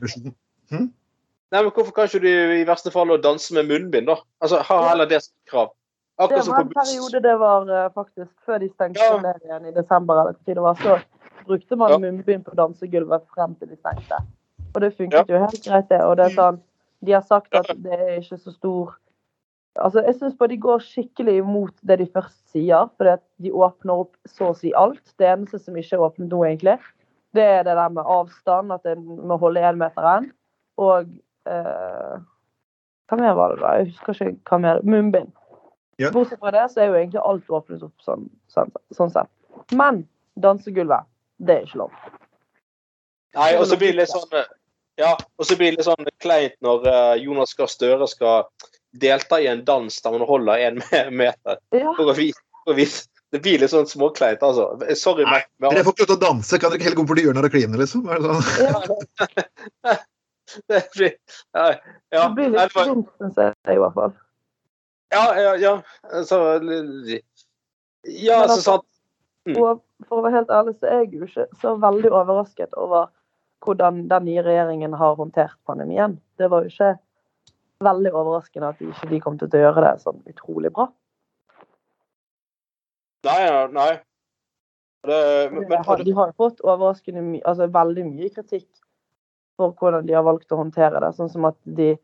Nei, 1.50 1.62
men 1.64 1.72
Hvorfor 1.74 1.90
kan 1.90 2.06
ikke 2.06 2.22
du 2.22 2.28
i 2.30 2.66
verste 2.68 2.92
fall 2.94 3.10
å 3.10 3.18
danse 3.18 3.54
med 3.56 3.66
munnbind, 3.66 4.06
da? 4.06 4.20
Altså, 4.38 4.60
Ha 4.68 4.76
heller 4.88 5.08
det 5.10 5.22
som 5.24 5.34
krav. 5.50 5.72
Akkurat 6.20 6.44
det 6.44 6.52
var 6.52 6.60
en 6.60 6.72
periode 6.76 7.22
det 7.24 7.36
var 7.40 7.70
eh, 7.74 7.88
faktisk 7.96 8.30
før 8.46 8.60
de 8.62 8.68
stengte 8.74 9.02
Ja. 9.02 9.16
ned 9.24 9.40
igjen 9.42 9.66
i 9.66 9.72
desember. 9.74 10.20
eller 10.20 10.36
hva 10.36 10.54
det 10.54 10.62
var, 10.62 10.74
Så 10.84 11.19
brukte 11.50 11.76
man 11.78 11.90
Ja. 11.94 11.98
munnbind 11.98 12.46
på 12.46 12.54
dansegulvet 12.58 13.26
frem 13.34 13.54
til 13.58 13.68
de 13.72 13.76
stengte. 13.76 14.22
Og 14.74 14.80
det 14.84 14.94
funket 14.96 15.30
jo 15.30 15.38
helt 15.42 15.64
greit, 15.64 15.88
det. 15.90 16.00
Og 16.06 16.16
det 16.16 16.26
er 16.30 16.36
sånn, 16.36 16.60
de 17.04 17.12
har 17.16 17.24
sagt 17.26 17.54
at 17.58 17.70
det 17.82 17.92
er 17.98 18.18
ikke 18.20 18.38
så 18.38 18.54
stor 18.54 18.96
Altså, 19.78 20.02
jeg 20.02 20.16
syns 20.18 20.34
de 20.50 20.56
går 20.58 20.80
skikkelig 20.82 21.36
imot 21.38 21.74
det 21.86 22.00
de 22.00 22.06
først 22.10 22.40
sier. 22.50 22.88
For 22.98 23.06
de 23.40 23.52
åpner 23.54 24.00
opp 24.02 24.16
så 24.26 24.50
å 24.50 24.56
si 24.58 24.72
alt. 24.74 25.12
Det 25.16 25.28
eneste 25.30 25.60
som 25.62 25.76
ikke 25.78 25.94
er 25.94 26.02
åpnet 26.08 26.28
nå, 26.28 26.40
egentlig, 26.44 26.74
det 27.38 27.44
er 27.44 27.62
det 27.62 27.76
der 27.78 27.88
med 27.94 28.02
avstand, 28.04 28.72
at 28.74 28.84
en 28.90 29.04
må 29.30 29.38
holde 29.38 29.62
énmeteren. 29.62 30.32
Og 30.76 31.06
eh, 31.46 32.16
Hva 33.10 33.18
mer 33.18 33.34
var 33.38 33.54
det, 33.54 33.60
da? 33.62 33.70
Jeg 33.78 33.92
husker 33.92 34.12
ikke 34.12 34.50
hva 34.50 34.58
mer. 34.58 34.82
Munnbind. 34.82 35.30
Ja. 35.98 36.10
Bortsett 36.10 36.40
fra 36.40 36.50
det, 36.54 36.66
så 36.72 36.80
er 36.82 36.90
jo 36.90 36.98
egentlig 36.98 37.22
alt 37.22 37.48
åpnet 37.50 37.82
opp 37.82 38.04
sånn, 38.04 38.28
sånn, 38.48 38.70
sånn 38.96 39.10
sett. 39.14 39.30
Men 39.76 40.04
dansegulvet, 40.40 41.06
det 41.40 41.56
er 41.56 41.68
ikke 41.68 41.80
lov. 41.82 41.94
Nei, 43.38 43.52
og 43.56 43.66
så 43.70 43.78
blir 43.78 43.94
det 43.94 44.02
litt 44.02 44.12
sånn 44.12 44.42
Ja, 45.00 45.14
og 45.38 45.46
så 45.46 45.56
blir 45.56 45.70
det 45.70 45.78
litt 45.80 45.86
sånn 45.86 46.08
kleint 46.20 46.56
når 46.64 46.86
eh, 46.90 47.14
Jonas 47.24 47.54
Gahr 47.56 47.70
Støre 47.70 48.08
skal 48.10 48.48
delta 49.00 49.38
i 49.40 49.46
en 49.48 49.62
dans 49.64 50.00
der 50.02 50.16
man 50.16 50.26
holder 50.26 50.64
én 50.66 50.80
meter. 51.22 51.60
Ja, 51.72 51.94
For 51.96 52.10
å 52.10 52.16
vise, 52.16 52.42
for 52.64 52.74
å 52.74 52.78
vite. 52.80 53.06
Det 53.30 53.38
blir 53.44 53.60
litt 53.62 53.70
sånn 53.70 53.86
småkleint, 53.86 54.40
altså. 54.42 54.64
Sorry, 54.98 55.22
Nei, 55.22 55.38
men, 55.62 55.70
Dere 55.70 55.84
får 55.86 55.94
ikke 55.94 56.02
lov 56.02 56.08
til 56.10 56.16
å 56.16 56.22
danse. 56.24 56.58
Kan 56.58 56.72
dere 56.72 56.80
ikke 56.80 56.88
heller 56.88 56.98
gå 56.98 57.04
bort 57.06 57.20
til 57.20 57.28
hjørnet 57.28 57.46
og 57.46 57.52
kline, 57.54 57.78
liksom? 57.78 58.08
Er 58.10 58.18
det 58.18 58.26
sånn? 58.26 58.48
ja, 58.66 59.94
det 60.72 60.80
blir 60.96 61.12
Ja, 61.54 61.66
ja, 62.10 62.24
det 62.24 62.30
blir 62.34 62.50
litt 62.56 62.74
dumt, 62.74 63.12
syns 63.22 63.38
jeg 63.38 63.76
i 63.76 63.82
hvert 63.84 63.94
fall. 64.00 64.16
ja, 65.14 65.22
ja, 65.38 65.52
ja. 65.62 65.74
Så, 66.26 66.40
ja, 68.02 68.34
så 68.34 68.42
altså- 68.42 68.64
sant. 68.66 68.86
Mm. 69.48 69.56
Og 69.56 69.80
for 70.08 70.20
å 70.20 70.24
være 70.24 70.40
helt 70.40 70.52
ærlig, 70.52 70.74
så 70.78 70.88
er 70.88 71.02
jeg 71.02 71.14
jo 71.16 71.28
ikke 71.28 71.46
så 71.62 71.74
veldig 71.80 72.10
overrasket 72.12 72.76
over 72.80 73.08
hvordan 73.64 74.04
den 74.08 74.26
nye 74.28 74.42
regjeringen 74.44 74.96
har 74.96 75.16
håndtert 75.18 75.56
pandemien. 75.68 76.18
Det 76.40 76.48
var 76.52 76.64
jo 76.64 76.72
ikke 76.72 76.94
veldig 77.84 78.12
overraskende 78.12 78.72
at 78.72 78.80
de 78.80 78.90
ikke 78.92 79.08
de 79.10 79.20
kom 79.24 79.38
til 79.40 79.48
å 79.56 79.64
gjøre 79.64 79.84
det 79.86 79.94
sånn 80.04 80.20
utrolig 80.28 80.72
bra. 80.76 80.90
Nei, 83.28 83.40
nei. 83.72 83.90
Det, 85.08 85.18
men, 85.52 85.64
men, 85.68 85.80
har, 85.84 86.04
de 86.04 86.12
har 86.16 86.32
fått 86.36 86.60
overraskende 86.60 87.22
mye, 87.24 87.42
altså 87.48 87.68
veldig 87.72 88.04
mye 88.04 88.28
kritikk 88.34 88.68
for 89.60 89.72
hvordan 89.76 90.04
de 90.08 90.16
har 90.16 90.24
valgt 90.26 90.52
å 90.52 90.60
håndtere 90.60 91.00
det. 91.00 91.12
Sånn 91.16 91.32
som 91.32 91.48
at 91.48 91.56
de 91.64 91.94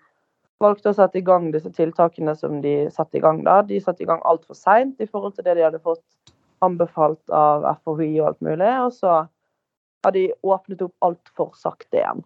valgte 0.62 0.92
å 0.92 0.96
sette 0.96 1.20
i 1.20 1.24
gang 1.24 1.50
disse 1.52 1.72
tiltakene 1.76 2.32
som 2.36 2.60
de 2.64 2.86
satte 2.92 3.18
i 3.18 3.24
gang 3.24 3.42
da. 3.44 3.60
De 3.68 3.80
satte 3.84 4.04
i 4.04 4.08
gang 4.08 4.22
altfor 4.28 4.56
seint 4.56 5.00
i 5.00 5.08
forhold 5.08 5.36
til 5.36 5.44
det 5.44 5.58
de 5.58 5.66
hadde 5.66 5.82
fått 5.84 6.04
anbefalt 6.64 7.34
av 7.34 7.66
FHI 7.82 8.12
og 8.20 8.30
alt 8.30 8.46
mulig. 8.46 8.70
Og 8.86 8.94
så 8.96 9.18
har 10.06 10.14
de 10.14 10.28
åpnet 10.46 10.82
opp 10.86 10.94
altfor 11.08 11.52
sakte 11.58 12.00
igjen. 12.00 12.24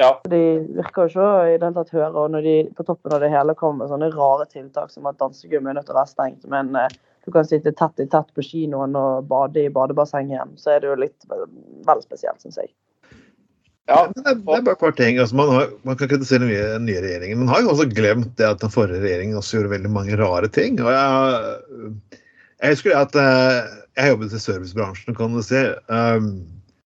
Ja. 0.00 0.20
De 0.24 0.42
virker 0.72 1.04
jo 1.04 1.10
ikke 1.10 1.30
i 1.52 1.56
det 1.56 1.66
hele 1.66 1.76
tatt 1.76 1.94
høre. 1.94 2.12
Og 2.16 2.30
når 2.32 2.46
de 2.46 2.54
på 2.76 2.84
toppen 2.88 3.12
av 3.12 3.20
det 3.24 3.32
hele 3.32 3.56
kommer 3.58 3.84
med 3.84 3.92
sånne 3.92 4.12
rare 4.14 4.46
tiltak 4.48 4.92
som 4.92 5.08
at 5.10 5.18
dansegym 5.20 5.68
er 5.68 5.76
nødt 5.76 5.88
til 5.88 5.96
å 5.96 6.00
være 6.00 6.12
stengt, 6.12 6.46
men 6.52 6.72
eh, 6.78 6.92
du 7.26 7.32
kan 7.34 7.46
sitte 7.46 7.74
tett 7.76 8.00
i 8.00 8.08
tett 8.10 8.30
på 8.34 8.44
kinoen 8.46 8.96
og 8.98 9.28
bade 9.30 9.66
i 9.66 9.72
badebassenget 9.72 10.38
hjem, 10.38 10.56
så 10.58 10.74
er 10.74 10.80
det 10.82 10.90
jo 10.90 11.02
litt 11.04 11.28
vel, 11.30 11.44
vel 11.86 12.00
spesielt, 12.02 12.40
syns 12.42 12.58
jeg. 12.62 12.72
ja. 13.90 14.00
Men 14.08 14.16
det, 14.16 14.34
det 14.40 14.56
er 14.56 14.64
bare 14.64 14.74
et 14.78 14.80
par 14.80 14.96
ting. 14.98 15.20
Altså, 15.20 15.36
man, 15.38 15.52
har, 15.54 15.68
man 15.86 16.00
kan 16.00 16.10
kritisere 16.10 16.42
den 16.46 16.50
nye, 16.54 16.64
den 16.78 16.88
nye 16.88 17.04
regjeringen, 17.04 17.42
men 17.42 17.52
har 17.52 17.62
jo 17.62 17.74
også 17.74 17.86
glemt 17.92 18.32
det 18.40 18.48
at 18.48 18.64
den 18.64 18.72
forrige 18.72 19.04
regjeringen 19.04 19.38
også 19.38 19.60
gjorde 19.60 19.76
veldig 19.76 19.92
mange 19.92 20.18
rare 20.18 20.50
ting. 20.56 20.80
Og 20.82 20.90
jeg, 20.96 22.18
jeg 22.62 22.76
husker 22.76 22.94
at 22.96 23.16
eh, 23.18 23.78
jeg 23.98 24.12
jobbet 24.12 24.34
i 24.36 24.40
servicebransjen, 24.40 25.16
kan 25.18 25.34
du 25.34 25.42
si. 25.44 25.60
Um, 25.90 26.32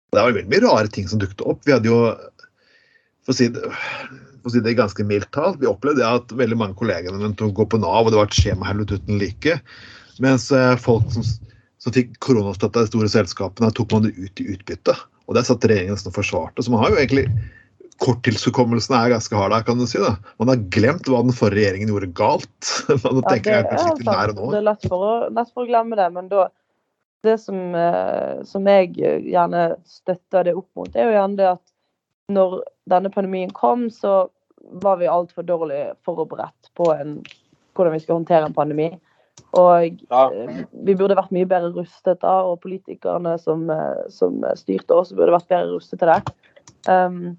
det 0.09 0.23
var 0.23 0.33
veldig 0.33 0.51
mye 0.51 0.65
rare 0.65 0.93
ting 0.93 1.09
som 1.11 1.21
dukket 1.21 1.45
opp. 1.45 1.61
Vi 1.67 1.75
hadde 1.75 1.91
jo, 1.91 1.99
for 3.27 3.35
å 3.35 3.37
si 3.37 3.51
det, 3.53 3.63
å 4.43 4.53
si 4.53 4.63
det 4.65 4.79
ganske 4.79 5.05
mildt 5.05 5.31
talt, 5.37 5.61
vi 5.61 5.69
opplevde 5.69 6.07
at 6.07 6.33
veldig 6.33 6.57
mange 6.59 6.79
kollegene 6.79 7.21
mine 7.21 7.37
å 7.45 7.53
gå 7.53 7.69
på 7.69 7.81
Nav, 7.83 8.07
og 8.07 8.15
det 8.15 8.21
var 8.21 8.31
et 8.31 8.39
skjemahelvete 8.39 9.03
uten 9.03 9.21
like. 9.21 9.59
Mens 10.25 10.49
eh, 10.57 10.73
folk 10.81 11.07
som, 11.15 11.27
som 11.85 11.95
fikk 11.95 12.17
koronastøtte 12.25 12.81
av 12.81 12.89
de 12.89 12.93
store 12.95 13.13
selskapene, 13.13 13.71
tok 13.77 13.93
man 13.95 14.09
det 14.09 14.17
ut 14.17 14.43
i 14.43 14.49
utbytte. 14.55 14.97
Og 15.29 15.37
der 15.37 15.45
satt 15.45 15.69
regjeringen 15.69 16.01
og 16.01 16.17
forsvarte. 16.17 16.65
Så 16.65 16.73
man 16.73 16.81
har 16.81 16.95
jo 16.95 17.03
egentlig 17.03 17.29
Korttidshukommelsen 17.99 18.95
er 18.95 19.11
ganske 19.15 19.35
hard 19.37 19.51
der, 19.55 19.65
kan 19.67 19.79
du 19.81 19.87
si. 19.91 19.99
da. 19.99 20.13
Man 20.39 20.53
har 20.53 20.61
glemt 20.75 21.09
hva 21.11 21.23
den 21.27 21.35
forrige 21.35 21.65
regjeringen 21.67 21.91
gjorde 21.91 22.13
galt. 22.19 22.71
Man 23.05 23.23
Ja, 23.25 23.33
tenker 23.33 23.57
jeg 23.57 23.67
kanskje 23.73 23.89
litt 23.97 24.07
nær 24.07 24.31
sant. 24.33 24.39
nå. 24.39 24.51
Det 24.53 24.61
er 24.61 24.67
lett 24.69 24.87
for, 24.87 25.03
å, 25.09 25.15
lett 25.35 25.51
for 25.55 25.65
å 25.65 25.71
glemme 25.71 25.99
det, 25.99 26.09
men 26.15 26.31
da 26.33 26.49
Det 27.27 27.35
som, 27.43 27.57
eh, 27.75 28.45
som 28.47 28.67
jeg 28.71 28.93
gjerne 28.95 29.63
støtter 29.91 30.45
det 30.47 30.53
opp 30.55 30.69
mot, 30.79 30.93
er 30.95 31.09
jo 31.09 31.17
gjerne 31.17 31.37
det 31.41 31.49
at 31.57 31.65
når 32.31 32.61
denne 32.87 33.11
pandemien 33.11 33.51
kom, 33.57 33.89
så 33.91 34.29
var 34.85 35.01
vi 35.01 35.09
altfor 35.11 35.43
dårlig 35.49 35.81
forberedt 36.07 36.71
på 36.79 36.93
en, 36.95 37.17
hvordan 37.75 37.97
vi 37.97 38.01
skal 38.05 38.21
håndtere 38.21 38.47
en 38.47 38.55
pandemi. 38.55 38.87
Og 39.59 39.99
Ja. 40.13 40.29
eh, 40.31 40.63
vi 40.87 40.95
burde 40.95 41.17
vært 41.19 41.35
mye 41.35 41.49
bedre 41.51 41.73
rustet 41.75 42.21
da, 42.23 42.37
og 42.47 42.61
politikerne 42.63 43.35
som, 43.43 43.69
eh, 43.71 44.07
som 44.15 44.39
styrte 44.55 44.95
oss, 44.95 45.11
burde 45.11 45.35
vært 45.35 45.51
bedre 45.51 45.75
rustet 45.75 45.99
til 45.99 46.09
det. 46.15 46.23
Um, 46.87 47.37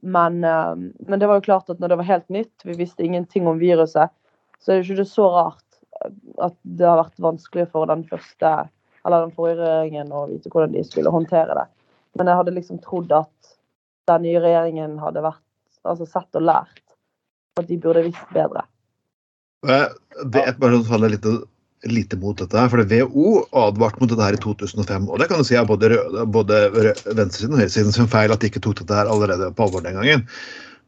men, 0.00 0.44
um, 0.44 0.92
men 0.98 1.20
det 1.20 1.26
var 1.26 1.40
jo 1.40 1.46
klart 1.48 1.70
at 1.70 1.80
når 1.80 1.92
det 1.92 1.98
var 2.00 2.08
helt 2.08 2.28
nytt, 2.28 2.54
vi 2.64 2.76
visste 2.78 3.04
ingenting 3.04 3.48
om 3.48 3.60
viruset, 3.60 4.12
så 4.58 4.72
er 4.72 4.82
det 4.82 4.90
ikke 4.90 5.08
så 5.08 5.28
rart 5.32 5.64
at 6.42 6.54
det 6.62 6.86
har 6.86 7.00
vært 7.00 7.22
vanskelig 7.22 7.66
for 7.72 7.88
den 7.90 8.04
første 8.06 8.52
eller 9.06 9.24
den 9.24 9.34
forrige 9.34 9.62
regjeringen 9.62 10.12
å 10.14 10.26
vite 10.30 10.50
hvordan 10.52 10.74
de 10.74 10.84
skulle 10.86 11.12
håndtere 11.12 11.56
det. 11.56 11.66
Men 12.18 12.30
jeg 12.30 12.40
hadde 12.40 12.54
liksom 12.56 12.80
trodd 12.84 13.12
at 13.14 13.54
den 14.10 14.24
nye 14.26 14.42
regjeringen 14.42 14.98
hadde 15.00 15.22
vært, 15.24 15.44
altså 15.86 16.06
sett 16.08 16.38
og 16.38 16.44
lært. 16.48 16.82
At 17.58 17.68
de 17.70 17.78
burde 17.80 18.04
visst 18.06 18.34
bedre. 18.34 18.64
Eh, 19.66 19.88
Det 20.32 20.42
er 20.44 20.58
bare 20.58 20.78
sånn 20.78 21.02
ta 21.02 21.10
litt 21.10 21.26
lite 21.86 22.16
mot 22.16 22.38
dette 22.38 22.58
her, 22.58 22.68
for 22.68 22.82
det 22.82 23.02
WHO 23.02 23.44
advarte 23.56 24.00
mot 24.00 24.10
dette 24.10 24.24
her 24.24 24.34
i 24.34 24.40
2005. 24.42 25.08
Og 25.08 25.20
det 25.20 25.28
kan 25.30 25.40
du 25.40 25.46
si 25.46 25.56
er 25.58 25.68
både, 25.68 25.92
røde, 25.92 26.24
både 26.34 26.62
venstresiden 26.74 27.54
og 27.54 27.62
høyresiden 27.62 27.94
sin 27.94 28.10
feil 28.10 28.34
at 28.34 28.42
de 28.42 28.50
ikke 28.50 28.62
tok 28.64 28.80
dette 28.80 28.96
her 28.98 29.10
allerede 29.10 29.52
på 29.54 29.66
alvor 29.66 29.84
den 29.84 29.98
gangen. 29.98 30.24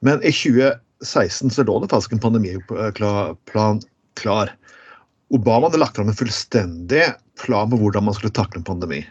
Men 0.07 0.25
i 0.25 0.33
2016 0.35 1.55
så 1.55 1.67
lå 1.67 1.79
det 1.83 1.93
faktisk 1.93 2.17
en 2.17 2.25
pandemiplan 2.25 3.83
klar. 4.19 4.55
Obama 5.31 5.69
hadde 5.69 5.83
lagt 5.85 6.01
fram 6.01 6.11
en 6.11 6.19
fullstendig 6.19 7.07
plan 7.45 7.71
på 7.71 7.79
hvordan 7.81 8.09
man 8.09 8.17
skulle 8.19 8.35
takle 8.35 8.61
en 8.61 8.67
pandemi. 8.67 9.05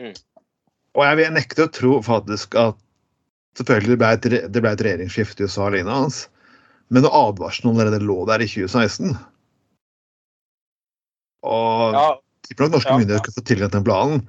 Mm. 0.00 0.16
Og 0.98 1.06
jeg 1.06 1.20
vil 1.20 1.34
nekte 1.36 1.66
å 1.68 1.74
tro 1.74 1.98
faktisk 2.04 2.58
at 2.58 2.78
Selvfølgelig 3.58 3.90
det 3.90 3.98
ble 3.98 4.10
et, 4.14 4.26
det 4.54 4.60
ble 4.62 4.70
et 4.70 4.82
regjeringsskifte 4.86 5.42
i 5.42 5.48
USA 5.48 5.64
alene 5.66 5.90
hans, 5.90 6.20
men 6.94 7.02
når 7.02 7.16
advarselen 7.18 7.74
allerede 7.74 8.06
lå 8.06 8.22
der 8.28 8.44
i 8.44 8.46
2016 8.46 9.16
Og 11.46 11.96
ja. 11.96 12.08
tipper 12.48 12.66
nok 12.66 12.78
norske 12.78 12.92
Ja. 12.92 12.98
myndigheter 12.98 13.24
skal 13.24 13.38
få 13.38 13.46
tilgang 13.48 13.70
til 13.70 13.78
den 13.80 13.88
planen. 13.88 14.26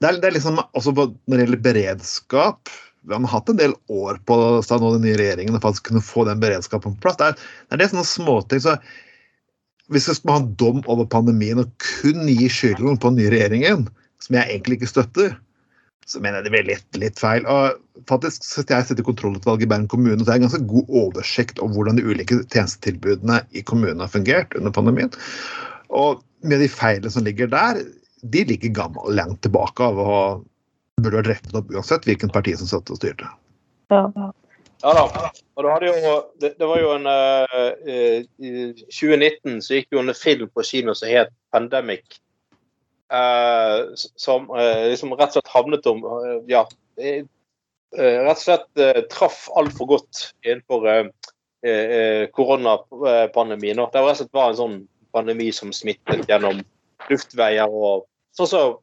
Det 0.00 0.08
er, 0.08 0.20
det 0.20 0.30
er 0.30 0.36
liksom 0.38 0.62
også 0.72 0.94
på, 0.96 1.10
Når 1.28 1.36
det 1.36 1.44
gjelder 1.44 1.64
beredskap 1.66 2.70
Vi 3.04 3.12
har 3.12 3.26
hatt 3.28 3.48
en 3.52 3.58
del 3.60 3.74
år 3.88 4.16
på 4.28 4.36
seg 4.64 4.80
nå, 4.80 4.94
den 4.96 5.04
nye 5.04 5.18
regjeringen, 5.20 5.56
å 5.56 5.60
faktisk 5.60 5.88
kunne 5.88 6.04
få 6.04 6.24
den 6.28 6.40
beredskapen 6.40 6.96
på 6.96 7.04
plass. 7.04 7.16
Det 7.20 7.30
er, 7.30 7.38
det 7.68 7.76
er 7.76 7.80
det 7.80 7.90
sånne 7.92 8.08
småting. 8.08 8.60
så 8.60 8.76
Hvis 9.88 10.08
vi 10.08 10.16
skal 10.18 10.34
ha 10.34 10.40
en 10.42 10.50
dom 10.60 10.82
over 10.86 11.08
pandemien 11.08 11.62
og 11.62 11.70
kun 11.80 12.28
gi 12.28 12.48
skylden 12.52 13.00
på 13.00 13.12
den 13.12 13.22
nye 13.22 13.32
regjeringen, 13.32 13.88
som 14.20 14.36
jeg 14.36 14.52
egentlig 14.52 14.80
ikke 14.80 14.92
støtter, 14.92 15.32
så 16.10 16.20
mener 16.20 16.40
jeg 16.40 16.48
det 16.48 16.52
blir 16.54 16.68
litt, 16.68 16.88
litt 17.00 17.20
feil. 17.20 17.46
Og 17.48 18.04
faktisk 18.10 18.44
sitter 18.44 18.76
jeg 18.76 18.90
sitter 18.90 19.04
i 19.04 19.08
kontrollutvalget 19.08 19.64
i 19.64 19.70
Bergen 19.70 19.88
kommune, 19.90 20.18
og 20.18 20.26
det 20.26 20.32
er 20.34 20.40
en 20.40 20.48
ganske 20.48 20.66
god 20.68 20.96
oversikt 21.02 21.60
over 21.62 21.78
hvordan 21.78 22.00
de 22.00 22.04
ulike 22.04 22.40
tjenestetilbudene 22.52 23.40
i 23.56 23.62
kommunen 23.66 24.02
har 24.04 24.12
fungert 24.12 24.56
under 24.58 24.74
pandemien. 24.74 25.12
Og 25.88 26.20
med 26.42 26.62
de 26.62 26.68
feilene 26.72 27.12
som 27.12 27.24
ligger 27.26 27.50
der, 27.52 27.82
de 28.20 28.44
ligger 28.48 28.74
gammel, 28.76 29.14
langt 29.16 29.40
tilbake 29.44 29.84
av 29.84 30.00
og 30.00 30.44
burde 31.00 31.20
vært 31.20 31.32
rettet 31.34 31.56
opp 31.56 31.72
uansett 31.72 32.06
hvilken 32.08 32.32
parti 32.32 32.54
som 32.58 32.68
satt 32.68 32.92
og 32.92 33.00
styrte. 33.00 33.28
Ja. 33.92 34.04
Ja 34.80 34.94
da. 34.96 35.30
Og 35.56 35.64
det, 35.64 35.72
hadde 35.74 35.90
jo, 35.90 36.12
det, 36.40 36.50
det 36.56 36.68
var 36.68 36.80
jo 36.80 36.92
en 36.94 37.08
eh, 37.10 38.22
I 38.40 38.52
2019 38.88 39.58
så 39.64 39.76
gikk 39.76 39.90
jo 39.92 40.00
en 40.00 40.14
film 40.16 40.48
på 40.54 40.64
kino 40.64 40.94
som 40.96 41.10
het 41.12 41.32
'Pandemic'. 41.52 42.20
Uh, 43.10 43.90
som 43.96 44.46
uh, 44.54 44.86
liksom 44.86 45.12
rett 45.18 45.34
og 45.34 45.40
slett 45.40 45.50
havnet 45.50 45.86
om 45.90 46.04
Ja. 46.48 46.64
rett 46.96 48.38
og 48.38 48.38
slett 48.38 49.10
traff 49.10 49.48
altfor 49.58 49.86
godt 49.90 50.20
innenfor 50.46 50.86
eh, 50.86 51.06
eh, 51.66 52.28
koronapandemien. 52.30 53.76
Det 53.76 54.00
var 54.00 54.12
rett 54.12 54.20
og 54.20 54.22
slett 54.22 54.32
var 54.38 54.50
en 54.50 54.60
sånn 54.60 54.78
pandemi 55.14 55.50
som 55.54 55.72
smittet 55.74 56.28
gjennom 56.28 56.62
luftveier 57.10 57.68
og 57.68 58.06
sånn 58.36 58.50
som 58.50 58.78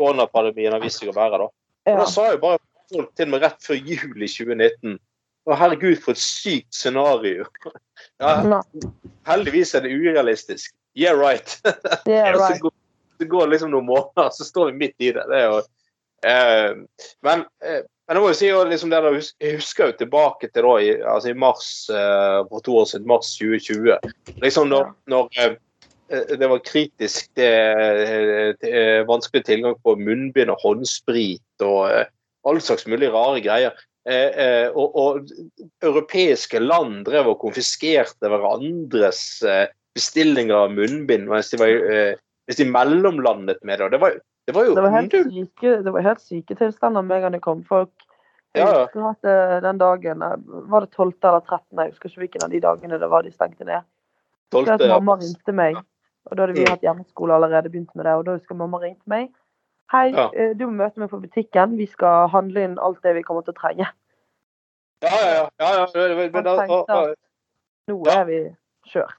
koronapandemien 0.00 0.74
har 0.74 0.82
vist 0.82 1.02
seg 1.02 1.12
å 1.12 1.16
være. 1.16 1.44
da. 1.44 1.48
Og 1.92 2.02
da 2.02 2.10
sa 2.10 2.28
jo 2.32 2.42
bare 2.42 2.62
folk 2.92 3.14
til 3.18 3.32
meg 3.32 3.44
rett 3.44 3.64
før 3.64 3.80
jul 3.80 4.22
i 4.22 4.28
2019 4.28 5.00
Å, 5.42 5.56
herregud, 5.58 5.96
for 5.98 6.14
et 6.14 6.22
sykt 6.22 6.76
scenario. 6.76 7.48
Ja, 8.22 8.60
heldigvis 9.26 9.72
er 9.74 9.82
det 9.82 9.90
urealistisk. 9.90 10.70
Yeah, 10.94 11.16
right. 11.18 11.56
det 12.06 12.20
right. 12.36 12.58
Så 12.58 12.62
går, 12.62 12.74
så 13.18 13.26
går 13.30 13.50
liksom 13.50 13.72
noen 13.72 13.88
måneder, 13.88 14.30
så 14.34 14.46
står 14.46 14.70
vi 14.70 14.84
midt 14.84 15.02
i 15.02 15.10
det. 15.14 15.24
det 15.30 15.40
jo, 15.42 15.56
eh, 16.30 17.08
men, 17.26 17.42
eh, 17.66 17.82
men 18.08 18.18
jeg 18.18 18.22
må 18.24 18.30
jo 18.32 18.36
si 18.36 18.48
liksom 18.68 18.90
det 18.90 18.98
der, 19.04 19.18
jeg 19.40 19.58
husker 19.60 19.90
jo 19.90 19.98
tilbake 20.00 20.48
til 20.50 20.66
da, 20.66 20.72
i, 20.82 20.94
altså 21.06 21.30
i 21.30 21.38
mars 21.38 21.68
eh, 21.94 22.40
for 22.48 22.64
to 22.66 22.74
år 22.80 22.88
siden, 22.90 23.06
mars 23.08 23.30
2020. 23.38 23.94
Liksom 24.42 24.72
når, 24.72 24.88
når 25.12 25.28
eh, 25.38 25.54
eh, 26.10 26.32
det 26.40 26.48
var 26.50 26.64
kritisk 26.66 27.30
det, 27.38 27.52
det, 28.64 28.82
vanskelig 29.06 29.44
tilgang 29.46 29.78
på 29.86 29.94
munnbind 30.00 30.50
og 30.50 30.64
håndsprit 30.64 31.64
og 31.66 31.94
all 32.42 32.60
slags 32.60 32.88
mulig 32.90 33.12
rare 33.14 33.40
greier. 33.44 33.78
Og, 34.02 34.96
og 34.98 35.28
europeiske 35.86 36.58
land 36.58 37.04
drev 37.06 37.28
og 37.30 37.38
konfiskerte 37.44 38.26
hverandres 38.26 39.20
bestillinger 39.94 40.64
av 40.64 40.74
munnbind 40.74 41.30
mens 41.30 41.52
de, 41.52 41.60
var, 41.60 42.18
hvis 42.50 42.58
de 42.58 42.66
mellomlandet 42.66 43.62
med 43.62 43.78
det. 43.78 43.92
Det 43.94 44.02
var, 44.02 44.18
det 44.46 44.54
var 44.54 44.64
jo 44.64 44.74
Det 44.74 44.82
var 44.82 44.90
helt 44.90 45.12
syke, 45.12 45.82
det 45.84 45.92
var 45.92 46.00
helt 46.00 46.20
syke 46.20 46.54
tilstander 46.58 47.02
med 47.02 47.16
en 47.16 47.22
gang 47.22 47.32
det 47.32 47.42
kom. 47.42 47.64
Folk 47.64 47.90
jeg 48.54 48.66
Ja, 48.66 48.84
husker 48.84 49.06
at 49.10 49.24
eh, 49.24 49.60
den 49.64 49.78
dagen 49.78 50.22
eh, 50.22 50.36
Var 50.68 50.80
det 50.80 50.90
12. 50.92 51.12
eller 51.24 51.40
13.? 51.40 51.78
Jeg 51.78 51.90
husker 51.92 52.08
ikke 52.08 52.18
hvilken 52.20 52.42
av 52.44 52.50
de 52.50 52.60
dagene 52.60 52.98
det 53.00 53.08
var 53.10 53.22
de 53.22 53.30
stengte 53.32 53.64
ned. 53.64 53.80
Jeg 54.52 54.60
husker 54.60 54.76
Stolte, 54.76 54.84
at 54.84 54.90
mamma 55.02 55.14
ringte 55.16 55.52
meg, 55.56 55.76
og 56.26 56.36
da 56.36 56.42
hadde 56.42 56.54
vi 56.58 56.64
Mm. 56.66 56.70
hatt 56.70 56.82
hjemmeskole 56.84 57.32
allerede 57.34 57.70
begynt 57.72 57.94
med 57.96 58.04
det. 58.04 58.12
Og 58.12 58.24
da 58.26 58.32
husker 58.36 58.54
mamma 58.54 58.78
ringte 58.78 59.06
meg. 59.08 59.30
Hei, 59.92 60.10
Ja. 60.12 60.28
eh, 60.36 60.52
du 60.54 60.66
må 60.66 60.72
møte 60.84 60.98
meg 61.00 61.08
på 61.10 61.20
butikken. 61.22 61.76
Vi 61.78 61.86
skal 61.86 62.28
handle 62.28 62.60
inn 62.64 62.78
alt 62.78 63.00
det 63.02 63.14
vi 63.14 63.22
kommer 63.22 63.42
til 63.42 63.54
å 63.54 63.56
trenge. 63.60 63.86
Ja, 65.02 65.08
ja, 65.08 65.34
ja. 65.34 65.48
ja, 65.60 65.72
ja, 65.80 65.86
men- 65.94 66.16
men- 66.16 66.32
men, 66.32 66.46
og- 66.46 66.70
og- 66.70 66.90
at 66.90 67.16
nå 67.88 68.06
er 68.06 68.24
vi 68.24 68.56
kjørt. 68.86 69.16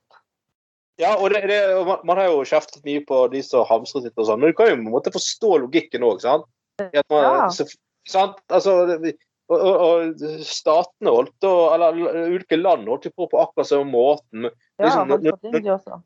Ja, 1.02 1.16
og 1.18 1.32
det, 1.34 1.42
det, 1.50 1.60
og 1.74 1.88
man, 1.88 2.02
man 2.06 2.20
har 2.22 2.28
jo 2.30 2.44
kjeftet 2.46 2.84
mye 2.86 3.02
på 3.08 3.24
de 3.34 3.42
som 3.46 3.66
hamstrer 3.66 4.04
sitt 4.06 4.18
og 4.22 4.28
sånn, 4.30 4.40
men 4.44 4.52
du 4.52 4.58
kan 4.58 4.70
jo 4.70 4.76
på 4.78 4.84
en 4.86 4.94
måte 4.94 5.14
forstå 5.16 5.56
logikken 5.64 6.06
òg, 6.06 6.20
sant? 6.22 6.46
Man, 6.80 7.24
Ja. 7.24 7.48
så, 7.54 7.66
sant? 8.10 8.38
Altså, 8.50 8.98
det- 9.02 9.16
og, 9.52 9.60
og, 9.60 9.82
og 9.84 10.44
statene 10.48 11.12
holdt 11.12 11.44
og, 11.46 11.74
eller 11.76 11.98
ulike 12.32 12.56
land 12.58 12.88
holdt 12.88 13.10
på 13.16 13.26
på 13.30 13.42
akkurat 13.42 13.68
samme 13.68 13.92
måten. 13.92 14.46
Ja, 14.80 14.86
Liksom, 14.86 15.10
når- 15.12 15.74
også. 15.76 15.98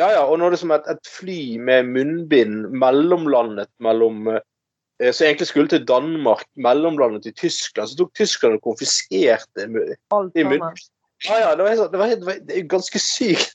Ja, 0.00 0.08
ja, 0.16 0.22
og 0.26 0.38
når 0.40 0.50
det 0.50 0.58
som 0.58 0.72
et, 0.74 0.88
et 0.88 1.06
fly 1.12 1.58
med 1.60 1.84
munnbind 1.92 2.70
mellomlandet 2.80 3.68
mellom 3.78 4.26
eh, 4.32 5.12
Så 5.12 5.24
egentlig 5.26 5.46
skulle 5.50 5.68
til 5.68 5.84
Danmark, 5.86 6.44
mellomlandet 6.56 7.22
til 7.28 7.34
Tyskland, 7.34 7.88
så 7.88 7.96
tok 7.98 8.12
Tyskland 8.14 8.54
og 8.58 8.62
konfiskerte 8.62 9.68
Alt 10.10 10.32
sammen. 10.34 10.74
Ja, 11.22 11.36
ja, 11.38 11.50
det 11.54 11.62
var, 11.62 11.68
helt 11.70 11.80
sånn- 11.80 11.92
det 11.92 11.98
var, 12.00 12.06
helt- 12.10 12.26
det 12.48 12.56
var 12.56 12.68
ganske 12.76 12.98
sykt. 12.98 13.54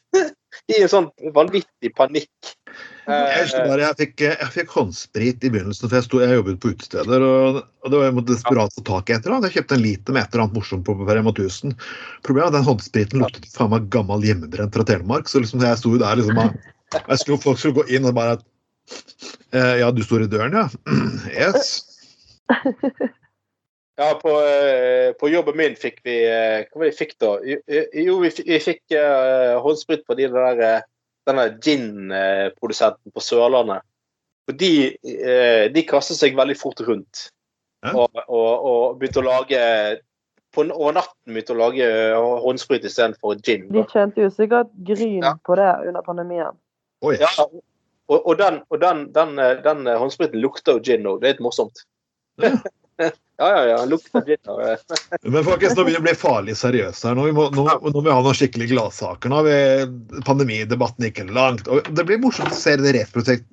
I 0.72 0.80
en 0.82 0.92
sånn 0.92 1.10
vanvittig 1.36 1.92
panikk. 1.98 2.54
Jeg 3.08 3.44
husker 3.46 3.70
bare, 3.70 3.86
jeg 3.86 3.98
fikk, 4.02 4.24
jeg 4.28 4.50
fikk 4.52 4.74
håndsprit 4.76 5.46
i 5.48 5.52
begynnelsen, 5.54 5.88
for 5.88 5.96
jeg, 5.98 6.06
sto, 6.08 6.20
jeg 6.22 6.40
jobbet 6.40 6.60
på 6.64 6.72
utesteder. 6.74 7.24
Og, 7.24 7.60
og 7.64 7.94
det 7.94 8.00
var 8.02 8.10
jeg 8.10 8.16
måtte 8.18 8.34
desperat 8.34 8.76
få 8.76 8.84
tak 8.90 9.10
i 9.10 9.16
et 9.16 9.22
eller 9.24 9.38
annet. 9.38 9.48
Jeg 9.50 9.62
kjøpte 9.62 9.78
en 9.78 9.86
liter 9.86 10.18
med 10.18 10.26
et 10.26 10.34
eller 10.34 10.46
annet 10.46 10.58
morsomt 10.60 10.88
på 10.88 10.98
Rema 11.08 11.34
1000. 11.34 11.78
Problemet 12.28 12.50
er 12.50 12.52
at 12.52 12.58
den 12.58 12.68
håndspriten 12.68 13.24
luktet 13.24 13.54
faen 13.56 13.72
meg 13.74 13.88
gammel 13.96 14.28
hjemmebrent 14.28 14.76
fra 14.76 14.88
Telemark. 14.88 15.32
Så 15.32 15.44
liksom 15.44 15.64
jeg 15.64 15.80
sto 15.80 15.94
jo 15.96 16.02
der 16.04 16.20
liksom 16.20 16.44
og 16.96 17.12
jeg 17.12 17.20
skulle, 17.20 17.42
Folk 17.44 17.60
skulle 17.60 17.82
gå 17.82 17.88
inn 17.98 18.08
og 18.08 18.16
bare 18.16 18.38
eh, 19.52 19.80
Ja, 19.82 19.92
du 19.92 20.04
står 20.04 20.26
i 20.26 20.32
døren, 20.32 20.56
ja? 20.56 20.68
Yes. 21.36 21.80
Ja, 23.98 24.12
på, 24.22 24.30
eh, 24.46 25.12
på 25.18 25.30
jobben 25.30 25.58
min 25.58 25.76
fikk 25.76 26.04
vi 26.06 26.20
eh, 26.30 26.68
Hva 26.70 26.78
var 26.78 26.86
det 26.86 26.92
vi 26.94 26.98
fikk 27.00 27.16
da? 27.24 27.32
Jo, 27.50 27.58
eh, 27.66 27.88
vi, 28.22 28.30
fikk- 28.30 28.50
vi 28.52 28.60
fikk 28.62 28.94
uh, 28.94 29.56
håndsprit 29.66 30.04
på 30.06 30.14
de 30.20 30.28
der, 30.36 30.84
denne 31.26 31.46
gin-produsenten 31.66 33.14
på 33.16 33.24
Sørlandet. 33.26 33.82
For 34.48 34.56
de, 34.56 34.70
de 35.74 35.84
kastet 35.90 36.22
seg 36.22 36.38
veldig 36.38 36.56
fort 36.56 36.80
rundt. 36.88 37.26
Og, 37.90 38.06
og, 38.28 38.70
og 38.70 38.96
begynte 39.02 39.20
å 39.24 39.26
lage 39.28 39.60
på, 40.56 40.64
Over 40.64 40.96
natten 41.02 41.34
begynte 41.36 41.54
å 41.58 41.60
lage 41.60 41.90
håndsprit 42.46 42.86
istedenfor 42.88 43.42
gin. 43.44 43.66
De 43.74 43.84
tjente 43.92 44.24
jo 44.24 44.30
sikkert 44.34 44.72
gryn 44.88 45.20
Ja. 45.26 45.34
på 45.44 45.58
det 45.60 45.68
under 45.90 46.06
pandemien. 46.06 46.56
Oi. 47.04 47.18
Ja, 47.20 47.30
og, 47.44 48.18
og 48.22 48.34
den, 48.40 48.62
og 48.72 48.80
den, 48.82 49.08
den, 49.14 49.36
den 49.66 49.90
håndspriten 49.90 50.40
lukter 50.42 50.78
jo 50.78 50.86
gin 50.86 51.10
òg. 51.10 51.20
Det 51.22 51.28
er 51.28 51.36
litt 51.36 51.44
morsomt. 51.50 51.84
Ja. 52.46 52.54
ja, 53.38 53.48
ja, 53.54 53.64
ja. 53.70 53.78
Lukter 53.86 54.24
dritt 54.26 54.48
av 54.50 54.60
det. 54.60 54.78
Men 55.34 55.44
folkens, 55.46 55.76
nå 55.78 55.84
begynner 55.86 56.00
det 56.00 56.04
å 56.04 56.08
bli 56.08 56.16
farlig 56.18 56.56
seriøst 56.58 57.06
her. 57.06 57.18
Nå, 57.18 57.28
vi 57.30 57.36
må, 57.38 57.48
nå, 57.54 57.66
nå 57.70 57.94
må 57.94 58.02
vi 58.08 58.14
ha 58.14 58.24
noen 58.26 58.38
skikkelig 58.38 58.70
gladsaker. 58.72 59.30
Nå 59.30 59.40
har 59.42 59.48
vi 59.48 60.22
pandemidebatten 60.26 61.10
ikke 61.10 61.28
langt. 61.30 61.70
og 61.70 61.86
Det 61.94 62.06
blir 62.10 62.22
morsomt 62.24 62.56
å 62.56 62.58
se 62.58 62.74
i 62.74 62.82
det 62.82 62.96
retprosjekt 62.98 63.46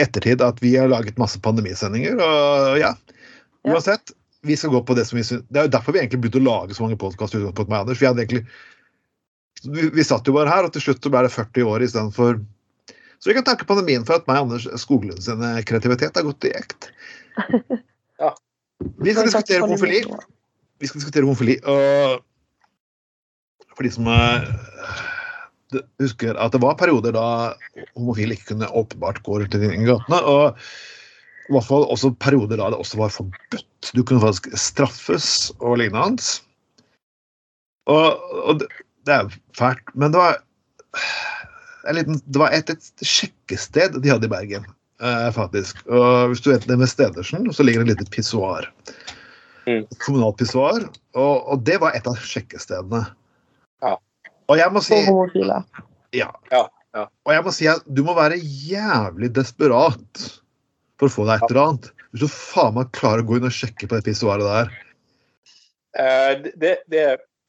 ettertid 0.00 0.44
at 0.44 0.62
vi 0.64 0.74
har 0.78 0.88
laget 0.92 1.20
masse 1.20 1.40
pandemisendinger. 1.44 2.16
Og 2.16 2.80
ja, 2.80 2.94
Ja. 3.62 3.76
uansett. 3.76 4.14
Vi 4.42 4.56
skal 4.58 4.72
gå 4.74 4.80
på 4.82 4.94
det 4.98 5.04
som 5.06 5.14
vi 5.20 5.22
syns 5.22 5.44
Det 5.54 5.60
er 5.60 5.66
jo 5.68 5.70
derfor 5.70 5.94
vi 5.94 6.00
egentlig 6.00 6.18
begynte 6.24 6.40
å 6.40 6.48
lage 6.48 6.74
så 6.74 6.82
mange 6.82 6.96
podkaster. 6.98 7.38
Vi 7.38 8.06
hadde 8.08 8.24
egentlig 8.24 8.46
vi, 9.62 9.84
vi 9.94 10.04
satt 10.04 10.26
jo 10.26 10.34
bare 10.34 10.50
her, 10.50 10.66
og 10.66 10.72
til 10.74 10.82
slutt 10.82 11.04
så 11.04 11.12
ble 11.12 11.20
det 11.22 11.30
40 11.30 11.68
år 11.70 11.84
istedenfor 11.86 12.40
Så 13.22 13.30
vi 13.30 13.36
kan 13.36 13.46
takke 13.46 13.68
pandemien 13.68 14.02
for 14.08 14.18
at 14.18 14.26
meg 14.26 14.40
og 14.40 14.48
Anders 14.48 14.66
Skoglund 14.82 15.22
sin 15.22 15.44
kreativitet 15.68 16.16
har 16.18 16.26
gått 16.26 16.48
i 16.48 16.54
ekt. 16.58 16.88
Ja. 18.18 18.32
Vi 19.02 19.14
skal 19.14 19.28
diskutere 19.28 19.64
homofili. 19.64 20.02
Vi 20.82 20.90
skal 20.90 21.00
diskutere 21.00 21.26
homofili. 21.26 21.58
Og 21.62 22.22
for 23.72 23.86
de 23.86 23.92
som 23.94 24.08
eh, 24.12 24.48
husker 26.02 26.38
at 26.38 26.54
det 26.54 26.62
var 26.62 26.78
perioder 26.80 27.14
da 27.16 27.26
homofile 27.96 28.36
ikke 28.36 28.52
kunne 28.52 28.70
åpenbart 28.82 29.22
gå 29.26 29.40
rundt 29.40 29.56
i 29.56 29.60
gatene. 29.60 30.20
Og 30.20 30.58
i 31.48 31.56
hvert 31.56 31.68
fall 31.68 31.88
også 31.90 32.12
perioder 32.22 32.60
da 32.60 32.70
det 32.72 32.80
også 32.80 33.00
var 33.00 33.12
forbudt. 33.14 33.92
Du 33.96 34.02
kunne 34.06 34.22
faktisk 34.22 34.52
straffes 34.58 35.50
og 35.58 35.80
lignende. 35.82 36.22
Og, 37.90 38.22
og 38.46 38.60
det, 38.60 38.68
det 39.06 39.14
er 39.16 39.32
fælt. 39.58 39.82
Men 39.98 40.14
det 40.14 40.22
var 40.22 40.38
en 41.88 41.98
liten, 41.98 42.20
det 42.26 42.38
var 42.38 42.54
et, 42.54 42.70
et 42.70 43.06
sjekkested 43.06 43.98
de 44.02 44.12
hadde 44.12 44.28
i 44.28 44.32
Bergen, 44.32 44.66
eh, 45.02 45.30
faktisk. 45.34 45.82
Og 45.90 46.32
hvis 46.32 46.42
du 46.44 46.52
vet 46.52 46.66
det 46.68 46.78
med 46.80 46.90
Stedersen, 46.90 47.48
så 47.52 47.66
ligger 47.66 47.84
det 47.84 47.96
et 47.96 48.02
lite 48.02 48.14
pissoar. 48.14 48.68
Mm. 49.66 49.84
Et 49.84 49.98
kommunalt 50.02 50.38
pissoar. 50.40 50.86
Og, 51.14 51.34
og 51.52 51.64
det 51.66 51.78
var 51.82 51.96
et 51.96 52.06
av 52.08 52.18
sjekkestedene. 52.18 53.04
Ja. 53.82 53.96
Og 54.50 54.60
jeg 54.60 54.74
må 54.74 54.82
si 54.84 54.98
ja. 56.12 56.28
Ja, 56.52 56.64
ja. 56.92 57.06
Og 57.24 57.32
jeg 57.32 57.44
må 57.46 57.52
si 57.54 57.68
at 57.70 57.84
du 57.88 58.02
må 58.04 58.14
være 58.18 58.36
jævlig 58.36 59.30
desperat 59.36 60.24
for 61.00 61.08
å 61.08 61.14
få 61.14 61.26
deg 61.28 61.40
et 61.40 61.52
eller 61.52 61.62
annet. 61.62 61.90
Hvis 62.12 62.24
du 62.26 62.32
faen 62.32 62.74
meg 62.76 62.90
klarer 62.96 63.24
å 63.24 63.28
gå 63.30 63.38
inn 63.38 63.48
og 63.48 63.54
sjekke 63.56 63.88
på 63.88 63.96
det 63.96 64.04
pissoaret 64.10 64.44
der. 64.44 64.72
Uh, 65.96 66.32
det, 66.42 66.52
det, 66.60 66.74
det, 66.92 67.06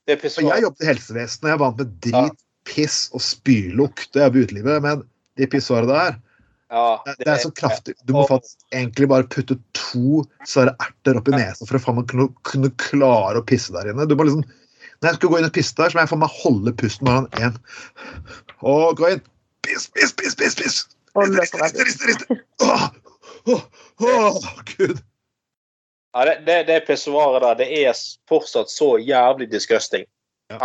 det 0.08 0.16
er 0.16 0.20
Og 0.20 0.24
pissoar. 0.24 0.48
jeg 0.48 0.66
jobbet 0.66 0.86
i 0.86 0.90
helsevesenet, 0.92 1.50
jeg 1.50 1.58
er 1.58 1.64
vant 1.64 1.82
med 1.82 1.92
drit, 2.06 2.46
piss 2.68 3.00
og 3.12 3.24
spylukt. 3.24 4.10
Jeg 4.16 4.24
jobber 4.24 4.40
i 4.40 4.48
utelivet, 4.48 4.86
men 4.86 5.04
det 5.40 5.50
pissoaret 5.52 5.92
der, 5.92 6.18
Ja, 6.74 7.04
det, 7.06 7.14
det 7.22 7.30
er 7.30 7.42
så 7.44 7.52
kraftig. 7.54 7.94
Du 8.10 8.16
må 8.16 8.24
faktisk 8.26 8.64
egentlig 8.74 9.06
bare 9.12 9.28
putte 9.30 9.60
to 9.78 10.24
svære 10.50 10.74
erter 10.82 11.20
opp 11.20 11.30
i 11.30 11.36
nesa 11.36 11.68
for 11.70 11.78
å 11.78 11.82
faen 11.84 12.00
meg 12.00 12.08
kunne, 12.10 12.32
kunne 12.50 12.72
klare 12.82 13.42
å 13.42 13.46
pisse 13.46 13.76
der 13.76 13.92
inne. 13.92 14.08
Du 14.10 14.16
må 14.18 14.26
liksom 14.26 14.42
Når 14.48 15.10
jeg 15.10 15.20
skulle 15.20 15.34
gå 15.36 15.42
inn 15.42 15.50
og 15.50 15.54
pisse 15.54 15.78
der, 15.78 15.92
så 15.92 16.00
må 16.00 16.06
jeg 16.06 16.12
faen 16.14 16.24
meg 16.24 16.40
holde 16.40 16.74
pusten 16.80 17.10
bare 17.10 17.22
sånn 17.22 17.46
én. 17.46 17.62
Og 18.74 18.98
gå 18.98 19.12
inn. 19.14 19.24
Piss, 19.64 19.86
piss, 19.94 20.16
piss, 20.18 20.36
piss! 20.40 20.58
piss. 20.60 20.80
Riste, 21.14 21.60
riste, 21.62 21.86
riste, 21.86 22.10
riste. 22.10 22.38
Åh, 22.66 22.88
åh, 23.54 23.66
åh, 24.00 24.48
Gud. 24.72 25.04
Ja, 26.14 26.26
det, 26.26 26.36
det, 26.48 26.58
det 26.72 26.80
pissoaret 26.88 27.42
der, 27.42 27.60
det 27.62 27.70
er 27.84 28.02
fortsatt 28.30 28.74
så 28.74 28.96
jævlig 29.02 29.52
disgusting. 29.52 30.08
Ja. 30.50 30.58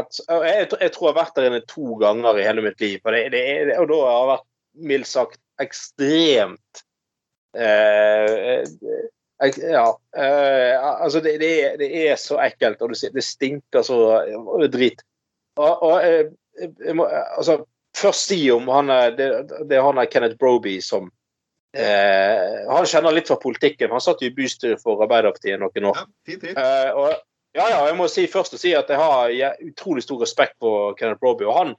At, 0.00 0.18
jeg, 0.28 0.66
jeg 0.80 0.92
tror 0.94 1.08
jeg 1.08 1.14
har 1.14 1.20
vært 1.20 1.38
der 1.38 1.48
inne 1.48 1.62
to 1.70 1.94
ganger 2.02 2.38
i 2.38 2.46
hele 2.46 2.62
mitt 2.66 2.82
liv, 2.82 2.98
og, 3.04 3.14
det, 3.14 3.24
det, 3.34 3.78
og 3.78 3.88
da 3.90 4.00
har 4.02 4.18
jeg 4.18 4.30
vært 4.32 4.46
mildt 4.90 5.10
sagt 5.10 5.40
ekstremt 5.62 6.84
eh, 7.56 8.64
Ja. 9.60 9.88
Eh, 10.16 10.84
altså, 10.84 11.20
det, 11.20 11.36
det, 11.42 11.50
er, 11.64 11.76
det 11.76 11.90
er 12.06 12.16
så 12.16 12.38
ekkelt, 12.40 12.82
og 12.82 12.94
det, 12.94 13.24
stinker 13.24 13.82
så 13.84 13.98
drit. 14.72 15.02
Og, 15.56 15.82
og 15.82 16.06
eh, 16.06 16.30
jeg 16.58 16.96
må, 16.96 17.06
altså, 17.10 17.58
først 17.96 18.30
si 18.30 18.40
om 18.50 18.68
han 18.72 18.90
er, 18.90 19.12
det, 19.18 19.28
det 19.68 19.78
er 19.78 19.86
han 19.86 19.98
er 20.00 20.08
Kenneth 20.10 20.38
Broby 20.40 20.78
som 20.82 21.10
eh, 21.76 22.64
Han 22.70 22.88
kjenner 22.88 23.14
litt 23.14 23.30
fra 23.30 23.38
politikken. 23.42 23.92
Han 23.92 24.02
satt 24.02 24.22
jo 24.22 24.30
i 24.30 24.34
bystyret 24.34 24.82
for 24.82 25.02
Arbeiderpartiet 25.04 25.60
noen 25.62 25.90
år. 25.90 26.02
Ja. 26.26 26.38
Eh, 26.54 26.90
og, 26.94 27.22
ja, 27.54 27.68
ja, 27.70 27.80
jeg 27.90 27.98
må 27.98 28.08
si 28.10 28.26
først 28.30 28.56
å 28.56 28.60
si 28.60 28.74
at 28.74 28.90
jeg 28.90 28.98
har 28.98 29.34
ja, 29.34 29.52
utrolig 29.62 30.02
stor 30.02 30.22
respekt 30.24 30.56
for 30.62 30.96
Kenneth 30.98 31.22
Broby. 31.22 31.46
Og 31.46 31.58
han, 31.58 31.74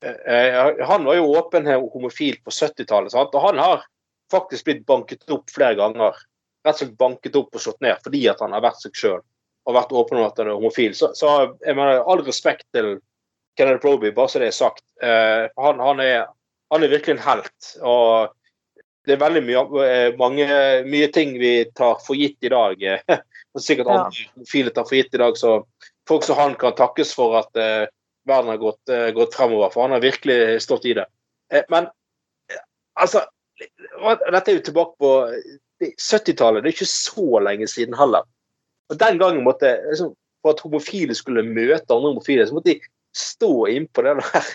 han 0.00 1.04
var 1.04 1.16
jo 1.18 1.32
åpen 1.36 1.66
homofil 1.68 2.38
på 2.44 2.52
70-tallet, 2.54 3.14
og 3.14 3.42
han 3.44 3.58
har 3.60 3.82
faktisk 4.32 4.64
blitt 4.64 4.86
banket 4.88 5.26
opp 5.30 5.50
flere 5.52 5.76
ganger. 5.80 6.16
Rett 6.64 6.76
og 6.76 6.80
slett 6.82 6.96
banket 7.00 7.36
opp 7.40 7.56
og 7.56 7.62
slått 7.64 7.80
ned 7.84 8.00
fordi 8.04 8.26
at 8.28 8.40
han 8.44 8.52
har 8.52 8.64
vært 8.64 8.82
seg 8.82 8.96
sjøl 8.96 9.20
og 9.68 9.76
vært 9.76 9.92
åpen 9.96 10.18
om 10.20 10.26
at 10.26 10.38
han 10.40 10.48
er 10.50 10.56
homofil. 10.56 10.92
Så, 10.96 11.12
så 11.16 11.30
jeg 11.64 11.76
mener, 11.76 12.02
all 12.08 12.22
respekt 12.26 12.66
til 12.74 12.94
Kenneth 13.58 13.82
Proby, 13.84 14.10
bare 14.16 14.32
så 14.32 14.40
det 14.42 14.50
er 14.50 14.56
sagt. 14.56 14.84
Eh, 15.04 15.46
han, 15.60 15.80
han, 15.84 16.00
er, 16.04 16.28
han 16.72 16.84
er 16.84 16.92
virkelig 16.92 17.18
en 17.18 17.24
helt. 17.26 17.72
og 17.84 18.32
det 19.08 19.14
er 19.16 19.22
veldig 19.22 19.42
mye, 19.46 19.62
eh, 19.84 20.08
mange, 20.20 20.46
mye 20.88 21.08
ting 21.12 21.32
vi 21.40 21.52
tar 21.76 22.00
for 22.04 22.18
gitt 22.18 22.40
i 22.44 22.52
dag. 22.52 22.82
eh, 22.82 23.00
og 23.54 23.64
sikkert 23.64 23.88
Ja. 23.88 24.00
andre 24.04 24.26
homofile 24.34 24.74
tar 24.76 24.88
for 24.88 24.98
gitt 25.00 25.16
i 25.16 25.22
dag, 25.22 25.36
så 25.40 25.54
folk 26.08 26.24
som 26.26 26.38
han 26.40 26.54
kan 26.60 26.76
takkes 26.78 27.14
for 27.16 27.38
at 27.40 27.56
eh, 27.60 27.86
verden 28.30 28.52
har 28.52 28.60
gått, 28.62 28.88
eh, 28.88 29.10
gått 29.16 29.34
fremover. 29.34 29.72
For 29.74 29.86
han 29.86 29.96
har 29.96 30.04
virkelig 30.04 30.62
stått 30.64 30.86
i 30.88 30.94
det. 30.98 31.06
Eh, 31.52 31.66
men 31.68 31.90
eh, 32.50 32.64
altså 33.00 33.26
Dette 33.60 34.48
er 34.48 34.56
jo 34.56 34.64
tilbake 34.70 34.96
på 35.02 35.10
eh, 35.28 35.92
70-tallet. 36.00 36.62
Det 36.62 36.70
er 36.70 36.76
ikke 36.78 36.88
så 36.88 37.42
lenge 37.44 37.68
siden 37.68 37.96
heller. 37.98 38.24
Og 38.90 38.98
Den 38.98 39.20
gangen 39.20 39.44
måtte 39.44 39.76
liksom, 39.90 40.14
For 40.40 40.56
at 40.56 40.62
homofile 40.64 41.14
skulle 41.14 41.44
møte 41.44 41.92
andre 41.92 42.14
homofile, 42.14 42.46
så 42.48 42.56
måtte 42.56 42.72
de 42.72 42.80
stå 43.12 43.66
innpå 43.68 44.06
det 44.06 44.14
der 44.22 44.46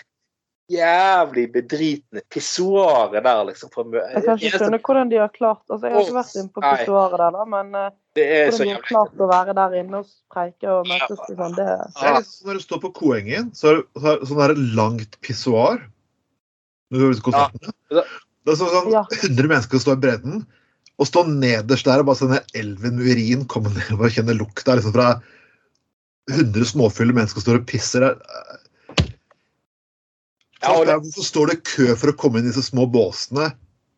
jævlig 0.72 1.44
bedritne 1.54 2.22
pissoaret 2.32 3.22
der, 3.22 3.42
liksom. 3.46 3.70
For 3.74 3.86
Jeg 3.94 4.24
kan 4.24 4.40
ikke 4.40 4.58
skjønne 4.58 4.80
hvordan 4.82 5.12
de 5.12 5.20
har 5.20 5.30
klart 5.34 5.62
altså 5.70 5.86
Jeg 5.86 5.94
har 5.94 6.06
ikke 6.06 6.16
vært 6.16 6.38
inne 6.40 6.52
på 6.54 6.64
pissoaret 6.64 7.22
der, 7.22 7.36
da, 7.36 7.44
men 7.52 7.70
eh, 7.78 7.92
det 8.18 8.26
er 8.26 8.42
hvordan 8.48 8.58
så 8.58 8.66
de 8.66 8.74
har 8.74 8.86
klart 8.88 9.22
å 9.22 9.28
være 9.30 9.56
der 9.58 9.76
inne 9.82 10.02
og 10.02 10.10
preike 10.32 10.72
og 10.72 10.90
møtes 10.90 11.22
ja. 11.22 11.36
sånn, 11.38 11.56
Det 11.58 11.68
ja. 11.68 12.14
Når 12.48 12.58
du 12.58 12.64
står 12.66 12.82
på 12.82 12.92
Koengen, 12.98 13.52
så 13.54 13.70
er 13.70 13.80
det 13.80 13.86
så 14.02 14.12
er 14.12 14.20
det 14.22 14.30
sånn 14.32 14.42
der 14.42 14.56
langt 14.80 15.18
pissoar. 15.26 15.80
Ja. 16.90 18.04
Det 18.46 18.54
er 18.54 18.60
sånn, 18.60 18.74
sånn 18.74 18.92
Ja. 18.94 19.06
100 19.22 19.50
mennesker 19.50 19.82
står 19.82 19.98
i 19.98 20.02
bredden, 20.04 20.44
og 20.96 21.08
står 21.08 21.30
nederst 21.30 21.86
der 21.86 22.02
og 22.02 22.10
bare 22.10 22.20
sånn 22.22 22.34
der 22.34 22.46
elven 22.58 22.98
med 22.98 23.10
urin 23.10 23.42
kommer 23.50 23.74
ned 23.74 23.98
og 23.98 24.10
kjenner 24.14 24.38
lukta 24.38 24.78
liksom 24.78 24.94
fra 24.96 25.16
100 26.30 26.66
småfulle 26.72 27.14
mennesker 27.14 27.42
står 27.42 27.60
og 27.60 27.66
pisser 27.70 28.02
der. 28.02 28.16
Ja, 30.66 30.74
og 30.80 30.86
det- 30.88 30.96
Hvorfor 31.04 31.24
står 31.26 31.46
det 31.52 31.56
kø 31.68 31.94
for 31.96 32.10
å 32.12 32.16
komme 32.18 32.38
inn 32.40 32.46
i 32.48 32.52
disse 32.52 32.64
små 32.66 32.86
båsene? 32.90 33.52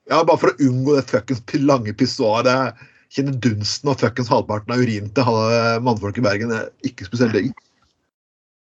Ja, 0.08 0.22
Bare 0.24 0.38
for 0.40 0.52
å 0.52 0.58
unngå 0.68 0.94
det 0.96 1.06
fuckings 1.10 1.42
lange 1.64 1.92
pissoaret. 1.96 2.76
Kjenne 3.12 3.34
dunsten 3.40 3.88
og 3.88 3.96
fuckings 4.00 4.28
halvparten 4.28 4.72
av 4.74 4.80
urinen 4.84 5.08
til 5.16 5.24
halve 5.24 5.80
mannfolk 5.84 6.18
i 6.20 6.24
Bergen. 6.24 6.50
Det 6.52 6.58
er 6.60 6.90
ikke 6.90 7.08
spesielt 7.08 7.32
digg. 7.36 7.52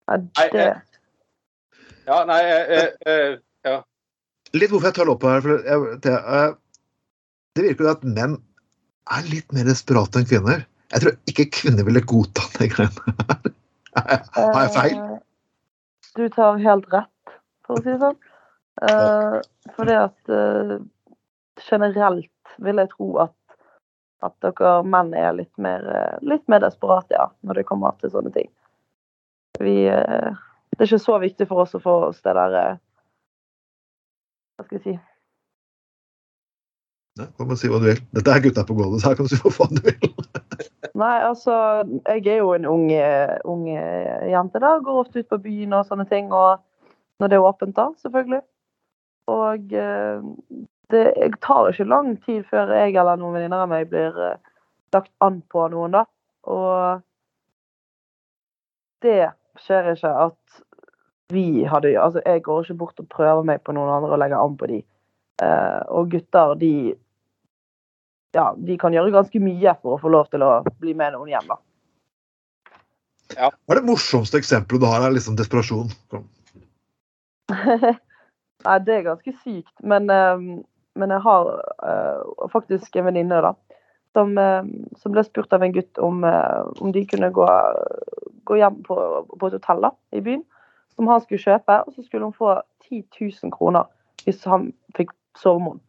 Ja, 0.09 0.17
Nei, 0.17 0.47
det 0.53 0.63
eh, 0.67 0.79
Ja, 2.07 2.23
nei 2.25 2.39
eh, 2.41 2.87
eh, 3.05 3.37
eh, 3.69 3.81
Litt 4.57 4.71
hvorfor 4.73 4.89
jeg 4.89 4.95
tar 4.97 5.05
det 5.05 5.13
opp 5.13 5.23
her. 5.29 5.41
For 5.45 5.61
jeg, 5.63 5.99
det, 6.01 6.15
eh, 6.17 6.53
det 7.55 7.65
virker 7.67 7.85
jo 7.85 7.91
at 7.93 8.03
menn 8.17 8.33
er 9.11 9.29
litt 9.29 9.53
mer 9.53 9.69
desperate 9.69 10.19
enn 10.19 10.25
kvinner. 10.27 10.65
Jeg 10.91 11.03
tror 11.05 11.15
ikke 11.31 11.45
kvinner 11.55 11.85
ville 11.87 12.01
godta 12.01 12.47
de 12.57 12.67
greiene 12.73 13.15
her. 13.21 13.51
Har 14.35 14.65
jeg 14.65 14.73
feil? 14.75 14.97
eh, 14.97 15.19
Du 16.17 16.25
tar 16.33 16.57
helt 16.65 16.89
rett, 16.91 17.10
for 17.71 17.79
å 17.79 17.83
si 17.85 17.93
det 17.93 18.01
sånn. 18.03 18.19
For 19.75 19.87
det 19.87 19.97
at 19.99 20.31
uh, 20.31 20.77
generelt 21.69 22.55
vil 22.57 22.81
jeg 22.81 22.91
tro 22.93 23.09
at, 23.25 23.35
at 24.25 24.35
dere 24.45 24.73
menn 24.87 25.13
er 25.17 25.33
litt 25.37 25.53
mer, 25.61 25.85
eh, 25.87 26.17
litt 26.21 26.43
mer 26.51 26.63
desperate, 26.63 27.13
ja, 27.15 27.29
når 27.41 27.61
det 27.61 27.67
kommer 27.69 27.95
til 27.99 28.13
sånne 28.13 28.33
ting. 28.35 28.49
Vi 29.61 29.85
uh, 29.89 30.31
Det 30.71 30.85
er 30.85 30.89
ikke 30.89 31.03
så 31.03 31.19
viktig 31.21 31.47
for 31.49 31.65
oss 31.65 31.75
å 31.77 31.83
få 31.83 31.95
oss 32.07 32.21
det 32.25 32.33
der 32.37 32.53
eh, 32.57 32.77
Hva 34.57 34.65
skal 34.65 34.77
jeg 34.77 34.85
si 34.85 34.93
Nei, 37.19 37.27
kan 37.35 37.49
man 37.49 37.57
si 37.59 37.67
hva 37.67 37.81
du 37.83 37.89
vil. 37.89 37.99
Dette 38.15 38.31
er 38.31 38.43
gutta 38.45 38.63
på 38.63 38.75
gulvet, 38.77 39.01
så 39.01 39.11
her 39.11 39.17
kan 39.19 39.27
du 39.27 39.33
si 39.33 39.39
hva 39.41 39.51
faen 39.51 39.75
du 39.75 39.81
vil. 39.83 40.13
Nei, 41.01 41.17
altså, 41.27 41.53
jeg 42.07 42.21
er 42.23 42.37
jo 42.39 42.53
en 42.55 42.67
ung, 42.71 42.85
eh, 42.95 43.33
ung 43.51 43.65
eh, 43.67 44.29
jente, 44.31 44.61
da. 44.63 44.77
Går 44.79 45.01
ofte 45.01 45.19
ut 45.19 45.27
på 45.27 45.41
byen 45.43 45.75
og 45.75 45.89
sånne 45.89 46.05
ting. 46.07 46.31
Og 46.31 46.63
når 47.21 47.31
det 47.31 47.37
er 47.37 47.45
åpent, 47.45 47.75
da, 47.77 47.87
selvfølgelig. 48.01 48.41
Og 49.31 49.75
eh, 49.77 50.23
det 50.91 51.05
tar 51.45 51.69
ikke 51.69 51.87
lang 51.87 52.15
tid 52.25 52.43
før 52.49 52.73
jeg 52.75 52.95
eller 52.97 53.19
noen 53.19 53.37
venninner 53.37 53.65
av 53.65 53.71
meg 53.71 53.89
blir 53.91 54.17
eh, 54.25 54.39
lagt 54.95 55.13
an 55.23 55.39
på 55.51 55.67
noen, 55.71 55.95
da. 55.95 56.03
Og 56.49 57.03
det 59.05 59.31
skjer 59.61 59.93
ikke 59.93 60.11
at 60.25 60.61
vi 61.31 61.63
hadde 61.69 61.93
Altså, 61.95 62.21
jeg 62.25 62.43
går 62.43 62.65
ikke 62.65 62.79
bort 62.81 62.99
og 62.99 63.07
prøver 63.13 63.45
meg 63.47 63.61
på 63.63 63.75
noen 63.75 63.93
andre 63.93 64.17
og 64.17 64.19
legger 64.19 64.41
an 64.41 64.57
på 64.59 64.67
de. 64.71 64.81
Eh, 65.41 65.81
og 65.93 66.11
gutter, 66.11 66.55
de 66.59 66.73
ja, 68.31 68.51
de 68.55 68.77
kan 68.79 68.93
gjøre 68.95 69.11
ganske 69.11 69.39
mye 69.43 69.73
for 69.81 69.97
å 69.97 70.01
få 70.01 70.11
lov 70.11 70.29
til 70.31 70.43
å 70.45 70.51
bli 70.79 70.93
med 70.95 71.15
noen 71.15 71.33
hjem, 71.33 71.51
da. 71.51 71.57
Hva 73.31 73.75
er 73.75 73.79
det 73.79 73.87
morsomste 73.87 74.39
eksempelet 74.39 74.83
du 74.83 74.87
har 74.87 75.03
av 75.07 75.15
liksom 75.15 75.37
desperasjon? 75.39 75.91
Kom. 76.11 76.25
Nei, 78.65 78.77
det 78.85 78.95
er 78.95 79.07
ganske 79.09 79.33
sykt. 79.43 79.73
Men, 79.83 80.09
eh, 80.09 80.43
men 80.99 81.13
jeg 81.15 81.23
har 81.25 81.51
eh, 81.87 82.47
faktisk 82.53 82.95
en 82.95 83.09
venninne, 83.09 83.41
da. 83.45 83.53
Som, 84.15 84.33
eh, 84.37 84.63
som 84.99 85.13
ble 85.15 85.23
spurt 85.23 85.53
av 85.55 85.63
en 85.63 85.75
gutt 85.75 86.01
om, 86.03 86.23
eh, 86.27 86.71
om 86.83 86.91
de 86.91 87.05
kunne 87.07 87.31
gå, 87.33 87.47
gå 88.49 88.59
hjem 88.59 88.81
på, 88.87 88.97
på 89.39 89.47
et 89.47 89.59
hotell 89.59 89.87
da, 89.87 89.93
i 90.11 90.23
byen. 90.25 90.43
Som 90.95 91.07
han 91.07 91.23
skulle 91.23 91.41
kjøpe. 91.41 91.79
Og 91.87 91.95
så 91.95 92.05
skulle 92.05 92.27
hun 92.27 92.35
få 92.35 92.57
10 92.89 93.05
000 93.21 93.55
kroner 93.55 93.87
hvis 94.25 94.43
han 94.45 94.69
fikk 94.97 95.15
sovemål. 95.39 95.79
med 95.79 95.79
henne. 95.79 95.87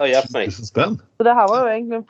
Ja, 0.00 0.06
hjelp 0.08 0.30
meg. 0.32 0.48
1000 0.48 0.68
spenn? 0.70 0.94
Så 1.18 1.24
det 1.26 1.34
her 1.36 1.48
var 1.50 1.64
jo 1.64 1.72
egentlig 1.74 1.98
en 1.98 2.06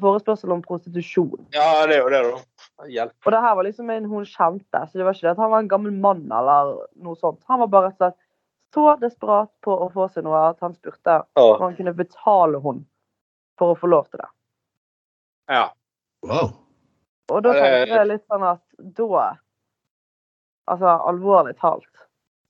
forespørsel 0.00 0.52
om 0.54 0.62
prostitusjon. 0.64 1.42
Ja, 1.52 1.84
det 1.88 1.98
er 1.98 2.06
jo 2.06 2.12
det, 2.12 2.22
da. 2.24 2.38
Hjelp. 2.84 3.14
Og 3.24 3.32
det 3.32 3.40
her 3.40 3.54
var 3.56 3.64
liksom 3.64 3.90
en 3.90 4.04
hun 4.10 4.26
kjente, 4.28 4.82
så 4.84 4.98
det 4.98 5.04
var 5.06 5.16
ikke 5.16 5.24
det 5.26 5.32
at 5.32 5.40
han 5.40 5.52
var 5.52 5.62
en 5.64 5.70
gammel 5.70 5.94
mann 5.96 6.26
eller 6.28 6.74
noe 7.00 7.16
sånt. 7.16 7.40
Han 7.48 7.62
var 7.64 7.70
bare 7.72 7.88
rett 7.88 7.96
og 7.96 8.04
slett 8.04 8.18
så 8.74 8.84
desperat 9.00 9.48
på 9.64 9.72
å 9.72 9.88
få 9.94 10.08
seg 10.12 10.26
noe 10.26 10.42
at 10.50 10.60
han 10.60 10.74
spurte 10.76 11.22
om 11.40 11.62
han 11.62 11.76
kunne 11.78 11.94
betale 11.96 12.60
henne 12.60 12.84
for 13.56 13.72
å 13.72 13.78
få 13.80 13.88
lov 13.88 14.10
til 14.10 14.20
det. 14.20 14.30
ja. 15.56 15.66
Wow. 16.26 16.52
Og 17.30 17.42
da 17.42 17.52
tenkte 17.54 17.96
jeg 17.96 18.08
litt 18.10 18.24
sånn 18.26 18.44
at 18.46 18.62
da 18.98 19.26
Altså 20.66 20.90
alvorlig 21.06 21.52
talt. 21.62 21.86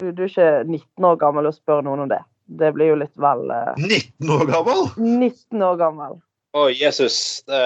Du, 0.01 0.09
du 0.09 0.23
er 0.25 0.31
ikke 0.31 0.49
19 0.65 1.05
år 1.05 1.19
gammel 1.21 1.49
og 1.51 1.53
spør 1.53 1.83
noen 1.85 2.07
om 2.07 2.09
det. 2.09 2.23
Det 2.47 2.71
blir 2.73 2.95
jo 2.95 2.95
litt 2.97 3.13
vel 3.21 3.43
uh... 3.53 3.75
19 3.77 4.31
år 4.33 4.45
gammel! 4.49 4.81
19 4.97 5.65
år 5.67 5.77
gammel. 5.83 6.15
Å, 6.57 6.63
Jesus. 6.73 7.19
Det 7.45 7.61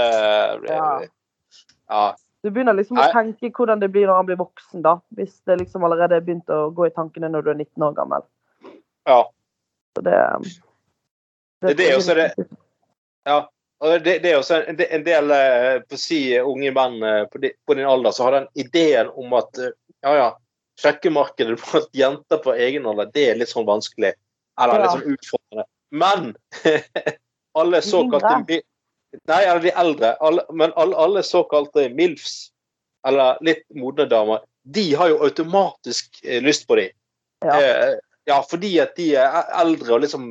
blir 0.65 0.75
Ja. 0.75 0.89
Ja. 1.87 2.03
Du 2.43 2.51
begynner 2.51 2.73
liksom 2.77 2.99
å 2.99 3.09
tenke 3.13 3.51
hvordan 3.53 3.81
det 3.83 3.91
blir 3.93 4.07
når 4.09 4.17
han 4.23 4.29
blir 4.31 4.39
voksen, 4.41 4.83
da. 4.83 4.97
Hvis 5.17 5.41
det 5.49 5.59
liksom 5.61 5.85
allerede 5.85 6.17
er 6.17 6.25
begynt 6.25 6.49
å 6.53 6.71
gå 6.73 6.87
i 6.89 6.95
tankene 6.95 7.29
når 7.29 7.45
du 7.45 7.51
er 7.53 7.59
19 7.61 7.85
år 7.91 7.97
gammel. 7.99 8.27
ja. 9.09 9.23
Så 9.97 10.05
det 10.07 10.19
Det 11.61 11.71
er 11.71 11.75
det, 11.75 11.89
er 11.93 12.01
så 12.01 12.15
det 12.15 12.29
Ja. 13.29 13.49
Og 13.81 14.05
det, 14.05 14.19
det 14.23 14.31
er 14.31 14.37
også 14.37 14.59
en, 14.69 14.77
en 14.77 15.05
del 15.05 15.31
eh, 15.33 15.81
på 15.89 15.97
si 15.97 16.19
unge 16.39 16.69
menn 16.77 16.99
eh, 17.03 17.23
på, 17.33 17.41
di, 17.41 17.51
på 17.67 17.75
din 17.79 17.89
alder 17.89 18.13
som 18.13 18.27
har 18.29 18.35
den 18.37 18.49
ideen 18.61 19.09
om 19.09 19.33
at 19.39 19.57
eh, 19.59 19.73
ja, 20.05 20.13
ja, 20.19 20.27
sjekkemarkedet 20.81 21.57
at 21.79 21.89
jenter 22.03 22.43
på 22.45 22.55
egen 22.61 22.87
alder, 22.87 23.09
det 23.15 23.25
er 23.31 23.41
litt 23.41 23.53
sånn 23.53 23.69
vanskelig. 23.69 24.13
Eller 24.61 24.75
Ja. 24.75 24.83
litt 24.83 24.97
sånn 24.99 25.15
utfordrende. 25.17 25.65
Men 25.91 26.29
alle 27.61 27.81
såkalte 27.83 28.61
Nei, 29.27 29.43
eller 29.43 29.63
de 29.65 29.73
eldre. 29.75 30.15
Alle, 30.23 30.45
men 30.55 30.75
alle, 30.79 30.97
alle 30.97 31.23
såkalte 31.27 31.89
MILFs, 31.95 32.51
eller 33.09 33.41
litt 33.45 33.65
modne 33.75 34.07
damer, 34.11 34.45
de 34.63 34.87
har 34.95 35.11
jo 35.11 35.23
automatisk 35.25 36.21
eh, 36.25 36.43
lyst 36.45 36.67
på 36.69 36.79
de. 36.79 36.91
Ja. 37.45 37.57
Eh, 37.57 37.99
ja, 38.29 38.39
fordi 38.47 38.77
at 38.83 38.95
de 38.99 39.13
er 39.19 39.51
eldre 39.59 39.97
og 39.97 40.03
liksom, 40.05 40.27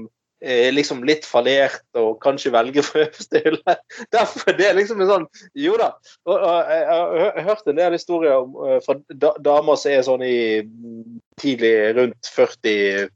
eh, 0.46 0.70
liksom 0.72 1.02
litt 1.08 1.26
fallert 1.28 1.84
og 2.00 2.20
kanskje 2.24 2.54
velger 2.54 2.86
for 2.86 3.04
øverste 3.04 3.42
hylle. 3.46 3.78
Derfor 4.16 4.56
det 4.58 4.70
er 4.70 4.78
liksom 4.78 5.02
en 5.04 5.12
sånn 5.12 5.28
Jo 5.58 5.76
da. 5.82 5.92
Og, 6.30 6.36
og, 6.36 6.74
jeg 6.74 6.86
har 6.90 7.48
hørt 7.50 7.72
en 7.72 7.80
del 7.80 7.98
historier 7.98 8.38
om, 8.44 8.58
eh, 8.68 8.80
fra 8.86 9.00
da, 9.10 9.34
damer 9.46 9.80
som 9.82 9.94
er 9.96 10.06
sånn 10.08 10.26
i 10.26 10.40
mm, 10.68 11.18
tidlig 11.42 11.74
rundt 11.98 12.32
40 12.36 13.10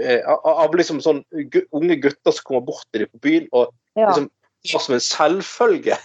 eh, 0.00 0.22
av, 0.26 0.74
liksom 0.76 1.02
sånn 1.04 1.22
unge 1.36 2.00
gutter 2.02 2.34
som 2.34 2.48
kommer 2.48 2.66
bort 2.72 2.88
til 2.90 3.04
dem 3.04 3.12
på 3.14 3.26
byen 3.28 3.50
og 3.52 3.70
liksom 3.96 4.30
tar 4.70 4.84
som 4.84 4.96
en 4.96 5.04
selvfølge 5.04 5.98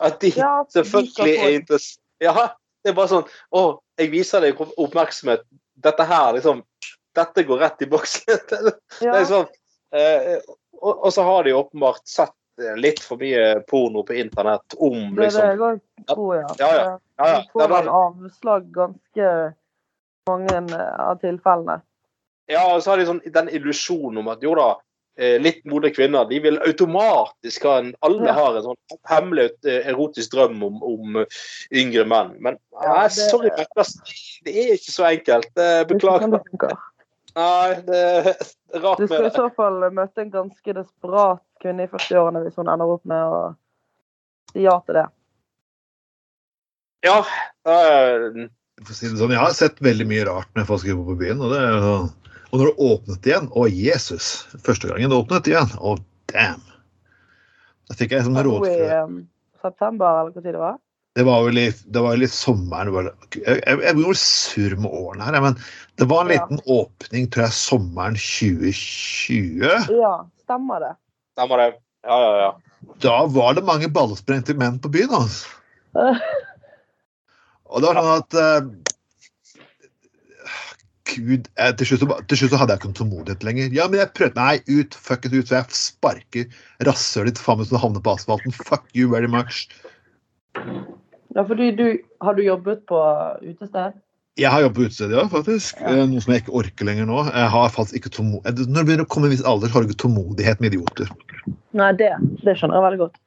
at 0.00 0.20
de 0.22 0.32
Ja, 0.36 0.54
selvfølgelig 0.72 1.34
er 1.36 1.58
interessert 1.58 2.00
Ja, 2.24 2.48
det 2.84 2.92
er 2.92 2.96
bare 2.96 3.12
sånn 3.12 3.28
Å, 3.56 3.62
jeg 4.00 4.10
viser 4.12 4.44
deg 4.44 4.60
oppmerksomhet. 4.60 5.44
Dette 5.80 6.06
her, 6.08 6.32
liksom 6.36 6.64
Dette 7.16 7.44
går 7.44 7.58
rett 7.66 7.82
i 7.84 7.88
boksen. 7.90 8.40
Ja. 9.04 9.14
er 9.16 9.26
sånn 9.28 9.48
eh, 9.96 10.38
og, 10.80 11.06
og 11.06 11.12
så 11.12 11.24
har 11.26 11.44
de 11.44 11.56
åpenbart 11.56 12.06
sett 12.08 12.36
litt 12.76 13.00
for 13.04 13.20
mye 13.20 13.60
porno 13.68 14.02
på 14.06 14.16
internett 14.20 14.74
om 14.76 15.14
Det 15.16 15.30
er 15.30 15.32
det 15.32 15.46
liksom 15.52 15.80
jeg 15.80 16.06
tror, 16.08 16.34
ja. 16.36 16.50
Ja, 16.58 16.70
ja. 16.74 16.84
Ja, 17.20 17.28
ja. 17.28 17.38
De 17.40 17.52
får 17.52 17.72
vel 17.72 17.88
avslag 17.92 18.68
ganske 18.72 19.30
mange 20.28 20.82
av 21.00 21.18
tilfellene. 21.20 21.80
Ja, 22.50 22.64
og 22.74 22.82
så 22.82 22.92
har 22.92 23.00
de 23.00 23.08
sånn, 23.08 23.20
den 23.32 23.50
illusjonen 23.52 24.22
om 24.22 24.30
at 24.32 24.42
jo 24.44 24.54
da, 24.58 24.72
litt 25.42 25.64
modne 25.68 25.90
kvinner 25.92 26.24
de 26.30 26.38
vil 26.40 26.58
automatisk 26.64 27.64
ha 27.68 27.78
en 27.78 27.94
Alle 28.02 28.26
Ja. 28.26 28.32
har 28.32 28.56
en 28.56 28.62
sånn 28.62 28.98
hemmelig 29.10 29.50
eh, 29.66 29.82
erotisk 29.90 30.30
drøm 30.32 30.62
om, 30.62 30.82
om 30.82 31.16
eh, 31.16 31.26
yngre 31.72 32.06
menn. 32.08 32.36
Men 32.40 32.58
Ja, 32.82 32.94
nei, 32.94 33.08
det- 33.08 33.30
sorry, 33.30 33.50
det 33.50 34.54
er 34.56 34.74
ikke 34.76 34.92
så 34.94 35.04
enkelt. 35.10 35.50
Eh, 35.56 35.84
Det 35.84 35.90
er 35.90 35.98
sånn 35.98 36.30
Beklager. 36.38 36.68
det. 36.68 36.78
Nei, 37.36 37.74
det 37.86 38.00
er 38.00 38.36
rart 38.82 38.98
Du 38.98 39.06
skal 39.06 39.26
i 39.26 39.30
så 39.30 39.48
fall 39.54 39.80
møte 39.92 40.18
en 40.24 40.30
ganske 40.30 40.74
desperat 40.74 41.40
kvinne 41.62 41.84
i 41.84 41.90
40-årene 41.92 42.42
hvis 42.46 42.56
hun 42.56 42.68
ender 42.68 42.86
opp 42.96 43.04
med 43.04 43.22
å 43.22 43.56
si 44.52 44.62
ja 44.64 44.78
til 44.86 44.94
det. 44.94 45.06
Ja. 47.04 47.20
Øh, 47.66 48.48
det 48.80 48.96
sånn, 48.96 49.30
jeg 49.32 49.38
har 49.40 49.52
sett 49.56 49.78
veldig 49.84 50.06
mye 50.08 50.24
rart 50.28 50.48
når 50.54 50.62
jeg 50.64 50.68
får 50.70 50.80
skrive 50.82 51.04
på 51.06 51.18
byen. 51.20 51.40
Og, 51.44 51.52
det 51.52 51.60
er, 51.60 51.78
sånn- 51.84 52.10
og 52.50 52.58
når 52.58 52.66
det 52.70 52.86
åpnet 52.90 53.26
igjen 53.30 53.48
Å, 53.54 53.64
Jesus! 53.70 54.28
Første 54.66 54.90
gangen 54.90 55.10
det 55.12 55.16
åpnet 55.18 55.46
igjen. 55.50 55.70
Å, 55.78 55.94
damn! 56.32 56.62
Da 57.90 57.96
fikk 57.98 58.12
jeg 58.14 58.26
sånn 58.26 58.36
Nå 58.38 58.56
i 58.66 58.76
eh, 58.86 59.12
september, 59.62 60.20
eller 60.20 60.34
hva 60.34 60.42
tid 60.44 60.54
det 60.54 60.62
var? 60.62 60.78
Det 61.18 61.24
var 61.26 61.42
jo 61.42 61.50
litt, 61.56 61.80
det 61.90 62.02
var 62.04 62.14
jo 62.14 62.20
litt 62.22 62.34
sommeren. 62.34 63.08
Jeg, 63.34 63.56
jeg, 63.66 63.78
jeg 63.82 63.96
blir 63.98 64.18
sur 64.20 64.76
med 64.78 64.92
årene 64.94 65.26
her, 65.26 65.40
men 65.42 65.56
det 65.98 66.06
var 66.10 66.22
en 66.22 66.30
Ja. 66.30 66.44
liten 66.46 66.60
åpning, 66.70 67.26
tror 67.34 67.48
jeg, 67.48 67.56
sommeren 67.58 68.18
2020. 68.20 69.90
Ja, 69.98 70.12
stemmer 70.44 70.84
det. 70.86 70.92
Stemmer 71.34 71.64
det. 71.64 71.70
Ja, 72.06 72.18
ja, 72.22 72.36
ja. 72.44 72.52
Da 73.02 73.16
var 73.26 73.58
det 73.58 73.66
mange 73.66 73.90
ballsprengte 73.92 74.54
menn 74.56 74.78
på 74.80 74.88
byen. 74.94 75.10
altså. 75.18 75.50
Og 77.70 77.82
det 77.82 77.90
var 77.90 77.98
sånn 78.00 78.14
at 78.22 78.38
eh, 78.40 78.70
Gud, 81.10 81.48
eh, 81.58 81.72
til, 81.78 81.88
slutt, 81.90 82.26
til 82.30 82.40
slutt 82.40 82.52
så 82.54 82.60
hadde 82.60 82.74
jeg 82.74 82.80
ikke 82.80 82.90
noen 82.90 82.98
tålmodighet 82.98 83.46
lenger. 83.46 83.72
Ja, 83.76 83.86
men 83.90 84.00
jeg 84.02 84.12
prøvde 84.16 84.40
Nei, 84.40 84.58
ut, 84.70 84.94
fuck 84.94 85.26
it 85.26 85.34
ut, 85.34 85.48
så 85.48 85.60
jeg 85.60 85.78
sparker 85.78 86.60
rasshølet 86.86 87.34
ditt 87.34 87.42
faen 87.42 87.60
meg 87.60 87.68
så 87.68 87.76
du 87.76 87.82
havner 87.82 88.04
på 88.04 88.14
asfalten. 88.14 88.54
Fuck 88.54 88.86
you 88.96 89.10
very 89.12 89.30
much. 89.30 89.66
Ja, 91.36 91.44
fordi 91.46 91.70
du 91.78 91.86
Har 92.20 92.34
du 92.34 92.42
jobbet 92.42 92.86
på 92.90 93.00
utested? 93.42 93.98
Jeg 94.38 94.50
har 94.50 94.62
jobbet 94.62 94.76
på 94.76 94.86
utested, 94.88 95.14
ja, 95.16 95.26
faktisk. 95.30 95.80
Ja. 95.80 95.94
Eh, 95.94 96.06
Noe 96.10 96.22
som 96.24 96.34
jeg 96.34 96.44
ikke 96.44 96.56
orker 96.62 96.88
lenger 96.88 97.08
nå. 97.08 97.24
Jeg 97.28 97.52
har 97.54 97.74
faktisk 97.74 98.00
ikke 98.00 98.14
tålmodighet 98.18 98.62
Når 98.66 98.80
du 98.84 98.90
begynner 98.90 99.08
å 99.08 99.12
komme 99.12 99.28
i 99.28 99.30
en 99.30 99.36
viss 99.36 99.46
alder, 99.46 99.72
har 99.72 99.82
du 99.82 99.90
ikke 99.90 100.02
tålmodighet 100.04 100.62
med 100.62 100.74
idioter. 100.74 101.10
Nei, 101.76 101.92
det, 101.98 102.12
det 102.44 102.56
skjønner 102.58 102.78
jeg 102.78 102.86
veldig 102.88 103.02
godt. 103.06 103.20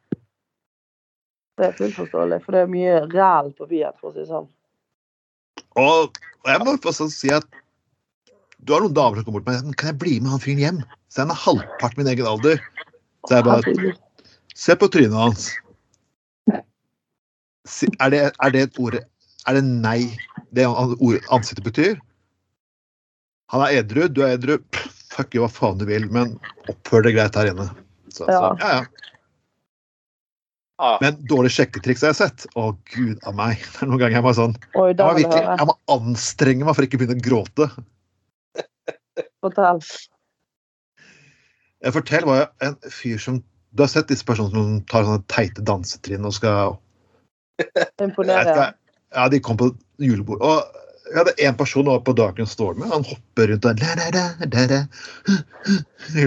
Det 1.60 1.68
er 1.68 1.76
fullt 1.78 1.98
forståelig, 2.00 2.40
for 2.46 2.56
det 2.56 2.64
er 2.64 2.72
mye 2.72 3.02
ræl 3.12 3.52
på 3.54 3.68
byen, 3.70 3.94
for 4.00 4.10
å 4.10 4.14
si 4.16 4.24
det 4.24 4.30
sånn. 4.32 4.48
Og 5.78 6.22
jeg 6.50 6.62
må 6.62 6.74
også 6.76 7.08
si 7.14 7.30
at 7.34 7.46
du 8.64 8.74
har 8.76 8.84
noen 8.84 8.96
damer 8.96 9.20
som 9.20 9.28
kommer 9.28 9.42
bort 9.42 9.48
til 9.50 9.58
meg 9.58 9.68
men 9.70 9.78
kan 9.80 9.92
jeg 9.92 10.00
bli 10.02 10.16
med 10.22 10.34
han 10.34 10.42
fyren 10.44 10.64
hjem. 10.64 10.80
Så 11.12 11.22
er 11.22 11.30
han 11.30 11.42
halvparten 11.44 12.02
min 12.02 12.12
egen 12.14 12.30
alder. 12.30 12.64
Så 13.28 13.38
jeg 13.38 13.48
bare 13.48 13.94
Se 14.54 14.76
på 14.78 14.90
trynet 14.94 15.18
hans. 15.18 15.48
Er 18.04 18.12
det, 18.14 18.20
er 18.30 18.52
det 18.54 18.62
et 18.68 18.80
ord 18.82 18.98
Er 19.00 19.56
det 19.56 19.64
nei 19.64 20.00
det 20.54 20.68
ordet 20.68 21.24
ansiktet 21.34 21.66
betyr? 21.66 21.96
Han 23.54 23.64
er 23.66 23.80
edru, 23.82 24.06
du 24.10 24.22
er 24.26 24.36
edru. 24.38 24.60
Fuck 25.14 25.36
you, 25.36 25.44
hva 25.44 25.50
faen 25.52 25.80
du 25.82 25.86
vil, 25.90 26.06
men 26.14 26.36
oppfør 26.72 27.06
deg 27.06 27.18
greit 27.18 27.36
her 27.38 27.52
inne. 27.52 27.68
Så, 28.10 28.26
så, 28.26 28.30
Ja. 28.32 28.52
ja, 28.62 28.76
ja. 28.80 29.04
Ah, 30.82 30.98
Men 31.02 31.20
dårlig 31.30 31.52
sjekketriks 31.54 32.02
har 32.02 32.14
jeg 32.14 32.20
sett. 32.20 32.46
Å, 32.58 32.72
gud 32.94 33.20
av 33.30 33.36
meg. 33.38 33.62
Det 33.76 33.86
er 33.86 33.92
noen 33.92 34.02
ganger 34.02 34.18
jeg 34.18 34.26
bare 34.26 34.40
sånn 34.40 34.56
Oi, 34.74 34.88
jeg 34.90 35.06
må, 35.06 35.12
virkelig, 35.20 35.44
jeg 35.46 35.70
må 35.70 35.76
anstrenge 35.96 36.68
meg 36.68 36.78
for 36.78 36.88
ikke 36.88 36.98
å 36.98 37.04
begynne 37.04 37.20
å 37.20 37.26
gråte. 37.28 37.70
Fortell. 39.44 39.82
Jeg 41.84 41.96
forteller 41.98 42.30
hva 42.30 42.38
en 42.64 42.78
fyr 42.92 43.20
som 43.22 43.42
Du 43.74 43.82
har 43.82 43.90
sett 43.90 44.12
disse 44.12 44.26
personene 44.26 44.54
som 44.54 44.82
tar 44.92 45.06
sånne 45.08 45.26
teite 45.34 45.64
dansetrinn 45.66 46.28
og 46.30 46.36
skal 46.38 46.76
ikke, 47.64 48.68
Ja, 49.14 49.28
de 49.30 49.40
kom 49.42 49.58
på 49.58 49.72
julebord. 50.02 50.42
Og 50.46 50.84
jeg 51.10 51.20
hadde 51.20 51.34
en 51.46 51.58
person 51.58 51.88
over 51.88 52.02
på 52.06 52.16
Darken 52.18 52.48
Storm. 52.50 52.82
Han 52.90 53.06
hopper 53.06 53.52
rundt 53.52 53.66
og 53.70 53.82
la, 53.82 53.96
la, 54.00 54.28
la, 54.72 54.80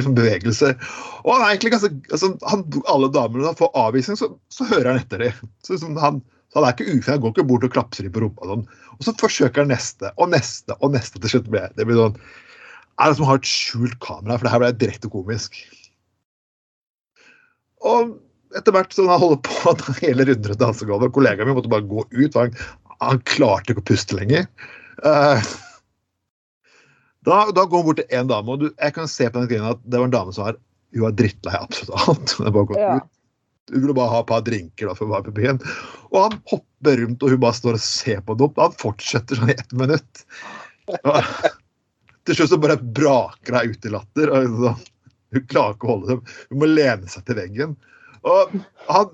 sånn 0.04 0.16
bevegelser. 0.18 0.76
Og 1.24 1.32
han 1.32 1.44
er 1.44 1.52
egentlig 1.54 1.72
ganske 1.74 1.92
altså, 2.12 2.32
han, 2.46 2.64
Alle 2.92 3.10
damene 3.14 3.48
han 3.48 3.58
får 3.58 3.72
avvisning, 3.78 4.18
så, 4.20 4.30
så 4.52 4.68
hører 4.70 4.92
han 4.92 5.02
etter 5.02 5.24
dem. 5.24 5.52
Så, 5.66 5.74
liksom, 5.74 5.98
han, 6.02 6.20
så 6.52 6.60
han 6.60 6.68
er 6.68 6.76
ikke 6.76 6.90
ufin. 6.92 7.12
Han 7.14 7.22
går 7.24 7.34
ikke 7.34 7.48
bort 7.50 7.66
og 7.66 7.74
klapser 7.78 8.06
dem 8.06 8.14
på 8.14 8.22
rumpa. 8.22 8.50
Sånn. 8.52 8.66
Og 8.98 9.06
så 9.08 9.16
forsøker 9.22 9.64
han 9.64 9.72
neste 9.74 10.12
og 10.14 10.30
neste 10.34 10.78
og 10.78 10.94
neste. 10.94 11.22
Til 11.22 11.34
slutt 11.34 11.50
det, 11.54 11.66
det 11.78 11.88
blir 11.88 12.02
sånn 12.04 12.20
Er 13.00 13.10
det 13.12 13.18
som 13.18 13.26
å 13.26 13.30
ha 13.32 13.36
et 13.40 13.48
skjult 13.48 13.98
kamera? 14.04 14.38
For 14.38 14.46
det 14.48 14.52
her 14.54 14.62
ble 14.62 14.70
direkte 14.80 15.10
komisk. 15.12 15.58
Og 17.84 18.14
etter 18.56 18.72
hvert 18.72 18.94
som 18.96 19.10
han 19.12 19.20
holder 19.20 19.42
på 19.44 19.70
at 19.74 19.84
hele 20.00 20.26
runden 20.30 20.58
dansegulvet, 20.60 21.12
kollegaen 21.16 21.48
min 21.50 21.58
måtte 21.58 21.72
bare 21.72 21.86
gå 21.88 22.06
ut. 22.08 22.32
for 22.32 22.46
Han, 22.46 22.54
han 23.02 23.20
klarte 23.28 23.74
ikke 23.74 23.84
å 23.84 23.88
puste 23.92 24.16
lenger. 24.16 24.46
Uh, 25.04 25.42
da, 27.26 27.42
da 27.52 27.66
går 27.66 27.82
han 27.82 27.88
bort 27.90 28.00
til 28.00 28.16
en 28.16 28.30
dame, 28.30 28.54
og 28.54 28.62
du, 28.62 28.70
jeg 28.78 28.94
kan 28.96 29.10
se 29.10 29.26
på 29.28 29.42
den 29.42 29.50
kvinnen 29.50 29.74
at 29.74 29.82
det 29.84 29.98
var 30.00 30.08
en 30.08 30.14
dame 30.14 30.32
som 30.32 30.46
var, 30.46 30.58
hun 30.94 31.02
var 31.08 31.16
drittlei 31.18 31.58
absolutt 31.58 32.06
alt. 32.06 32.34
Hun, 32.38 32.48
bare 32.54 32.68
gått 32.70 32.80
Ja. 32.80 32.94
ut. 33.02 33.12
hun 33.74 33.82
ville 33.82 33.96
bare 33.98 34.12
ha 34.14 34.20
et 34.22 34.28
par 34.30 34.44
drinker 34.46 34.86
da, 34.88 34.94
for 34.94 35.08
å 35.08 35.12
være 35.16 35.26
på 35.26 35.34
byen. 35.40 35.56
Og 36.14 36.18
han 36.22 36.36
hopper 36.52 37.00
rundt, 37.02 37.24
og 37.26 37.34
hun 37.34 37.40
bare 37.42 37.58
står 37.58 37.76
og 37.76 37.82
ser 37.82 38.20
på 38.24 38.36
det. 38.38 38.48
Han 38.62 38.76
fortsetter 38.78 39.40
sånn 39.40 39.50
i 39.52 39.56
ett 39.58 39.74
minutt. 39.76 40.22
Og, 41.02 41.18
til 42.26 42.38
slutt 42.38 42.52
så 42.52 42.58
bare 42.62 42.78
braker 42.80 43.58
hun 43.58 43.72
ut 43.74 43.86
i 43.86 43.92
latter. 43.92 44.32
og 44.32 44.58
sånn, 44.64 44.88
Hun 45.34 45.46
klarer 45.50 45.76
ikke 45.76 45.88
å 45.88 45.92
holde 45.94 46.10
dem. 46.14 46.34
Hun 46.50 46.60
må 46.62 46.70
lene 46.70 47.12
seg 47.12 47.26
til 47.26 47.38
veggen. 47.38 47.76
Og 48.26 48.56
han, 48.88 49.12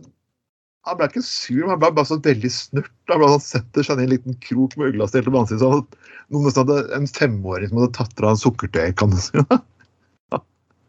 han 0.89 0.99
ble 0.99 1.09
ikke 1.11 1.25
sur, 1.27 1.63
men 1.65 1.75
han 1.75 1.83
ble 1.83 1.93
bare 1.99 2.11
sånn 2.11 2.25
veldig 2.25 2.53
snurt. 2.53 2.93
Han 3.13 3.23
ble 3.23 3.31
han 3.35 3.45
setter 3.45 3.87
seg 3.87 3.99
ned 3.99 4.05
i 4.05 4.09
en 4.09 4.15
liten 4.15 4.41
krok 4.49 4.77
med 4.81 4.93
ugla 4.93 5.09
stilt 5.11 5.29
på 5.29 5.39
ansiktet. 5.43 5.65
Sånn, 5.65 6.11
noen 6.33 6.59
hadde 6.59 6.81
en 6.97 7.09
femåring 7.21 7.73
som 7.73 7.83
hadde 7.83 7.97
tatt 7.99 8.17
fra 8.19 8.33
en 8.33 8.43
sukkertøy. 8.43 8.93
si. 9.21 9.47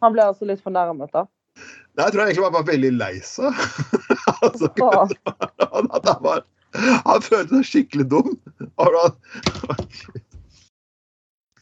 Han 0.04 0.12
ble 0.12 0.24
altså 0.28 0.48
litt 0.48 0.60
fornærmet, 0.64 1.12
da. 1.16 1.24
Nei, 1.94 2.08
jeg 2.08 2.12
tror 2.12 2.20
han 2.24 2.30
egentlig 2.30 2.44
var 2.44 2.54
bare 2.56 2.68
veldig 2.72 2.90
lei 2.98 3.14
seg. 3.24 3.60
altså, 4.42 4.70
han, 5.72 5.90
han, 5.94 6.48
han 7.06 7.24
følte 7.24 7.60
seg 7.60 7.68
skikkelig 7.70 8.08
dum. 8.12 8.34
Han, 8.82 8.98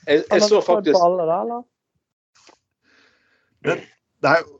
jeg, 0.07 0.23
jeg 0.25 0.47
så 0.47 0.61
på 0.61 0.65
faktisk 0.67 0.97
alle, 0.97 1.27
eller? 1.27 1.67
det 3.61 4.29
er 4.31 4.41
jo 4.41 4.57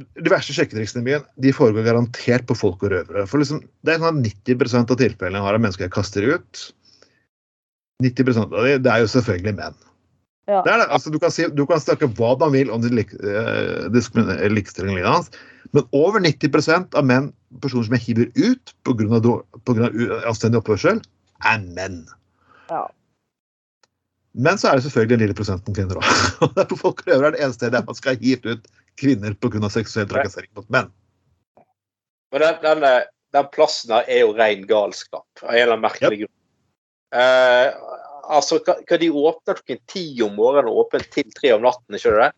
de 0.00 0.32
verste 0.32 0.54
sjekketriksene 0.56 1.04
mine 1.04 1.20
de 1.44 1.52
foregår 1.52 1.84
garantert 1.84 2.46
på 2.48 2.56
folk 2.56 2.80
og 2.86 2.92
røvere. 2.94 3.26
For 3.28 3.42
liksom, 3.42 3.60
det 3.84 3.94
er 3.94 4.00
sånn 4.00 4.22
at 4.22 4.28
90% 4.48 4.94
av 4.94 5.00
tilfellene 5.00 5.40
jeg 5.40 5.46
har 5.46 5.58
av 5.58 5.64
mennesker 5.64 5.86
jeg 5.86 5.92
kaster 5.92 6.24
ut 6.24 6.62
90% 8.00 8.56
av 8.56 8.64
de, 8.64 8.76
det 8.80 8.92
er 8.92 9.02
jo 9.02 9.10
selvfølgelig 9.12 9.56
menn. 9.58 9.76
Ja. 10.48 10.62
Det 10.64 10.72
er 10.72 10.80
det. 10.82 10.86
Altså, 10.90 11.12
du, 11.12 11.18
kan 11.22 11.32
si, 11.34 11.44
du 11.52 11.62
kan 11.68 11.82
snakke 11.82 12.08
hva 12.18 12.32
man 12.40 12.54
vil 12.54 12.72
om 12.74 12.82
lik, 12.82 13.12
eh, 13.20 13.90
diskrimin- 13.94 14.32
eller 14.32 14.56
likestilling 14.56 14.96
i 14.96 14.98
livet 14.98 15.12
hans, 15.12 15.30
men 15.76 15.84
over 15.94 16.22
90% 16.24 16.96
av 16.98 17.06
menn, 17.06 17.28
personer 17.62 17.86
som 17.86 17.98
jeg 17.98 18.06
hiver 18.08 18.32
ut 18.40 18.72
pga. 18.88 19.20
anstendig 20.26 20.62
oppførsel, 20.62 21.02
er 21.44 21.62
menn. 21.76 22.02
Ja. 22.72 22.88
Men 24.32 24.58
så 24.58 24.70
er 24.70 24.78
det 24.78 24.86
selvfølgelig 24.86 25.12
den 25.14 25.22
lille 25.24 25.36
prosenten 25.38 25.74
kvinner 25.74 25.98
òg. 25.98 26.10
derfor 26.58 26.78
folk 26.78 27.04
prøver 27.06 27.28
er 27.28 27.36
det 27.36 27.44
eneste 27.44 27.64
stedet 27.64 27.86
man 27.86 27.98
skal 27.98 28.18
hive 28.20 28.56
ut 28.56 28.68
kvinner 29.00 29.34
pga. 29.42 29.70
seksuell 29.72 30.10
trakassering 30.10 30.50
mot 30.58 30.68
menn. 30.70 30.90
Men 32.30 32.44
den, 32.44 32.60
den, 32.62 32.84
eh, 32.86 33.08
den 33.34 33.48
plassen 33.54 33.94
her 33.94 34.06
er 34.06 34.22
jo 34.22 34.34
ren 34.36 34.62
galskap, 34.70 35.26
av 35.42 35.50
en 35.50 35.58
eller 35.58 35.74
annen 35.74 35.86
merkelig 35.88 36.22
grunn. 36.22 36.34
Eh, 37.10 37.96
altså, 38.30 38.60
hva, 38.66 38.76
hva 38.86 39.00
de 39.02 39.10
åpner 39.10 39.58
klokken 39.58 39.82
ti 39.90 40.04
om 40.22 40.36
morgenen 40.38 40.70
og 40.70 40.84
åpner 40.84 41.06
til 41.10 41.26
tre 41.34 41.56
om 41.56 41.66
natten, 41.66 41.98
ikke 41.98 42.14
det? 42.20 42.30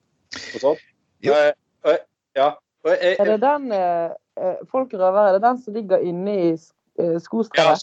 Og 0.54 0.64
sånn? 0.64 0.84
Jo. 1.26 1.36
Eh, 1.36 2.00
ja. 2.38 2.54
Er 2.88 3.28
det 3.28 3.38
den 3.44 3.68
eh, 3.76 4.14
eh, 4.40 4.62
Folk 4.72 4.94
røver, 4.96 5.28
er 5.28 5.36
det 5.36 5.44
den 5.44 5.60
som 5.62 5.76
ligger 5.76 6.02
inne 6.02 6.32
i 6.34 6.48
eh, 6.50 7.18
ja, 7.54 7.76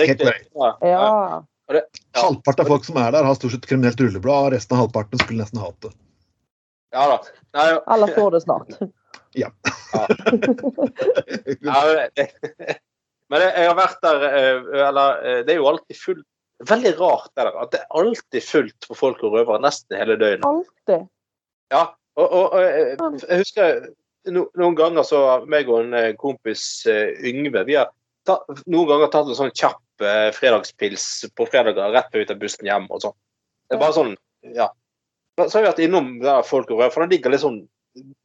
riktig. 0.00 0.32
ja. 0.56 1.42
Ja. 1.70 1.82
Ja. 2.14 2.20
Halvparten 2.24 2.64
av 2.64 2.70
folk 2.74 2.84
som 2.88 2.96
er 2.98 3.12
der, 3.14 3.24
har 3.28 3.34
stort 3.38 3.52
sett 3.54 3.66
kriminelt 3.70 4.00
rulleblad, 4.02 4.46
og 4.48 4.52
resten 4.56 4.74
av 4.76 4.80
halvparten 4.84 5.20
skulle 5.22 5.44
nesten 5.44 5.60
hate 5.62 5.88
det. 5.88 5.92
ja 6.96 7.04
da. 7.12 7.18
Nei, 7.54 7.66
ja. 7.70 7.78
Eller 7.94 8.14
får 8.16 8.30
det 8.34 8.40
snart. 8.46 8.74
Ja, 9.38 9.50
men 11.60 12.10
det- 12.16 12.78
men 13.30 13.40
jeg 13.44 13.52
jeg 13.56 13.68
har 13.68 13.76
vært 13.78 14.00
der 14.02 14.24
eh, 14.26 14.88
Eller 14.88 15.20
eh, 15.22 15.42
det 15.46 15.52
er 15.54 15.60
jo 15.60 15.68
alltid 15.70 15.96
fullt 15.96 16.26
Veldig 16.68 16.90
rart 16.98 17.30
det 17.36 17.44
der, 17.46 17.54
at 17.62 17.70
det 17.72 17.78
er 17.80 17.94
alltid 17.96 18.42
fullt 18.44 18.88
på 18.90 18.94
folk 18.98 19.22
og 19.24 19.32
røvere 19.32 19.62
nesten 19.64 19.96
hele 19.96 20.16
døgnet. 20.20 20.42
Alltid. 20.44 21.06
Ja, 21.72 21.86
og, 22.20 22.26
og, 22.36 22.52
og 22.52 22.60
jeg 22.60 22.98
jeg 23.30 23.38
husker 23.40 23.78
no, 24.28 24.42
noen 24.60 24.76
ganger 24.76 25.06
så 25.08 25.20
meg 25.48 25.70
og 25.72 25.86
en 25.86 25.94
eh, 25.96 26.10
kompis 26.20 26.66
eh, 26.90 27.14
Yngve 27.30 27.62
vi 27.64 27.78
har 27.78 27.88
ta, 28.28 28.36
noen 28.66 28.90
ganger 28.90 29.08
tatt 29.14 29.30
en 29.32 29.38
sånn 29.38 29.54
kjapp 29.56 29.80
eh, 30.04 30.30
fredagspils 30.36 31.06
på 31.36 31.46
fredager 31.50 31.92
rett 31.94 32.10
på 32.12 32.22
ut 32.22 32.32
av 32.32 32.38
bussen 32.40 32.68
hjem 32.68 32.88
og 32.90 33.02
sånn. 33.04 33.16
Det 33.68 33.76
er 33.76 33.82
bare 33.82 33.96
sånn, 33.96 34.14
ja. 34.56 34.70
Så 35.40 35.56
har 35.56 35.62
vi 35.62 35.70
vært 35.70 35.84
innom 35.86 36.10
der 36.22 36.42
folk 36.44 36.70
og 36.70 36.80
røvere, 36.80 36.92
for 36.94 37.06
det 37.06 37.16
ligger 37.16 37.32
litt 37.34 37.44
sånn 37.44 37.60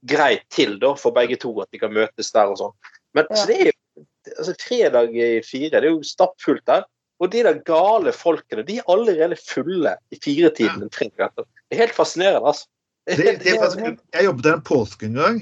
greit 0.05 0.43
til 0.53 0.77
da 0.81 0.93
for 0.99 1.15
begge 1.15 1.37
to 1.41 1.51
at 1.63 1.71
de 1.73 1.81
kan 1.81 1.93
møtes 1.93 2.31
der 2.35 2.51
og 2.51 2.59
sånn. 2.59 2.75
Men 3.17 3.27
Ja. 3.29 3.35
så 3.35 3.47
det 3.47 3.57
er 3.61 3.71
jo 3.71 4.05
altså, 4.37 4.55
fredag 4.59 5.15
i 5.15 5.41
fire, 5.41 5.79
det 5.79 5.83
er 5.83 5.93
jo 5.93 6.03
stappfullt 6.03 6.65
der. 6.65 6.85
Og 7.23 7.31
de 7.31 7.43
der 7.43 7.61
gale 7.63 8.11
folkene, 8.11 8.65
de 8.67 8.79
er 8.81 8.89
allerede 8.91 9.37
fulle 9.39 9.95
i 10.11 10.17
firetiden 10.19 10.83
en 10.83 10.91
fredag. 10.91 11.31
Det 11.37 11.77
er 11.77 11.85
helt 11.85 11.95
fascinerende, 11.95 12.43
altså. 12.43 12.67
Det, 13.07 13.39
det 13.39 13.53
er 13.53 13.59
faktisk, 13.63 14.01
jeg 14.13 14.25
jobbet 14.25 14.43
der 14.43 14.57
en 14.57 14.65
påske 14.65 15.05
en 15.07 15.19
gang, 15.21 15.39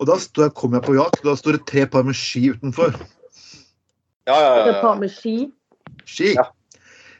og 0.00 0.08
da 0.08 0.16
stod 0.18 0.54
kom 0.56 0.74
jeg 0.76 0.86
på 0.86 0.96
jakt. 0.96 1.20
Og 1.22 1.28
Da 1.30 1.36
sto 1.36 1.52
det 1.52 1.66
tre 1.68 1.84
par 1.86 2.06
med 2.06 2.16
ski 2.18 2.48
utenfor. 2.54 2.96
Ja, 4.24 4.36
ja, 4.40 4.52
ja, 4.58 4.66
Et 4.72 4.80
par 4.80 4.96
med 5.00 5.10
ski. 5.12 5.50
Ski. 6.08 6.34
Ja. 6.38 6.46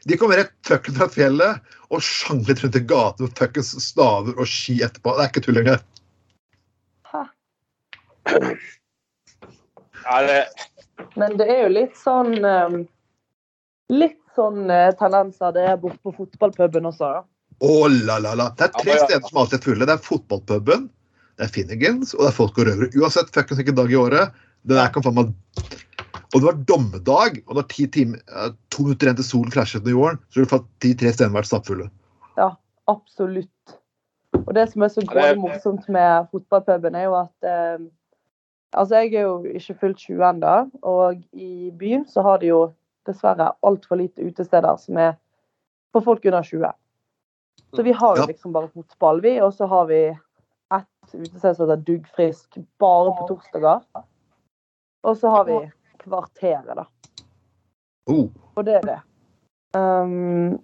De 0.04 0.16
kom 0.20 0.32
rett 0.36 0.52
tøkken 0.68 0.96
fra 0.98 1.08
fjellet 1.12 1.74
og 1.92 2.02
sjanglet 2.04 2.60
rundt 2.64 2.76
i 2.76 2.82
gaten 2.88 3.26
med 3.26 3.34
tøkkens 3.38 3.72
staver 3.84 4.36
og 4.40 4.48
ski 4.48 4.78
etterpå. 4.84 5.14
Det 5.16 5.24
er 5.24 5.30
ikke 5.32 5.44
tull 5.46 5.60
engang. 5.62 5.84
Det, 10.04 10.40
Men 11.16 11.36
det 11.40 11.46
er 11.48 11.62
jo 11.64 11.70
litt 11.72 11.96
sånn 12.00 12.34
eh, 12.44 12.74
Litt 13.92 14.20
sånn 14.36 14.68
eh, 14.72 14.90
tendenser 15.00 15.52
det 15.56 15.64
er 15.68 15.78
borte 15.80 16.00
på 16.04 16.12
fotballpuben 16.16 16.88
også, 16.88 17.08
da. 17.18 17.22
Å 17.64 17.88
la 17.92 18.16
la 18.20 18.32
la. 18.36 18.48
Det 18.56 18.66
er 18.66 18.72
tre 18.74 18.90
Ja, 18.92 18.98
ja. 18.98 19.04
steder 19.06 19.28
som 19.28 19.40
alltid 19.42 19.58
er 19.60 19.64
fulle. 19.68 19.86
Det 19.88 19.94
er 19.94 20.02
fotballpuben, 20.08 20.86
det 21.38 21.46
er 21.46 21.52
Finnegans, 21.54 22.14
og 22.16 22.24
det 22.24 22.30
er 22.32 22.36
folk 22.40 22.58
og 22.58 22.68
røvere. 22.68 22.90
Uansett 22.98 23.30
fuckings 23.36 23.60
hvilken 23.60 23.78
dag 23.78 23.92
i 23.92 23.98
året. 24.00 24.40
Det 24.64 24.76
der 24.78 24.90
kan 24.92 25.04
faen 25.04 25.18
meg 25.20 25.32
Og 26.34 26.42
det 26.42 26.48
var 26.48 26.56
dommedag, 26.66 27.36
og 27.46 27.54
når 27.60 27.66
ti 27.70 27.86
timer, 27.86 28.18
to 28.74 28.82
minutter 28.82 29.06
igjen 29.06 29.18
til 29.20 29.26
solen 29.28 29.52
krasjet 29.54 29.84
ned 29.84 29.92
i 29.92 29.94
jorden, 29.94 30.18
så 30.28 30.40
ville 30.40 30.50
fått 30.50 30.66
de 30.82 30.90
tre 30.98 31.12
stedene 31.14 31.36
vært 31.36 31.50
stappfulle. 31.50 31.86
Ja, 32.36 32.48
Absolutt. 32.90 33.76
Og 34.34 34.50
det 34.54 34.66
som 34.72 34.82
er 34.82 34.90
så 34.92 35.04
gøy 35.06 35.36
morsomt 35.40 35.86
med 35.88 36.26
fotballpuben, 36.32 36.96
er 36.98 37.06
jo 37.08 37.20
at 37.22 37.48
eh, 37.48 37.84
Altså, 38.74 38.96
jeg 39.04 39.14
er 39.14 39.28
jo 39.28 39.44
ikke 39.54 39.76
fullt 39.78 40.00
20 40.02 40.22
ennå, 40.26 40.54
og 40.82 41.20
i 41.32 41.70
byen 41.78 42.00
så 42.10 42.24
har 42.26 42.40
de 42.42 42.48
jo 42.48 42.72
dessverre 43.06 43.52
altfor 43.62 44.00
lite 44.00 44.24
utesteder 44.26 44.80
som 44.82 44.98
er 44.98 45.12
for 45.94 46.02
folk 46.02 46.24
under 46.26 46.42
20. 46.42 46.72
Så 47.78 47.84
vi 47.86 47.92
har 47.94 48.16
jo 48.16 48.24
Ja. 48.24 48.26
liksom 48.26 48.52
bare 48.52 48.72
fotball, 48.74 49.22
vi, 49.22 49.36
og 49.40 49.52
så 49.54 49.68
har 49.70 49.86
vi 49.86 50.00
ett 50.74 51.14
utested 51.14 51.54
som 51.54 51.68
heter 51.70 51.84
Duggfrisk, 51.86 52.58
bare 52.82 53.14
på 53.14 53.28
torsdager. 53.28 53.86
Og 55.04 55.16
så 55.16 55.30
har 55.30 55.44
vi 55.44 55.70
Kvarteret, 56.04 56.76
da. 56.76 56.86
Oh. 58.10 58.28
Og 58.54 58.64
det 58.66 58.78
er 58.80 58.88
det. 58.88 59.00
Um, 59.74 60.58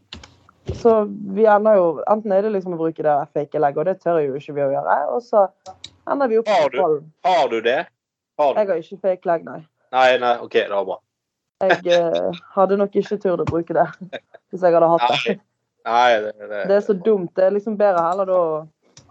så 0.77 1.05
vi 1.35 1.47
ender 1.51 1.75
jo 1.75 1.87
Enten 2.13 2.33
er 2.33 2.45
det 2.45 2.53
liksom 2.55 2.77
å 2.77 2.79
bruke 2.79 3.03
det 3.03 3.09
der 3.09 3.31
fake-legget, 3.35 3.81
og 3.81 3.89
det 3.89 3.97
tør 4.05 4.21
jo 4.23 4.39
ikke 4.39 4.55
vi 4.59 4.65
å 4.67 4.71
gjøre. 4.75 4.97
Og 5.17 5.23
så 5.27 5.47
ender 6.11 6.31
vi 6.31 6.41
opp 6.41 6.51
Har 6.53 6.69
på 6.71 6.89
du? 6.95 7.07
har 7.27 7.49
du 7.51 7.61
det? 7.65 7.79
Har 8.39 8.55
du? 8.55 8.61
Jeg 8.61 8.71
har 8.71 8.83
ikke 8.85 9.05
fake-legg, 9.09 9.47
nei. 9.49 9.61
Nei, 9.91 10.11
nei, 10.23 10.35
OK, 10.45 10.59
det 10.61 10.71
var 10.71 10.87
bra. 10.87 11.01
Jeg 11.61 11.93
eh, 11.93 12.43
hadde 12.55 12.79
nok 12.81 12.95
ikke 12.97 13.19
turt 13.21 13.43
å 13.43 13.49
bruke 13.49 13.75
det 13.77 13.85
hvis 14.49 14.63
jeg 14.63 14.73
hadde 14.73 14.89
hatt 14.95 15.09
det. 15.11 15.35
Nei, 15.37 15.41
Nei, 15.91 16.21
det, 16.21 16.33
det, 16.39 16.61
Det 16.69 16.77
er 16.77 16.85
så 16.85 16.95
dumt. 16.97 17.33
Det 17.37 17.45
er 17.47 17.57
liksom 17.57 17.77
bedre 17.81 18.05
heller 18.05 18.29
da 18.29 18.37
å 18.37 18.55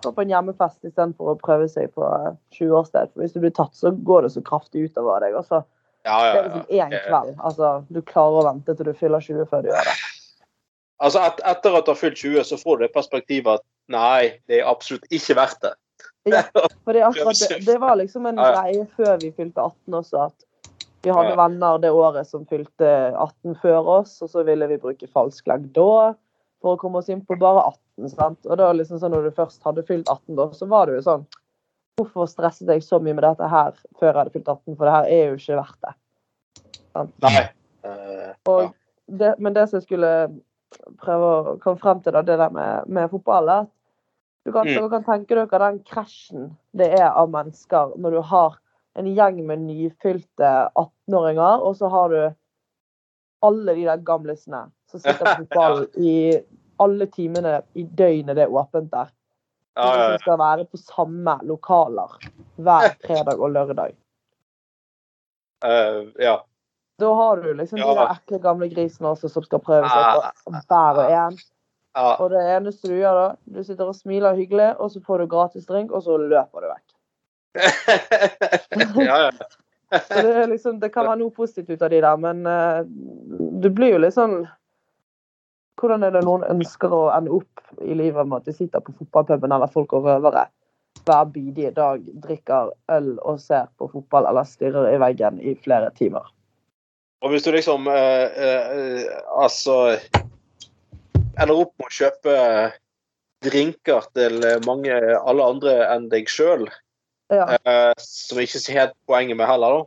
gå 0.03 0.11
på 0.15 0.23
en 0.23 0.31
hjemmefest 0.31 0.85
istedenfor 0.85 1.33
å 1.33 1.39
prøve 1.41 1.67
seg 1.71 1.91
på 1.97 2.05
eh, 2.05 2.31
20-årssted. 2.57 3.13
For 3.13 3.23
hvis 3.23 3.35
du 3.35 3.41
blir 3.43 3.53
tatt, 3.55 3.75
så 3.77 3.91
går 3.91 4.25
det 4.25 4.33
så 4.35 4.43
kraftig 4.45 4.87
utover 4.87 5.25
deg. 5.25 5.37
Altså, 5.39 5.63
ja, 6.05 6.15
det 6.23 6.29
ja, 6.29 6.37
er 6.37 6.43
liksom 6.43 6.65
ja. 6.69 6.85
én 6.85 6.95
kveld. 7.07 7.35
Altså, 7.37 7.73
du 7.89 8.01
klarer 8.01 8.39
å 8.39 8.47
vente 8.47 8.75
til 8.75 8.87
du 8.87 8.93
fyller 8.97 9.23
20 9.23 9.49
før 9.51 9.65
du 9.65 9.69
gjør 9.71 9.89
det. 9.89 9.97
Altså, 10.99 11.21
et, 11.23 11.41
etter 11.47 11.77
at 11.79 11.87
du 11.87 11.93
har 11.93 11.99
fylt 11.99 12.19
20, 12.19 12.43
så 12.47 12.57
får 12.59 12.79
du 12.79 12.85
det 12.85 12.93
perspektivet 12.95 13.59
at 13.59 13.65
nei, 13.91 14.39
det 14.51 14.59
er 14.59 14.69
absolutt 14.69 15.07
ikke 15.15 15.37
verdt 15.39 15.61
det. 15.63 15.73
Ja, 16.29 16.43
for 16.83 16.95
det, 16.95 17.03
akkurat 17.07 17.41
det, 17.49 17.59
det 17.67 17.77
var 17.81 17.95
liksom 17.99 18.27
en 18.29 18.39
Ja, 18.39 18.51
ja. 18.51 18.61
greie 18.61 18.87
før 18.97 19.19
vi 19.21 19.31
fylte 19.35 19.63
18 19.63 19.99
også, 20.01 20.29
at 20.29 20.47
vi 21.01 21.13
hadde 21.15 21.31
Ja. 21.31 21.37
venner 21.39 21.77
det 21.79 21.91
året 21.95 22.27
som 22.27 22.45
fylte 22.45 22.89
18 23.15 23.55
før 23.61 23.87
oss, 23.99 24.17
og 24.21 24.29
så 24.29 24.43
ville 24.43 24.67
vi 24.67 24.79
bruke 24.81 25.07
falsk 25.07 25.47
legg 25.47 25.69
da 25.75 26.13
for 26.59 26.75
å 26.75 26.79
komme 26.79 26.99
oss 26.99 27.07
inn 27.09 27.23
på 27.25 27.37
bare 27.39 27.63
18. 27.71 28.09
sant? 28.11 28.39
Og 28.45 28.57
da 28.59 28.71
liksom 28.75 28.99
sånn 28.99 29.15
når 29.15 29.29
du 29.29 29.37
først 29.37 29.63
hadde 29.63 29.85
fylt 29.87 30.11
18 30.11 30.35
da, 30.35 30.49
så 30.51 30.67
var 30.67 30.87
det 30.87 30.99
jo 30.99 31.05
sånn 31.07 31.27
Hvorfor 31.99 32.29
stresset 32.31 32.69
jeg 32.71 32.83
så 32.85 32.99
mye 33.03 33.13
med 33.17 33.25
dette 33.27 33.47
her 33.51 33.73
før 33.99 34.09
jeg 34.09 34.17
hadde 34.21 34.35
fylt 34.35 34.51
18, 34.51 34.75
for 34.77 34.87
det 34.87 34.93
her 34.95 35.09
er 35.11 35.25
jo 35.27 35.39
ikke 35.39 35.57
verdt 35.59 35.87
det. 35.87 35.95
Nei. 37.25 37.41
Eh, 37.85 38.31
Og 38.49 38.61
ja. 38.63 38.69
det, 39.21 39.33
men 39.39 39.55
det 39.55 39.67
som 39.69 39.79
jeg 39.79 39.87
skulle 39.87 40.13
prøve 41.01 41.27
å 41.27 41.57
komme 41.63 41.81
frem 41.81 42.01
til, 42.03 42.15
da, 42.15 42.23
det 42.25 42.39
der 42.39 42.55
med, 42.55 42.87
med 42.87 43.11
fotball, 43.11 43.51
er 43.51 43.67
at 43.67 43.75
du 44.47 44.53
kan, 44.55 44.65
Mm. 44.65 44.73
dere 44.77 44.89
kan 44.89 45.03
tenke 45.05 45.35
dere 45.35 45.59
den 45.59 45.79
krasjen 45.85 46.49
det 46.73 46.87
er 46.95 47.09
av 47.11 47.29
mennesker 47.29 47.91
når 47.99 48.15
du 48.15 48.21
har 48.31 48.55
en 48.97 49.09
gjeng 49.15 49.43
med 49.45 49.61
nyfylte 49.67 50.51
18-åringer, 50.79 51.61
og 51.61 51.75
så 51.77 51.89
har 51.91 52.09
du 52.09 52.21
alle 53.45 53.75
de 53.75 53.85
der 53.85 54.01
gamlisene 54.03 54.65
som 54.89 54.99
sitter 55.03 55.19
på 55.25 55.43
fotball 55.43 55.85
i 56.11 56.39
alle 56.79 57.05
timene 57.11 57.59
i 57.75 57.83
døgnet 57.83 58.35
det 58.39 58.47
er 58.47 58.55
åpent 58.55 58.89
der. 58.91 59.11
Ja, 59.79 60.09
Som 60.11 60.23
skal 60.23 60.39
være 60.41 60.67
på 60.67 60.79
samme 60.81 61.35
lokaler 61.47 62.15
hver 62.59 62.93
fredag 63.05 63.39
og 63.39 63.53
lørdag. 63.55 63.95
Eh, 65.65 66.01
ja. 66.19 66.35
Da 66.99 67.13
har 67.15 67.37
du 67.37 67.53
liksom 67.53 67.79
de 67.79 67.87
der 67.87 68.11
ekle 68.11 68.41
gamle 68.43 68.67
grisene 68.71 69.13
også 69.13 69.31
som 69.31 69.45
skal 69.45 69.61
prøve 69.63 69.87
seg 69.87 70.43
på 70.43 70.53
hver 70.67 70.99
og 70.99 71.13
en. 71.15 71.39
ja. 71.95 72.09
Og 72.19 72.27
det 72.33 72.43
eneste 72.57 72.91
du 72.91 72.97
gjør 72.97 73.15
da, 73.21 73.27
du 73.55 73.63
sitter 73.63 73.87
og 73.87 73.95
smiler 73.95 74.35
hyggelig, 74.35 74.73
og 74.77 74.91
så 74.91 75.01
får 75.05 75.23
du 75.23 75.31
gratis 75.31 75.67
drink, 75.67 75.91
og 75.95 76.03
så 76.03 76.17
løper 76.19 76.65
du 76.65 76.69
vekk. 76.73 76.85
ja, 79.09 79.17
ja. 79.29 79.31
Så 80.07 80.21
det, 80.21 80.47
liksom, 80.47 80.79
det 80.79 80.91
kan 80.93 81.07
være 81.07 81.17
noe 81.17 81.33
positivt 81.33 81.71
ut 81.73 81.81
av 81.81 81.89
de 81.89 82.01
der, 82.03 82.17
men 82.21 82.43
uh, 82.45 82.83
du 83.61 83.71
blir 83.73 83.95
jo 83.95 84.01
litt 84.03 84.13
sånn 84.13 84.43
Hvordan 85.79 86.03
er 86.03 86.11
det 86.11 86.25
noen 86.27 86.43
ønsker 86.43 86.91
å 86.91 87.05
ende 87.15 87.31
opp 87.39 87.61
i 87.85 87.95
livet 87.95 88.27
med 88.27 88.41
at 88.41 88.49
de 88.49 88.55
sitter 88.55 88.83
på 88.83 88.95
fotballpuben 88.97 89.53
eller 89.55 89.71
folk 89.71 89.93
og 89.95 90.09
røvere 90.09 90.49
hver 91.05 91.29
bidige 91.31 91.71
dag, 91.77 92.03
drikker 92.23 92.73
øl 92.91 93.13
og 93.23 93.39
ser 93.39 93.69
på 93.79 93.87
fotball 93.93 94.27
eller 94.27 94.47
stirrer 94.47 94.89
i 94.91 94.99
veggen 94.99 95.39
i 95.39 95.55
flere 95.63 95.91
timer? 95.95 96.27
Og 97.23 97.31
hvis 97.33 97.45
du 97.45 97.51
liksom 97.51 97.87
eh, 97.91 98.43
eh, 98.43 99.07
Altså 99.43 99.97
ender 101.39 101.55
opp 101.55 101.73
med 101.79 101.87
å 101.87 101.95
kjøpe 101.95 102.35
drinker 103.43 104.07
til 104.15 104.43
mange 104.67 104.95
alle 104.99 105.47
andre 105.53 105.75
enn 105.93 106.09
deg 106.11 106.27
sjøl, 106.31 106.67
Ja, 107.31 107.45
eh, 107.55 107.93
som 108.03 108.39
ikke 108.41 108.59
ser 108.59 108.79
helt 108.81 108.95
poenget 109.07 109.37
med 109.39 109.47
heller, 109.47 109.77
da. 109.77 109.85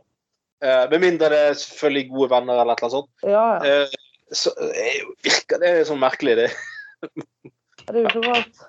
Eh, 0.63 0.83
med 0.93 1.03
mindre 1.03 1.29
det 1.29 1.41
er 1.49 1.59
selvfølgelig 1.59 2.09
gode 2.13 2.29
venner 2.31 2.61
eller 2.61 2.77
annet 2.77 2.95
sånt. 2.97 3.11
ja. 3.21 3.45
ja. 3.61 3.83
Så 4.33 4.53
eh, 4.73 5.01
virker 5.25 5.61
det 5.61 5.73
sånn 5.89 6.01
merkelig, 6.01 6.35
det. 6.39 6.49
Det 7.83 7.91
er 7.91 7.99
jo 7.99 8.09
ikke 8.09 8.23
rart. 8.25 8.63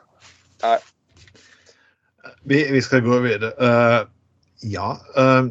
Vi, 2.48 2.60
vi 2.72 2.80
skal 2.84 3.04
gå 3.04 3.20
videre. 3.24 3.52
Uh, 3.60 4.06
ja 4.64 4.94
uh, 5.18 5.46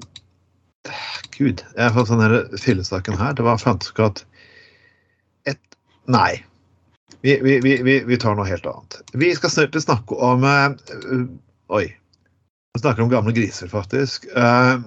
Gud, 1.38 1.61
jeg 1.61 1.84
har 1.84 1.93
fått 1.95 2.09
sånn 2.09 2.22
her 2.22 2.36
fillesaken 2.59 3.18
her. 3.18 3.36
Det 3.38 3.45
var 3.45 3.61
faktisk 3.61 4.01
at 4.03 4.24
et 5.49 5.61
Nei. 6.11 6.43
Vi, 7.24 7.38
vi, 7.39 7.57
vi, 7.64 7.78
vi, 7.86 7.99
vi 8.03 8.20
tar 8.20 8.36
noe 8.36 8.49
helt 8.49 8.68
annet. 8.68 8.99
Vi 9.16 9.32
skal 9.38 9.53
snart 9.53 9.78
snakke 9.82 10.18
om 10.18 10.43
uh, 10.43 11.24
Oi. 11.74 11.88
Vi 12.74 12.82
snakker 12.82 13.05
om 13.05 13.09
gamle 13.09 13.32
griser, 13.38 13.70
faktisk. 13.70 14.26
Eh, 14.34 14.80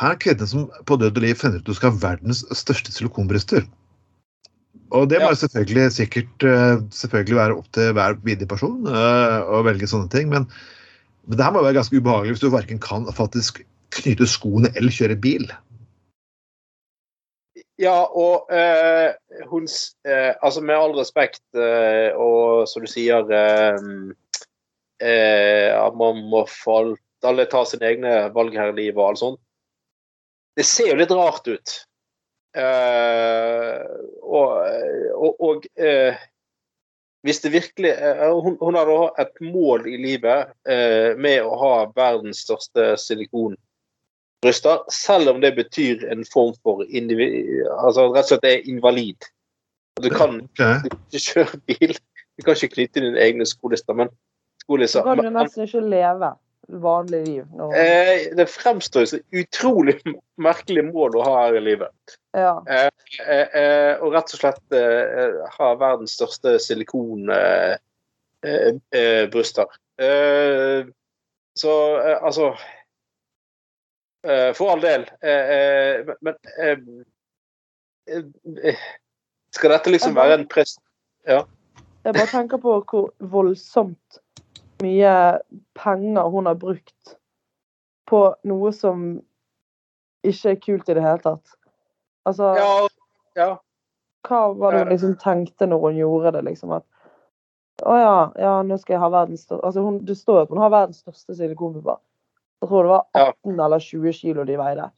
her 0.00 0.14
er 0.14 0.20
kvinnen 0.22 0.50
som 0.50 0.68
på 0.88 0.98
død 0.98 1.16
og 1.16 1.22
liv 1.22 1.38
finner 1.38 1.60
ut 1.60 1.64
at 1.64 1.70
du 1.70 1.76
skal 1.78 1.94
ha 1.94 2.02
verdens 2.02 2.42
største 2.58 2.92
silikonbryster. 2.94 3.66
Og 4.94 5.08
det 5.10 5.20
må 5.22 5.30
Ja. 5.30 5.34
selvfølgelig 5.38 5.92
sikkert 5.92 6.46
eh, 6.46 6.82
selvfølgelig 6.90 7.36
være 7.36 7.56
opp 7.58 7.68
til 7.72 7.92
hver 7.94 8.18
videre 8.26 8.50
person 8.50 8.86
eh, 8.86 9.38
å 9.46 9.62
velge 9.66 9.86
sånne 9.90 10.10
ting, 10.10 10.28
men, 10.30 10.46
men 11.26 11.38
det 11.38 11.44
her 11.46 11.54
må 11.54 11.62
være 11.62 11.78
ganske 11.78 11.96
ubehagelig 11.98 12.36
hvis 12.36 12.44
du 12.44 12.50
verken 12.50 12.82
kan 12.82 13.06
faktisk 13.12 13.62
knyte 13.94 14.26
skoene 14.26 14.70
eller 14.74 14.94
kjøre 14.94 15.16
bil. 15.18 15.46
Ja, 17.78 18.04
og 18.06 18.50
eh, 18.54 19.14
hun 19.50 19.66
eh, 20.06 20.34
Altså, 20.42 20.60
med 20.62 20.76
all 20.78 20.94
respekt, 20.98 21.42
eh, 21.58 22.14
og 22.14 22.68
som 22.70 22.84
du 22.84 22.90
sier 22.90 23.26
eh, 23.34 23.74
At 25.74 25.96
man 25.98 26.22
må 26.30 26.44
for 26.50 26.94
alle 27.24 27.46
ta 27.50 27.64
sine 27.66 27.88
egne 27.88 28.12
valg 28.34 28.54
her 28.54 28.70
i 28.70 28.76
livet 28.76 29.00
og 29.00 29.08
alt 29.08 29.22
sånt. 29.22 29.40
Det 30.54 30.66
ser 30.66 30.92
jo 30.92 30.98
litt 31.00 31.12
rart 31.14 31.48
ut. 31.50 31.74
Uh, 32.54 33.82
og 34.22 34.50
og, 35.42 35.66
eh, 35.78 36.14
hvis 37.22 37.40
det 37.40 37.52
virkelig 37.52 37.92
uh, 37.98 38.38
hun, 38.42 38.56
hun 38.60 38.76
har 38.78 38.86
da 38.86 39.24
et 39.24 39.40
mål 39.40 39.86
i 39.88 39.96
livet 39.96 40.52
eh, 40.68 41.16
med 41.16 41.40
å 41.42 41.56
ha 41.58 41.72
verdens 41.96 42.42
største 42.44 42.92
silikonbryster, 43.00 44.84
selv 44.92 45.32
om 45.32 45.40
det 45.40 45.54
betyr 45.56 46.04
en 46.12 46.24
form 46.28 46.52
for 46.62 46.84
altså 46.84 48.10
rett 48.12 48.26
og 48.26 48.28
slett 48.28 48.48
er 48.50 48.68
invalid. 48.68 49.30
Du 50.02 50.10
kan 50.12 50.42
Ok. 50.44 50.90
ikke 50.92 51.24
kjøre 51.26 51.62
bil, 51.70 51.96
du 52.36 52.44
kan 52.44 52.58
ikke 52.58 52.74
knytte 52.76 53.00
dine 53.00 53.20
egne 53.24 53.48
skolister, 53.48 53.96
men 53.96 54.12
skolister 54.62 55.06
du 55.08 55.24
kan 55.24 55.38
nesten 55.40 55.64
ikke 55.66 55.86
leve 55.88 56.34
vanlig 56.68 57.26
liv. 57.26 57.46
Når, 57.52 57.74
Eh, 57.76 58.36
det 58.36 58.46
fremstår 58.50 59.04
som 59.10 59.20
utrolig 59.32 59.98
merkelig 60.48 60.84
mål 60.92 61.16
å 61.16 61.24
ha 61.26 61.34
her 61.46 61.56
i 61.58 61.60
livet. 61.60 62.16
ja. 62.34 62.56
Eh, 62.68 62.90
eh, 63.28 64.00
og 64.02 64.12
rett 64.16 64.32
og 64.34 64.40
slett 64.40 64.72
eh, 64.74 65.36
ha 65.58 65.74
verdens 65.78 66.16
største 66.18 66.56
silikonbryster. 66.58 67.78
Eh, 68.44 68.74
eh, 69.00 69.28
bryster. 69.32 69.66
eh, 69.98 70.86
så 71.54 71.72
eh, 72.00 72.18
altså 72.22 72.48
eh, 74.26 74.50
For 74.54 74.70
all 74.72 74.80
del. 74.82 75.06
Eh, 75.22 75.54
eh, 75.54 76.14
men 76.20 76.34
eh, 76.58 76.78
eh, 78.64 78.82
Skal 79.54 79.70
dette 79.70 79.90
liksom 79.94 80.16
være 80.18 80.40
en 80.40 80.48
prest... 80.50 80.80
Jeg 81.24 82.12
bare 82.12 82.26
tenker 82.28 82.58
på 82.60 82.74
hvor 82.90 83.06
voldsomt 83.32 84.18
mye 84.84 85.12
penger 85.80 86.30
hun 86.34 86.46
har 86.50 86.58
brukt 86.60 87.14
på 88.10 88.20
noe 88.48 88.72
som 88.76 89.04
ikke 90.24 90.54
er 90.54 90.60
kult 90.60 90.88
i 90.92 90.96
det 90.96 91.04
hele 91.04 91.20
tatt. 91.24 91.54
Altså, 92.28 92.50
Ja, 92.56 92.88
ja. 93.36 93.48
hva 94.28 94.40
var 94.56 94.72
det 94.76 94.82
hun 94.84 94.92
liksom 94.94 95.14
tenkte 95.20 95.68
når 95.68 95.80
hun 95.88 95.96
gjorde 96.00 96.32
det, 96.36 96.42
liksom? 96.46 96.72
At 96.78 96.84
å 97.84 97.96
ja, 97.98 98.16
ja, 98.40 98.52
nå 98.64 98.78
skal 98.80 98.94
jeg 98.94 99.02
ha 99.02 99.08
verdens 99.12 99.42
største 99.44 99.66
Altså, 99.66 99.82
hun, 99.84 99.98
det 100.06 100.14
står 100.16 100.36
jo 100.38 100.42
at 100.46 100.52
hun 100.54 100.62
har 100.62 100.70
verdens 100.72 101.00
største 101.02 101.34
silikonpupper. 101.36 101.98
Jeg 102.62 102.68
tror 102.70 102.86
det 102.86 102.92
var 102.94 103.04
Ja. 103.18 103.26
18 103.44 103.60
eller 103.66 103.78
20 103.82 104.12
kilo 104.20 104.44
de 104.48 104.56
veide. 104.56 104.90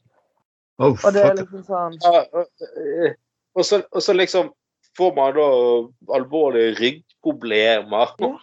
Oh, 0.79 0.93
Og 0.93 1.13
det 1.13 1.23
er 1.25 1.33
liksom 1.39 1.63
sånn 1.65 1.97
Ja, 2.03 2.23
og- 2.33 3.15
og 3.57 3.65
så, 3.65 3.81
og 3.91 4.01
så 4.05 4.13
liksom 4.13 4.51
får 4.97 5.15
man 5.15 5.33
da 5.33 5.47
alvorlige 6.15 6.75
ryggproblemer. 6.79 8.13
Ja. 8.19 8.37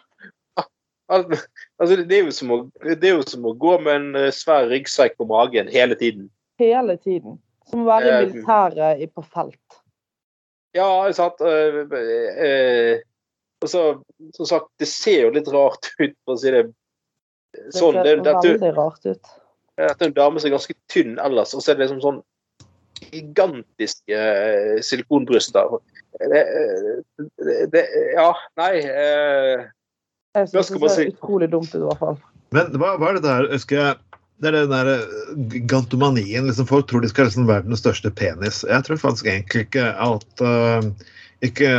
Al- 1.12 1.26
Altså, 1.82 1.96
det, 2.06 2.18
er 2.18 2.28
å, 2.54 2.58
det 2.86 3.08
er 3.08 3.16
jo 3.16 3.24
som 3.26 3.46
å 3.48 3.54
gå 3.58 3.74
med 3.82 3.96
en 3.98 4.20
eh, 4.20 4.30
svær 4.34 4.68
ryggsekk 4.70 5.16
på 5.18 5.26
magen 5.28 5.68
hele 5.72 5.96
tiden. 5.98 6.28
hele 6.62 6.96
tiden. 6.96 7.40
Som 7.66 7.82
å 7.82 7.88
være 7.88 8.12
i 8.12 8.28
militæret 8.28 9.10
på 9.14 9.24
felt. 9.26 9.80
Ja, 10.76 10.86
sant. 11.16 11.40
Eh, 11.42 11.80
eh, 12.46 13.02
og 13.64 13.70
så, 13.70 13.82
som 14.36 14.48
sagt, 14.48 14.70
det 14.78 14.88
ser 14.90 15.26
jo 15.26 15.34
litt 15.34 15.48
rart 15.52 15.90
ut, 15.98 16.14
for 16.24 16.36
å 16.36 16.40
si 16.40 16.52
det 16.54 16.66
Det 17.54 17.70
sånn. 17.74 17.98
Det, 18.02 18.16
ser 18.16 18.22
dette, 18.26 18.54
veldig 18.54 18.72
rart 18.76 19.04
ut. 19.06 19.34
dette 19.78 20.02
er 20.04 20.08
en 20.08 20.16
dame 20.16 20.40
som 20.40 20.48
er 20.50 20.56
ganske 20.56 20.74
tynn 20.90 21.18
ellers, 21.22 21.54
og 21.54 21.62
så 21.62 21.72
er 21.72 21.78
det 21.78 21.86
liksom 21.86 22.02
sånn 22.04 22.22
gigantiske 23.14 24.18
silikonbryster. 24.86 25.78
Det, 26.18 26.42
det, 27.42 27.56
det, 27.74 27.82
ja, 28.14 28.30
nei 28.58 28.72
Jeg 30.34 30.50
synes 30.50 30.72
det 30.72 30.80
er 30.80 30.88
ser 30.88 31.08
si? 31.08 31.14
utrolig 31.14 31.50
dumt 31.52 31.70
ut, 31.70 31.80
i 31.80 31.86
hvert 31.86 32.02
fall. 32.02 32.18
Men 32.54 32.74
hva, 32.78 32.94
hva 32.98 33.10
er 33.10 33.18
det 33.18 33.26
der 33.26 33.48
Husker 33.52 33.80
jeg 33.80 33.94
det 34.42 34.50
er 34.50 34.66
den 34.66 34.72
der 34.72 35.60
gantomanien. 35.70 36.48
liksom 36.48 36.66
Folk 36.66 36.88
tror 36.90 37.04
de 37.04 37.08
skal 37.08 37.24
ha 37.24 37.30
liksom 37.30 37.46
verdens 37.48 37.80
største 37.84 38.10
penis. 38.10 38.64
Jeg 38.66 38.84
tror 38.84 38.98
faktisk 39.00 39.28
egentlig 39.30 39.68
ikke 39.68 39.86
at 39.94 40.42
uh, 40.42 40.90
Ikke 41.46 41.70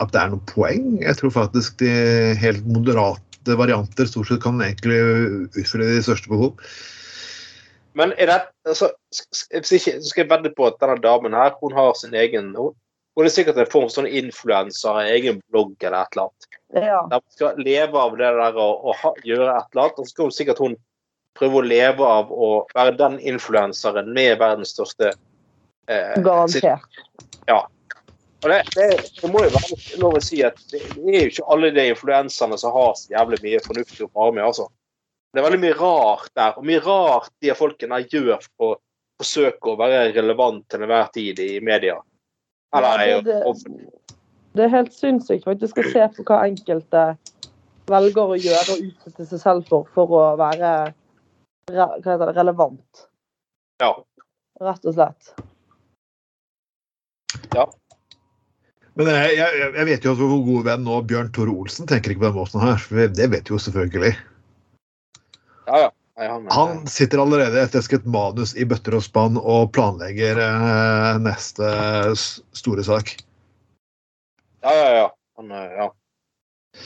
at 0.00 0.12
det 0.12 0.20
er 0.20 0.30
noe 0.32 0.44
poeng. 0.48 1.00
Jeg 1.02 1.16
tror 1.18 1.32
faktisk 1.34 1.80
de 1.82 1.90
helt 2.40 2.64
moderate 2.68 3.56
varianter 3.58 4.08
stort 4.08 4.30
sett 4.30 4.42
kan 4.44 4.60
egentlig 4.64 5.00
utfylle 5.60 5.88
de 5.90 6.00
største 6.04 6.30
behov. 6.32 6.54
Men 7.98 8.14
er 8.16 8.30
det, 8.30 8.38
altså, 8.70 8.88
skal 9.12 10.22
jeg 10.22 10.30
vedde 10.30 10.52
på 10.56 10.68
at 10.68 10.78
denne 10.80 10.96
damen 11.02 11.36
her, 11.36 11.52
hun 11.60 11.74
har 11.76 11.92
sin 11.98 12.14
egen 12.16 12.52
Hun, 13.16 13.24
det 13.24 13.30
er 13.30 13.34
sikkert 13.34 13.58
en 13.58 13.70
form 13.72 13.88
for 13.88 13.96
sånn 13.98 14.10
influenser, 14.20 15.00
egen 15.10 15.40
blogg 15.50 15.74
eller 15.82 16.04
et 16.04 16.14
eller 16.14 16.28
annet. 16.28 16.60
Ja. 16.70 17.00
Der 17.10 17.18
hun 17.18 17.34
skal 17.34 17.58
leve 17.58 17.98
av 17.98 18.14
det 18.18 18.30
der 18.38 18.60
og, 18.62 18.84
og 18.86 18.96
ha, 19.02 19.12
gjøre 19.26 19.56
et 19.56 19.74
eller 19.74 19.82
annet. 19.86 19.98
Og 19.98 20.06
så 20.06 20.14
skal 20.14 20.28
hun 20.28 20.36
sikkert 20.36 20.62
hun 20.62 20.78
prøve 21.38 21.60
å 21.60 21.66
leve 21.66 22.06
av 22.06 22.30
å 22.30 22.50
være 22.74 22.94
den 22.98 23.18
influenseren 23.32 24.10
med 24.14 24.38
verdens 24.40 24.74
største 24.76 25.12
eh, 25.90 26.16
Garantert. 26.22 27.02
Og 28.40 28.48
det, 28.48 28.60
det, 28.72 28.86
det 29.20 29.28
må 29.28 29.42
jo 29.44 29.52
være 29.52 29.78
lov 30.00 30.16
å 30.16 30.22
si 30.24 30.40
at 30.46 30.56
det, 30.72 30.80
det 30.96 31.10
er 31.12 31.26
jo 31.26 31.32
ikke 31.34 31.48
alle 31.52 31.72
de 31.76 31.88
influenserne 31.92 32.56
som 32.60 32.72
har 32.72 32.94
så 32.96 33.12
jævlig 33.12 33.40
mye 33.42 33.64
fornuftig 33.66 34.06
å 34.06 34.12
fare 34.14 34.36
med, 34.36 34.46
altså. 34.46 34.70
Det 35.30 35.38
er 35.38 35.46
veldig 35.46 35.60
mye 35.62 35.74
rart 35.78 36.30
der, 36.34 36.54
og 36.56 36.64
mye 36.66 36.80
rart 36.82 37.28
de 37.44 37.52
folkene 37.54 38.00
gjør 38.08 38.40
for 38.56 38.78
å 38.78 38.78
forsøke 39.20 39.74
å 39.74 39.76
være 39.78 40.06
relevant 40.16 40.64
til 40.72 40.86
enhver 40.86 41.12
tid 41.14 41.42
i 41.44 41.50
media. 41.62 41.98
Ja, 42.72 43.20
det- 43.20 43.44
offentlig. 43.44 43.88
Det 44.54 44.64
er 44.64 44.68
helt 44.68 44.92
sinnssykt 44.92 45.44
faktisk 45.46 45.78
å 45.78 45.84
se 45.92 46.08
på 46.16 46.24
hva 46.26 46.40
enkelte 46.46 47.16
velger 47.90 48.32
å 48.34 48.38
gjøre 48.38 48.74
og 48.74 48.80
utsette 48.86 49.26
seg 49.26 49.40
selv 49.42 49.68
for 49.68 49.86
for 49.94 50.06
å 50.10 50.36
være 50.38 50.94
re 51.70 51.86
hva 51.86 51.98
heter 52.02 52.26
det, 52.26 52.36
relevant, 52.36 53.06
Ja. 53.80 53.92
rett 54.60 54.84
og 54.84 54.94
slett. 54.94 55.34
Men 58.96 59.06
jeg, 59.06 59.36
jeg, 59.38 59.72
jeg 59.76 59.86
vet 59.86 60.04
jo 60.04 60.12
at 60.12 60.18
vår 60.18 60.44
gode 60.44 60.64
venn 60.66 60.82
nå, 60.84 60.96
Bjørn 61.06 61.30
Tore 61.32 61.54
Olsen, 61.54 61.86
tenker 61.86 62.10
ikke 62.12 62.24
på 62.24 62.28
den 62.28 62.38
måten 62.40 62.60
her. 62.60 62.76
for 62.76 63.06
Det 63.08 63.30
vet 63.30 63.48
jo 63.48 63.56
selvfølgelig. 63.56 64.16
ja, 65.66 65.78
ja. 65.86 65.90
Nei, 66.20 66.28
han, 66.52 66.82
sitter 66.90 67.22
allerede 67.22 67.62
etter 67.64 67.80
et 67.96 68.04
manus 68.04 68.52
i 68.60 68.66
bøtter 68.68 68.92
og 68.98 69.04
spann 69.06 69.38
og 69.40 69.70
planlegger 69.72 70.36
eh, 70.44 71.14
neste 71.24 71.70
store 72.52 72.84
sak. 72.84 73.14
Ja, 74.60 74.74
ja, 74.76 74.90
ja. 74.98 75.06
Han, 75.40 75.48
eh, 75.56 75.78
ja. 75.78 75.86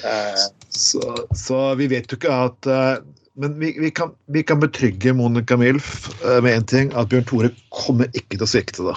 Eh, 0.07 0.45
Så, 0.71 1.03
så 1.37 1.59
vi 1.79 1.89
vet 1.91 2.09
jo 2.11 2.17
ikke 2.17 2.33
at 2.47 2.67
eh, 2.73 3.03
Men 3.37 3.59
vi, 3.61 3.75
vi, 3.79 3.91
kan, 3.95 4.15
vi 4.33 4.41
kan 4.47 4.63
betrygge 4.63 5.13
Monica 5.19 5.59
Milf 5.61 6.07
eh, 6.25 6.39
med 6.41 6.55
én 6.63 6.67
ting, 6.71 6.95
at 6.95 7.11
Bjørn 7.11 7.27
Tore 7.29 7.51
kommer 7.75 8.07
ikke 8.15 8.39
til 8.39 8.47
å 8.47 8.51
svikte 8.55 8.87
da. 8.87 8.95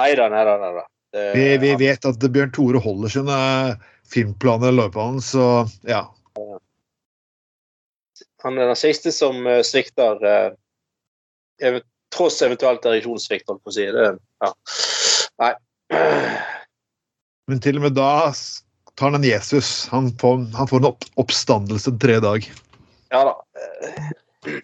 nei 0.00 0.12
da, 0.20 0.28
nei 0.32 0.44
da. 0.44 0.54
Nei 0.60 0.72
da. 0.76 0.84
Det- 1.16 1.32
Vi, 1.34 1.46
vi 1.64 1.72
vet 1.80 2.04
at 2.06 2.20
Bjørn 2.28 2.52
Tore 2.54 2.78
holder 2.84 3.08
sine 3.16 3.38
filmplaner 4.12 4.70
i 4.70 4.76
løypebanen, 4.76 5.24
så 5.24 5.64
ja. 5.88 6.04
Han 8.44 8.58
er 8.58 8.70
den 8.70 8.78
siste 8.78 9.12
som 9.12 9.46
eh, 9.46 9.62
svikter 9.66 10.22
eh, 10.26 10.50
ev- 11.68 11.82
Tross 12.10 12.40
eventuelt 12.42 12.82
ereksjonssvikt, 12.90 13.46
holdt 13.46 13.60
på 13.62 13.70
å 13.70 13.74
si. 13.76 13.84
Det, 13.94 14.06
ja. 14.42 14.48
Nei. 15.38 15.50
Men 17.50 17.60
til 17.62 17.78
og 17.78 17.84
med 17.84 17.94
da 17.94 18.08
tar 18.98 19.12
han 19.12 19.20
en 19.20 19.26
Jesus. 19.28 19.84
Han 19.92 20.08
får, 20.18 20.40
han 20.56 20.70
får 20.70 20.82
en 20.82 20.88
opp, 20.90 21.06
oppstandelse 21.22 21.92
tre 22.02 22.16
dag. 22.24 22.48
Ja 23.14 23.22
da. 23.30 23.36
Eh, 23.62 24.58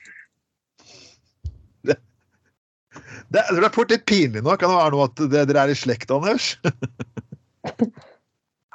Det, 3.26 3.42
det 3.50 3.58
ble 3.58 3.68
fort 3.74 3.90
litt 3.90 4.04
pinlig 4.06 4.38
nå. 4.46 4.52
Kan 4.58 4.70
det 4.70 4.76
være 4.78 4.92
noe 4.94 5.06
at 5.08 5.18
det, 5.18 5.40
dere 5.50 5.64
er 5.66 5.72
i 5.72 5.78
slekt, 5.78 6.12
Anders? 6.14 6.52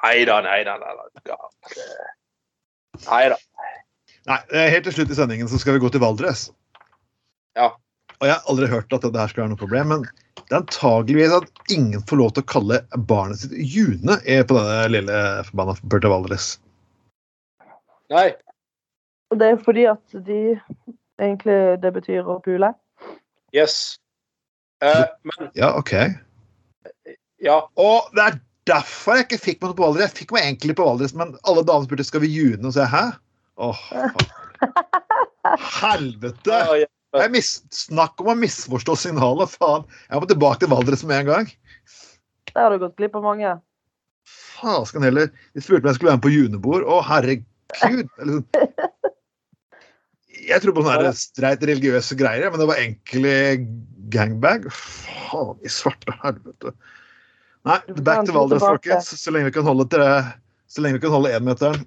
Nei 0.01 0.25
da, 0.27 0.39
nei 0.43 0.59
da. 0.67 0.75
Nei 3.07 3.23
da. 3.29 3.37
Det- 4.25 4.29
Nei 4.31 4.39
eh, 4.53 4.69
Helt 4.69 4.83
til 4.85 4.93
slutt 4.93 5.11
i 5.11 5.15
sendingen 5.17 5.47
så 5.49 5.57
skal 5.59 5.73
vi 5.73 5.79
gå 5.83 5.89
til 5.91 6.01
Valdres. 6.03 6.49
Ja. 7.57 7.71
Og 8.21 8.27
Jeg 8.27 8.35
har 8.35 8.43
aldri 8.51 8.67
hørt 8.69 8.93
at 8.93 9.01
dette 9.01 9.17
her 9.17 9.27
skal 9.31 9.43
være 9.43 9.49
noe 9.55 9.57
problem, 9.57 9.87
men 9.89 10.03
det 10.37 10.51
er 10.53 10.59
antageligvis 10.61 11.33
at 11.39 11.71
ingen 11.73 12.03
får 12.05 12.17
lov 12.19 12.33
til 12.35 12.43
å 12.43 12.49
kalle 12.51 12.77
barnet 13.09 13.39
sitt 13.41 13.55
June 13.57 14.19
er 14.29 14.43
på 14.45 14.57
denne 14.59 14.91
lille 14.93 15.17
forbanna 15.47 15.73
Børte 15.89 16.11
Valdres. 16.11 16.51
Nei. 18.13 18.27
Og 19.31 19.39
det 19.39 19.47
er 19.47 19.57
fordi 19.63 19.87
at 19.89 20.15
de 20.27 20.59
egentlig 21.21 21.57
det 21.81 21.93
betyr 21.95 22.27
å 22.29 22.37
pule. 22.45 22.73
Yes. 23.55 23.97
Eh, 24.83 25.05
men 25.25 25.49
Ja, 25.55 25.73
OK. 25.77 25.93
ja. 27.41 27.57
Og 27.79 28.11
det 28.13 28.27
er 28.27 28.39
derfor 28.69 29.17
jeg 29.17 29.25
ikke 29.29 29.41
fikk 29.47 29.61
meg 29.61 29.71
noe 29.71 29.79
på 29.79 29.87
Valdres. 29.87 30.11
Jeg 30.11 30.19
fikk 30.25 30.35
meg 30.35 30.45
egentlig 30.45 30.75
på 30.77 30.85
Valdres, 30.85 31.15
men 31.17 31.33
alle 31.47 31.63
damene 31.65 31.87
spurte 31.89 32.05
skal 32.05 32.21
vi 32.21 32.29
June, 32.35 32.61
og 32.67 32.75
så 32.75 32.85
jeg 32.85 32.93
hæ? 32.93 33.03
Åh. 33.61 33.79
Helvete! 35.81 36.87
mis 37.29 37.49
snakk 37.75 38.21
om 38.23 38.31
å 38.31 38.37
misforstå 38.39 38.95
signalet, 38.97 39.51
faen. 39.59 39.83
Jeg 40.07 40.21
må 40.21 40.29
tilbake 40.29 40.63
til 40.63 40.71
Valdres 40.71 41.03
med 41.05 41.23
en 41.23 41.29
gang. 41.29 41.51
Der 42.53 42.63
har 42.65 42.73
du 42.73 42.81
gått 42.81 42.97
glipp 42.99 43.17
av 43.19 43.25
mange. 43.25 43.53
Fasken 44.27 45.05
heller. 45.05 45.29
De 45.53 45.63
spurte 45.63 45.83
om 45.83 45.91
jeg 45.91 45.99
skulle 45.99 46.11
være 46.11 46.21
med 46.21 46.25
på 46.25 46.33
junebord. 46.33 46.87
Å, 46.87 47.01
herregud! 47.05 47.47
Sånn. 47.81 48.03
Jeg 50.41 50.63
tror 50.63 50.73
på 50.75 50.83
sånne 50.83 51.13
streit 51.15 51.61
religiøse 51.67 52.17
greier, 52.19 52.49
men 52.49 52.59
det 52.59 52.67
var 52.71 52.81
egentlig 52.81 53.67
gangbag. 54.11 54.67
Faen 54.73 55.59
i 55.61 55.71
svarte 55.71 56.15
helvete. 56.23 56.73
Nei, 57.67 57.77
back 58.01 58.25
to 58.25 58.33
Valdres, 58.35 58.63
folkens. 58.65 59.11
Så 59.21 59.33
lenge 59.33 59.51
vi 59.51 59.57
kan 59.59 59.67
holde 59.67 59.85
til 59.91 60.05
så 60.71 60.83
lenge 60.83 60.97
vi 60.97 61.03
kan 61.03 61.13
holde 61.13 61.33
énmeteren. 61.35 61.83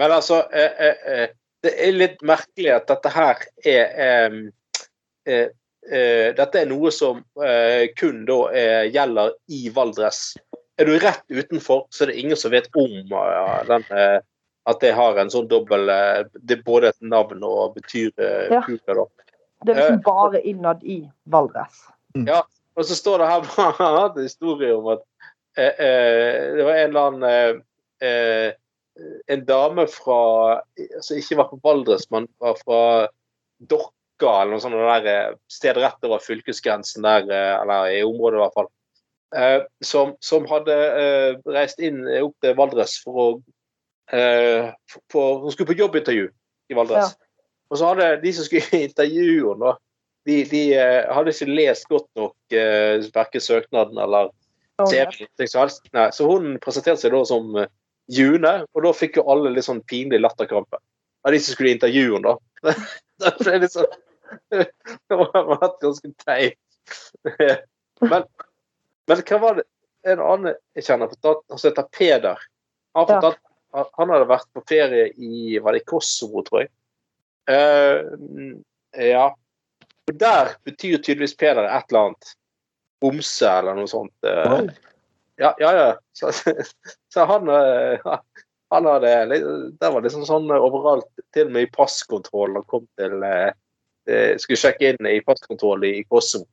Men 0.00 0.12
altså 0.12 0.42
eh, 0.50 0.86
eh, 0.86 1.12
eh, 1.12 1.28
Det 1.64 1.72
er 1.86 1.96
litt 1.96 2.22
merkelig 2.26 2.72
at 2.74 2.88
dette 2.90 3.12
her 3.14 3.44
er 3.64 3.94
eh, 4.06 4.38
eh, 5.28 5.48
eh, 5.90 6.28
Dette 6.36 6.60
er 6.60 6.68
noe 6.70 6.92
som 6.92 7.22
eh, 7.44 7.88
kun 7.96 8.24
da 8.28 8.38
eh, 8.52 8.84
gjelder 8.92 9.34
i 9.48 9.68
Valdres. 9.74 10.34
Er 10.76 10.90
du 10.90 10.96
rett 10.98 11.22
utenfor, 11.30 11.86
så 11.94 12.04
er 12.04 12.10
det 12.12 12.20
ingen 12.20 12.38
som 12.38 12.50
vet 12.50 12.66
om 12.74 12.96
den, 13.68 13.84
eh, 13.94 14.18
at 14.64 14.80
det 14.80 14.94
har 14.96 15.20
en 15.20 15.30
sånn 15.30 15.46
dobbel 15.46 15.86
Det 15.86 16.56
er 16.56 16.64
både 16.66 16.90
et 16.90 17.04
navn 17.04 17.44
og 17.46 17.76
betyr 17.78 18.10
eh, 18.18 18.50
Ja. 18.52 18.64
Kule, 18.66 18.80
da. 19.04 19.06
Det 19.64 19.72
er 19.72 19.80
liksom 19.80 20.02
bare 20.04 20.40
innad 20.44 20.82
i 20.84 20.98
Valdres. 21.30 21.86
Og 22.74 22.84
så 22.84 22.96
står 22.98 23.22
det 23.22 23.30
her 23.30 23.44
blant 23.78 24.18
en 24.18 24.26
historie 24.26 24.74
om 24.74 24.90
at 24.96 25.04
eh, 25.56 25.86
eh, 25.86 26.56
det 26.56 26.66
var 26.66 26.78
en 26.80 26.88
eller 26.88 27.08
annen 27.08 27.26
eh, 27.30 28.08
eh, 28.08 28.52
En 29.26 29.42
dame 29.46 29.86
fra 29.90 30.18
altså 30.78 31.16
Ikke 31.18 31.38
var 31.40 31.48
fra 31.50 31.58
Valdres, 31.64 32.06
men 32.14 32.28
var 32.42 32.58
fra 32.60 32.80
Dokka 33.58 34.30
eller 34.42 34.54
noe 34.54 34.62
sånt 34.62 34.78
der 34.78 35.08
eh, 35.10 35.34
sted 35.50 35.78
rett 35.82 36.06
over 36.06 36.22
fylkesgrensen 36.22 37.06
der, 37.06 37.26
eh, 37.26 37.54
eller 37.62 37.90
i 37.90 38.04
området 38.06 38.38
i 38.38 38.42
hvert 38.44 38.58
fall. 38.60 38.70
Eh, 39.34 39.58
som, 39.82 40.14
som 40.22 40.46
hadde 40.46 40.76
reist 41.50 41.82
inn 41.82 42.04
opp 42.20 42.36
til 42.44 42.56
Valdres 42.58 42.96
for 43.02 43.24
å 43.24 43.28
for, 44.12 45.38
Hun 45.40 45.50
skulle 45.50 45.70
på 45.70 45.78
jobbintervju 45.78 46.26
i 46.70 46.76
Valdres. 46.76 47.14
Og 47.72 47.78
så 47.80 47.88
hadde 47.88 48.08
de 48.22 48.32
som 48.36 48.44
skulle 48.46 48.82
intervjue 48.90 49.54
henne, 49.54 49.72
de, 50.28 50.36
de 50.48 50.60
hadde 50.76 51.32
ikke 51.32 51.48
lest 51.50 51.88
godt 51.90 52.06
nok 52.20 52.54
verken 53.16 53.42
søknaden 53.42 53.98
eller 54.04 54.28
som 54.84 55.64
helst. 55.64 55.88
Så 56.16 56.28
hun 56.28 56.60
presenterte 56.62 57.00
seg 57.00 57.16
da 57.16 57.22
som 57.28 57.48
June, 58.12 58.52
og 58.74 58.82
da 58.84 58.92
fikk 58.92 59.16
jo 59.16 59.24
alle 59.32 59.50
litt 59.54 59.64
sånn 59.64 59.80
pinlig 59.88 60.20
latterkrampe. 60.20 60.76
Av 61.24 61.32
de 61.32 61.38
som 61.40 61.54
skulle 61.56 61.72
intervjue 61.76 62.18
henne, 62.18 62.34
da. 62.34 62.74
Det 63.24 63.30
ble 63.40 63.58
litt 63.62 63.72
sånn 63.72 63.86
Det 64.50 65.14
var 65.20 65.46
vært 65.54 65.76
ganske 65.84 66.10
teit. 66.24 66.58
Men, 68.02 68.24
men 69.08 69.20
hva 69.28 69.38
var 69.40 69.60
det 69.60 69.64
En 70.10 70.20
annen 70.20 70.54
jeg 70.76 70.84
kjenner, 70.88 71.12
han 71.24 71.58
som 71.58 71.70
heter 71.70 71.86
Peder. 71.96 72.40
Han, 72.94 73.06
Ja. 73.08 73.14
fortalte, 73.14 73.40
han- 73.72 73.92
han 73.96 74.10
hadde 74.12 74.26
vært 74.28 74.48
på 74.52 74.62
ferie 74.68 75.06
i 75.16 75.58
var 75.64 75.72
det 75.72 75.80
i 75.80 75.84
Kosovo, 75.88 76.42
tror 76.44 76.60
jeg. 76.66 76.70
Uh, 77.48 78.60
ja. 79.00 79.30
Og 80.08 80.18
der 80.20 80.52
betyr 80.68 80.98
tydeligvis 81.00 81.36
Peder 81.40 81.64
et 81.64 81.88
eller 81.90 82.10
annet. 82.10 82.34
Bomse 83.00 83.48
eller 83.48 83.74
noe 83.80 83.88
sånt. 83.88 84.12
eh. 84.28 84.68
Ja, 85.36 85.54
ja. 85.58 85.76
ja. 85.76 85.98
Så, 86.12 86.32
så 87.14 87.24
han, 87.24 87.48
eh, 87.48 87.98
han 88.70 88.86
hadde 88.86 89.40
Det 89.80 89.90
var 89.90 90.02
liksom 90.02 90.26
sånn 90.26 90.50
overalt, 90.54 91.08
til 91.34 91.48
og 91.48 91.54
med 91.56 91.66
i 91.66 91.72
passkontrollen. 91.74 92.60
Han 92.60 92.68
kom 92.70 92.86
til 93.00 93.22
eh, 93.26 93.50
eh, 94.10 94.34
Skulle 94.40 94.60
sjekke 94.60 94.92
inn 94.92 95.10
i 95.10 95.20
passkontrollen 95.26 95.90
i 95.90 96.04
Kosovo. 96.08 96.46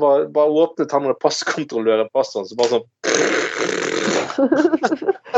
Bare, 0.00 0.26
bare 0.34 0.50
åpnet 0.64 0.90
han 0.92 1.04
med 1.06 1.20
passkontrolløren 1.22 2.08
passet, 2.10 2.48
så 2.50 2.56
bare 2.58 2.72
sånn 2.72 2.86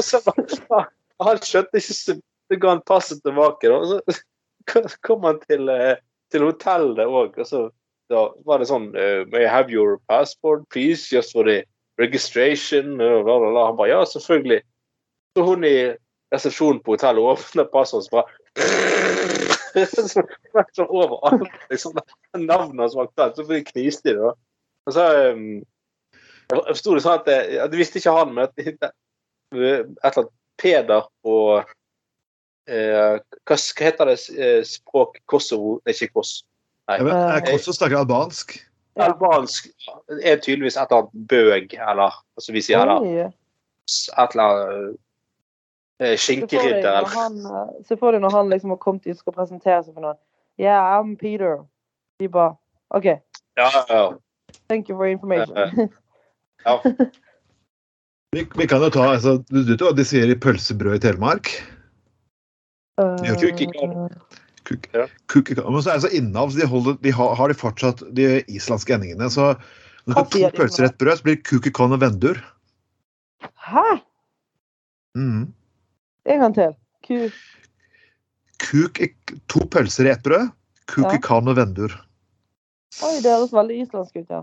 så 0.07 0.21
bare- 0.25 0.87
Han 1.21 1.41
skjønte 1.45 1.77
ikke 1.77 1.97
så 1.97 2.15
ga 2.63 2.71
han 2.71 2.81
passet 2.89 3.21
tilbake. 3.25 3.69
Og 3.69 4.01
Så 4.15 4.83
kom 5.07 5.27
han 5.29 5.43
til, 5.45 5.69
til 6.33 6.47
hotellet 6.47 7.05
òg, 7.05 7.37
og 7.37 7.47
så 7.49 7.67
da 8.11 8.29
var 8.47 8.63
det 8.63 8.69
sånn 8.71 8.93
May 9.33 9.45
I 9.45 9.51
have 9.51 9.69
your 9.73 9.99
passport, 10.09 10.63
please? 10.71 11.11
Just 11.11 11.35
for 11.35 11.45
the 11.45 11.65
registration 12.01 12.97
og 13.01 13.25
bla, 13.25 13.39
bla, 13.39 13.51
bla. 13.51 13.69
Han 13.71 13.79
bare 13.79 13.93
ja, 13.93 14.01
selvfølgelig. 14.09 14.61
Så 15.37 15.45
hun 15.45 15.65
i 15.69 15.77
resepsjonen 16.35 16.83
på 16.85 16.97
hotellet 16.97 17.31
åpner 17.33 17.69
passet 17.73 18.01
og 18.01 18.07
så 18.07 18.19
bare 18.19 18.27
sånn 19.93 20.69
så 20.73 20.87
overalt. 20.87 21.57
Liksom, 21.71 21.99
navnet 22.41 22.83
hans 22.87 22.97
var 22.97 23.11
aktuelt, 23.11 23.37
så 23.37 23.63
kniste 23.73 24.17
de. 24.17 24.31
Og 24.87 24.95
så 24.95 25.07
um, 25.33 25.47
Jeg 26.53 26.77
forsto 26.79 26.95
det 26.95 27.05
sånn 27.05 27.19
at 27.19 27.29
det, 27.29 27.39
ja, 27.57 27.67
visste 27.75 28.01
ikke 28.01 28.15
han, 28.17 28.33
men 28.35 28.47
at 28.47 28.55
det, 28.57 28.77
et 28.79 28.87
eller 29.53 30.13
annet 30.13 30.35
Peder 30.57 31.05
og 31.29 31.67
eh, 32.65 33.19
hva, 33.21 33.57
hva 33.57 33.85
heter 33.85 34.09
det 34.09 34.15
eh, 34.33 34.63
språk 34.65 35.19
Kosovo 35.29 35.75
ikke 35.85 36.09
Kos. 36.15 36.39
Nei. 36.89 36.97
Ja, 37.03 37.05
men, 37.05 37.17
er 37.35 37.45
Kosovo 37.45 37.75
snakker 37.77 38.01
albansk. 38.01 38.57
Albansk 38.97 39.69
er 40.23 40.39
tydeligvis 40.41 40.77
et 40.77 40.91
eller 40.91 41.03
annet 41.03 41.29
bøg, 41.29 41.75
eller 41.75 42.15
altså 42.37 42.55
vi 42.55 42.63
sier 42.65 42.81
et 42.81 42.89
eller 44.35 44.45
annet 44.45 44.97
eh, 46.01 46.17
skinkeridder 46.21 47.09
se 47.85 47.99
for 48.01 48.17
deg 48.17 48.25
når 48.25 48.35
han 48.35 48.53
liksom 48.53 48.73
har 48.73 48.81
kommet 48.83 49.05
dit 49.05 49.17
og 49.17 49.23
skal 49.25 49.37
presentere 49.37 49.83
seg 49.85 49.93
for 49.93 50.05
noen. 50.07 50.21
Yeah, 50.61 50.81
I'm 50.81 51.17
Peter. 51.21 51.65
De 52.21 52.29
bare 52.33 52.57
OK, 52.97 53.05
Ja, 53.57 53.69
ja, 53.89 54.03
thank 54.69 54.89
you 54.89 54.97
for 54.97 55.07
information. 55.07 55.91
ja. 56.65 56.81
Vi, 58.35 58.43
vi 58.57 58.67
kan 58.69 58.83
jo 58.83 58.91
ta, 58.91 59.05
altså, 59.15 59.39
Du 59.49 59.63
vet 59.65 59.81
hva 59.81 59.95
de 59.97 60.05
sier 60.05 60.29
i 60.29 60.37
pølsebrød 60.37 60.99
i 60.99 61.03
Telemark? 61.07 61.49
Uh. 63.01 63.17
Kuk, 64.67 64.89
Ja. 64.93 65.07
kuk, 65.31 65.53
men 65.57 65.83
så 65.83 65.93
er 65.93 66.01
det 66.01 66.09
så 66.09 66.13
innavls, 66.17 66.57
de, 66.59 66.67
holder, 66.67 66.97
de 67.03 67.13
har, 67.15 67.35
har 67.39 67.49
de 67.49 67.55
fortsatt 67.55 68.03
de 68.17 68.41
islandske 68.51 68.97
endingene. 68.97 69.29
Så 69.31 69.53
når 70.07 70.15
du 70.15 70.19
får 70.19 70.31
to 70.33 70.51
pølser 70.57 70.87
i 70.87 70.89
ett 70.89 70.99
brød, 70.99 71.19
så 71.19 71.27
blir 71.27 71.39
det 71.39 71.47
kukikon 71.47 71.95
og 71.95 72.03
vendur. 72.03 72.41
Hæ? 73.69 73.85
Mm. 75.19 75.47
En 76.27 76.43
gang 76.43 76.57
til. 76.57 76.75
Kuk... 77.07 77.39
Kuk, 78.67 79.01
to 79.53 79.63
pølser 79.71 80.09
i 80.09 80.15
ett 80.15 80.25
brød, 80.25 80.49
kukikan 80.91 81.51
og 81.53 81.59
vendur. 81.59 81.93
Oi, 83.05 83.19
det 83.21 83.29
høres 83.29 83.53
veldig 83.53 83.83
islandsk 83.85 84.23
ut, 84.23 84.31
ja. 84.33 84.41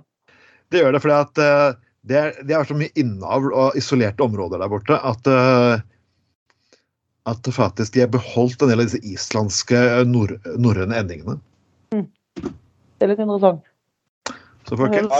Det 0.71 0.83
gjør 0.83 0.95
det 0.95 1.01
fordi 1.03 1.15
at 1.17 1.41
uh, 1.41 1.81
det 2.07 2.19
er, 2.19 2.37
det 2.45 2.55
er 2.55 2.67
så 2.67 2.77
mye 2.77 2.93
innavl 2.99 3.51
og 3.55 3.77
isolerte 3.79 4.23
områder 4.25 4.61
der 4.61 4.71
borte 4.71 4.97
at 5.07 5.27
eh, 5.29 5.83
at 7.29 7.47
faktisk 7.55 7.93
de 7.95 8.03
har 8.03 8.11
beholdt 8.11 8.61
en 8.61 8.71
del 8.71 8.81
av 8.83 8.89
disse 8.89 9.01
islandske 9.07 9.79
norrøne 10.09 10.57
nord, 10.59 10.81
endingene. 10.83 11.37
Mm. 11.95 12.07
Det 12.41 13.05
er 13.05 13.13
litt 13.13 13.23
interessant. 13.23 13.63
Så 14.67 14.79
folkens, 14.79 15.11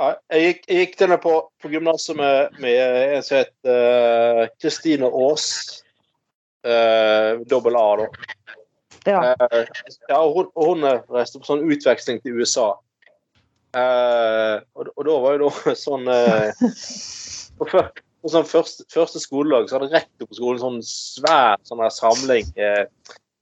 jeg 0.00 0.44
gikk, 0.46 0.62
jeg 0.64 0.84
gikk 0.84 0.94
denne 1.02 1.18
på, 1.20 1.32
på 1.60 1.68
gymnaset 1.72 2.16
med, 2.16 2.56
med 2.62 2.76
en 3.18 3.24
som 3.24 3.42
het 3.42 3.52
Kristine 3.62 4.56
Kristine 4.60 5.10
Aas. 5.12 5.48
Uh, 6.60 7.40
dobbel 7.48 7.76
A, 7.76 7.96
da. 7.96 8.06
Ja. 9.06 9.20
Uh, 9.32 9.64
ja, 10.08 10.18
og 10.18 10.34
hun, 10.34 10.48
og 10.54 10.66
hun 10.66 10.84
eh, 10.84 11.00
reiste 11.08 11.40
på 11.40 11.48
sånn 11.48 11.64
utveksling 11.72 12.20
til 12.20 12.36
USA. 12.36 12.74
Uh, 13.72 14.60
og, 14.76 14.90
og 14.96 15.06
da 15.06 15.16
var 15.22 15.38
jo 15.38 15.48
da 15.48 15.74
sånn 15.86 16.10
eh, 16.12 16.64
på, 18.20 18.30
sånn 18.32 18.46
første, 18.48 18.84
første 18.92 19.22
skoledag 19.22 19.68
så 19.68 19.78
hadde 19.78 19.94
rektor 19.94 20.28
på 20.28 20.38
skolen 20.38 20.60
sånn 20.62 20.80
svær 20.86 21.56
sånn 21.68 21.82
her 21.84 21.92
samling 21.94 22.50
eh, 22.60 22.84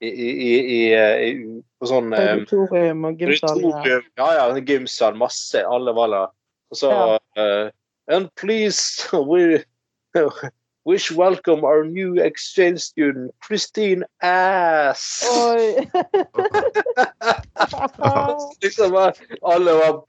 i, 0.00 0.08
i, 0.08 0.30
i, 0.38 0.80
i, 0.94 1.32
på 1.80 1.90
sånn 1.90 2.12
eh, 2.14 2.34
Auditorium 2.36 3.08
og 3.08 3.24
gymsal. 3.24 3.64
Ja. 3.66 3.98
Ja, 4.20 4.28
ja, 4.38 4.62
gymsal, 4.62 5.18
masse. 5.18 5.64
Alle 5.66 5.94
var 5.96 6.14
der. 6.14 6.30
Og 6.70 6.80
så 6.82 6.92
Ja. 6.92 7.18
uh, 7.40 7.70
And 8.08 8.34
please, 8.36 9.06
we 9.12 9.62
wish 10.84 11.12
welcome 11.12 11.62
our 11.62 11.84
new 11.84 12.18
exchange 12.18 12.80
student, 12.80 13.34
Christine 13.40 14.04
Ass. 14.22 15.26
Oi! 15.28 15.84
liksom 18.62 18.96
alle 19.42 19.72
var 19.72 20.04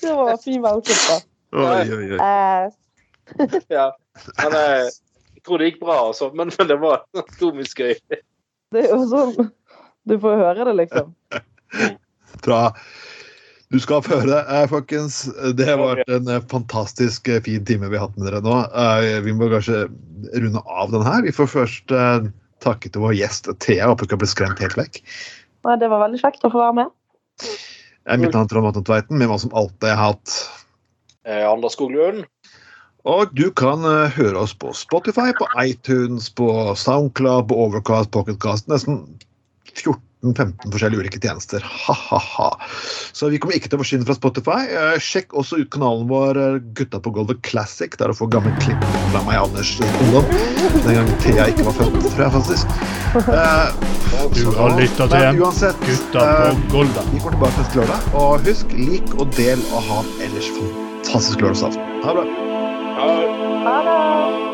det 0.00 0.12
var 0.12 0.36
fin 0.44 0.62
velkomst, 0.62 1.08
da. 1.10 1.33
Oi, 1.54 1.84
oi, 1.94 2.06
oi. 2.16 2.20
Ja. 3.72 3.88
Men 4.42 4.54
eh, 4.58 4.90
jeg 5.38 5.42
tror 5.46 5.60
det 5.60 5.70
gikk 5.70 5.80
bra, 5.82 5.96
altså. 6.10 6.30
Men, 6.36 6.52
men 6.58 6.70
det 6.70 6.76
var 6.82 7.04
komisk 7.40 7.80
gøy. 7.82 7.94
Det 8.74 8.82
er 8.84 8.90
jo 8.92 9.04
sånn 9.10 9.50
Du 10.08 10.16
får 10.20 10.40
høre 10.42 10.66
det, 10.68 10.74
liksom. 10.82 11.14
Bra. 12.44 12.60
du 13.72 13.78
skal 13.80 14.02
få 14.04 14.18
høre 14.18 14.28
det, 14.28 14.40
eh, 14.52 14.66
folkens. 14.70 15.22
Det 15.56 15.66
har 15.70 15.80
vært 15.80 16.10
en 16.12 16.28
eh, 16.30 16.42
fantastisk 16.50 17.30
eh, 17.32 17.40
fin 17.46 17.64
time 17.64 17.88
vi 17.88 17.96
har 17.98 18.08
hatt 18.08 18.18
med 18.18 18.28
dere 18.28 18.42
nå. 18.44 18.58
Eh, 18.84 19.20
Vi 19.24 19.32
må 19.36 19.48
kanskje 19.52 19.86
runde 20.34 20.62
av 20.66 20.92
den 20.92 21.06
her. 21.06 21.24
Vi 21.24 21.32
får 21.34 21.48
først 21.54 21.94
eh, 21.94 22.28
takke 22.64 22.92
til 22.92 23.02
vår 23.06 23.16
gjest 23.16 23.48
Thea. 23.64 23.88
Håper 23.90 24.06
ikke 24.06 24.18
hun 24.18 24.24
bli 24.26 24.30
skremt 24.34 24.60
helt 24.62 24.76
vekk. 24.78 25.00
Det 25.64 25.88
var 25.88 26.04
veldig 26.04 26.20
kjekt 26.20 26.44
å 26.44 26.52
få 26.52 26.60
være 26.60 26.76
med. 26.82 26.92
Jeg 28.04 28.12
er 28.12 28.20
mitt 28.20 28.36
navn 28.36 28.50
Trond 28.52 28.66
Matten 28.68 28.84
Tveiten, 28.84 29.16
med 29.16 29.30
meg 29.30 29.40
som 29.40 29.54
alltid 29.56 29.88
har 29.88 30.12
hatt. 30.12 30.34
Eh, 31.26 31.44
Anders 31.48 31.72
Skoglund. 31.76 32.24
Og 33.04 33.34
du 33.36 33.50
kan 33.52 33.84
eh, 33.84 34.10
høre 34.16 34.40
oss 34.46 34.54
på 34.56 34.72
Spotify, 34.76 35.30
på 35.36 35.48
iTunes, 35.60 36.30
på 36.32 36.48
Soundcloud, 36.76 37.48
på 37.50 37.58
Overcast, 37.66 38.10
Pocketcast. 38.14 38.68
Nesten 38.72 39.02
14-15 39.74 40.70
forskjellige 40.72 41.02
ulike 41.04 41.20
tjenester. 41.20 41.60
Ha-ha-ha. 41.84 42.46
Så 43.12 43.28
vi 43.32 43.36
kommer 43.42 43.58
ikke 43.58 43.68
til 43.68 43.76
å 43.76 43.82
forsvinne 43.82 44.06
fra 44.08 44.16
Spotify. 44.16 44.60
Eh, 44.72 44.94
sjekk 45.04 45.34
også 45.36 45.58
ut 45.60 45.68
kanalen 45.74 46.06
vår 46.08 46.40
Gutta 46.78 47.00
på 47.04 47.12
gulvet 47.16 47.42
Classic, 47.44 47.92
der 48.00 48.08
du 48.08 48.16
får 48.16 48.30
gamle 48.36 48.54
klipp 48.64 48.86
fra 49.12 49.20
meg 49.26 49.36
og 49.42 49.50
Anders 49.50 49.74
ungdom. 49.84 50.30
Den 50.86 50.96
gang 51.00 51.12
Thea 51.26 51.50
ikke 51.52 51.66
var 51.68 51.76
født, 51.82 51.98
tror 52.06 52.24
jeg 52.24 52.36
faktisk. 52.38 52.78
Eh, 53.20 53.90
Du 54.34 54.46
har 54.56 54.72
lyttet 54.78 55.10
til 55.10 55.26
en 55.28 55.36
Gutta 55.42 56.24
på 56.70 56.72
gulvet. 56.72 57.12
vi 57.12 57.20
går 57.26 57.36
tilbake 57.36 57.60
neste 57.60 57.82
lørdag. 57.82 58.08
Og 58.22 58.48
husk, 58.48 58.72
lik 58.78 59.14
og 59.18 59.28
del 59.36 59.60
og 59.74 59.82
ha 59.90 60.00
en 60.06 60.26
ellers 60.30 60.48
fantastisk 61.14 61.40
lørdagsaften. 61.40 61.82
Ha 62.02 62.10
det 62.10 62.16
bra. 62.16 62.24
Ha 62.98 63.78
det! 63.86 64.53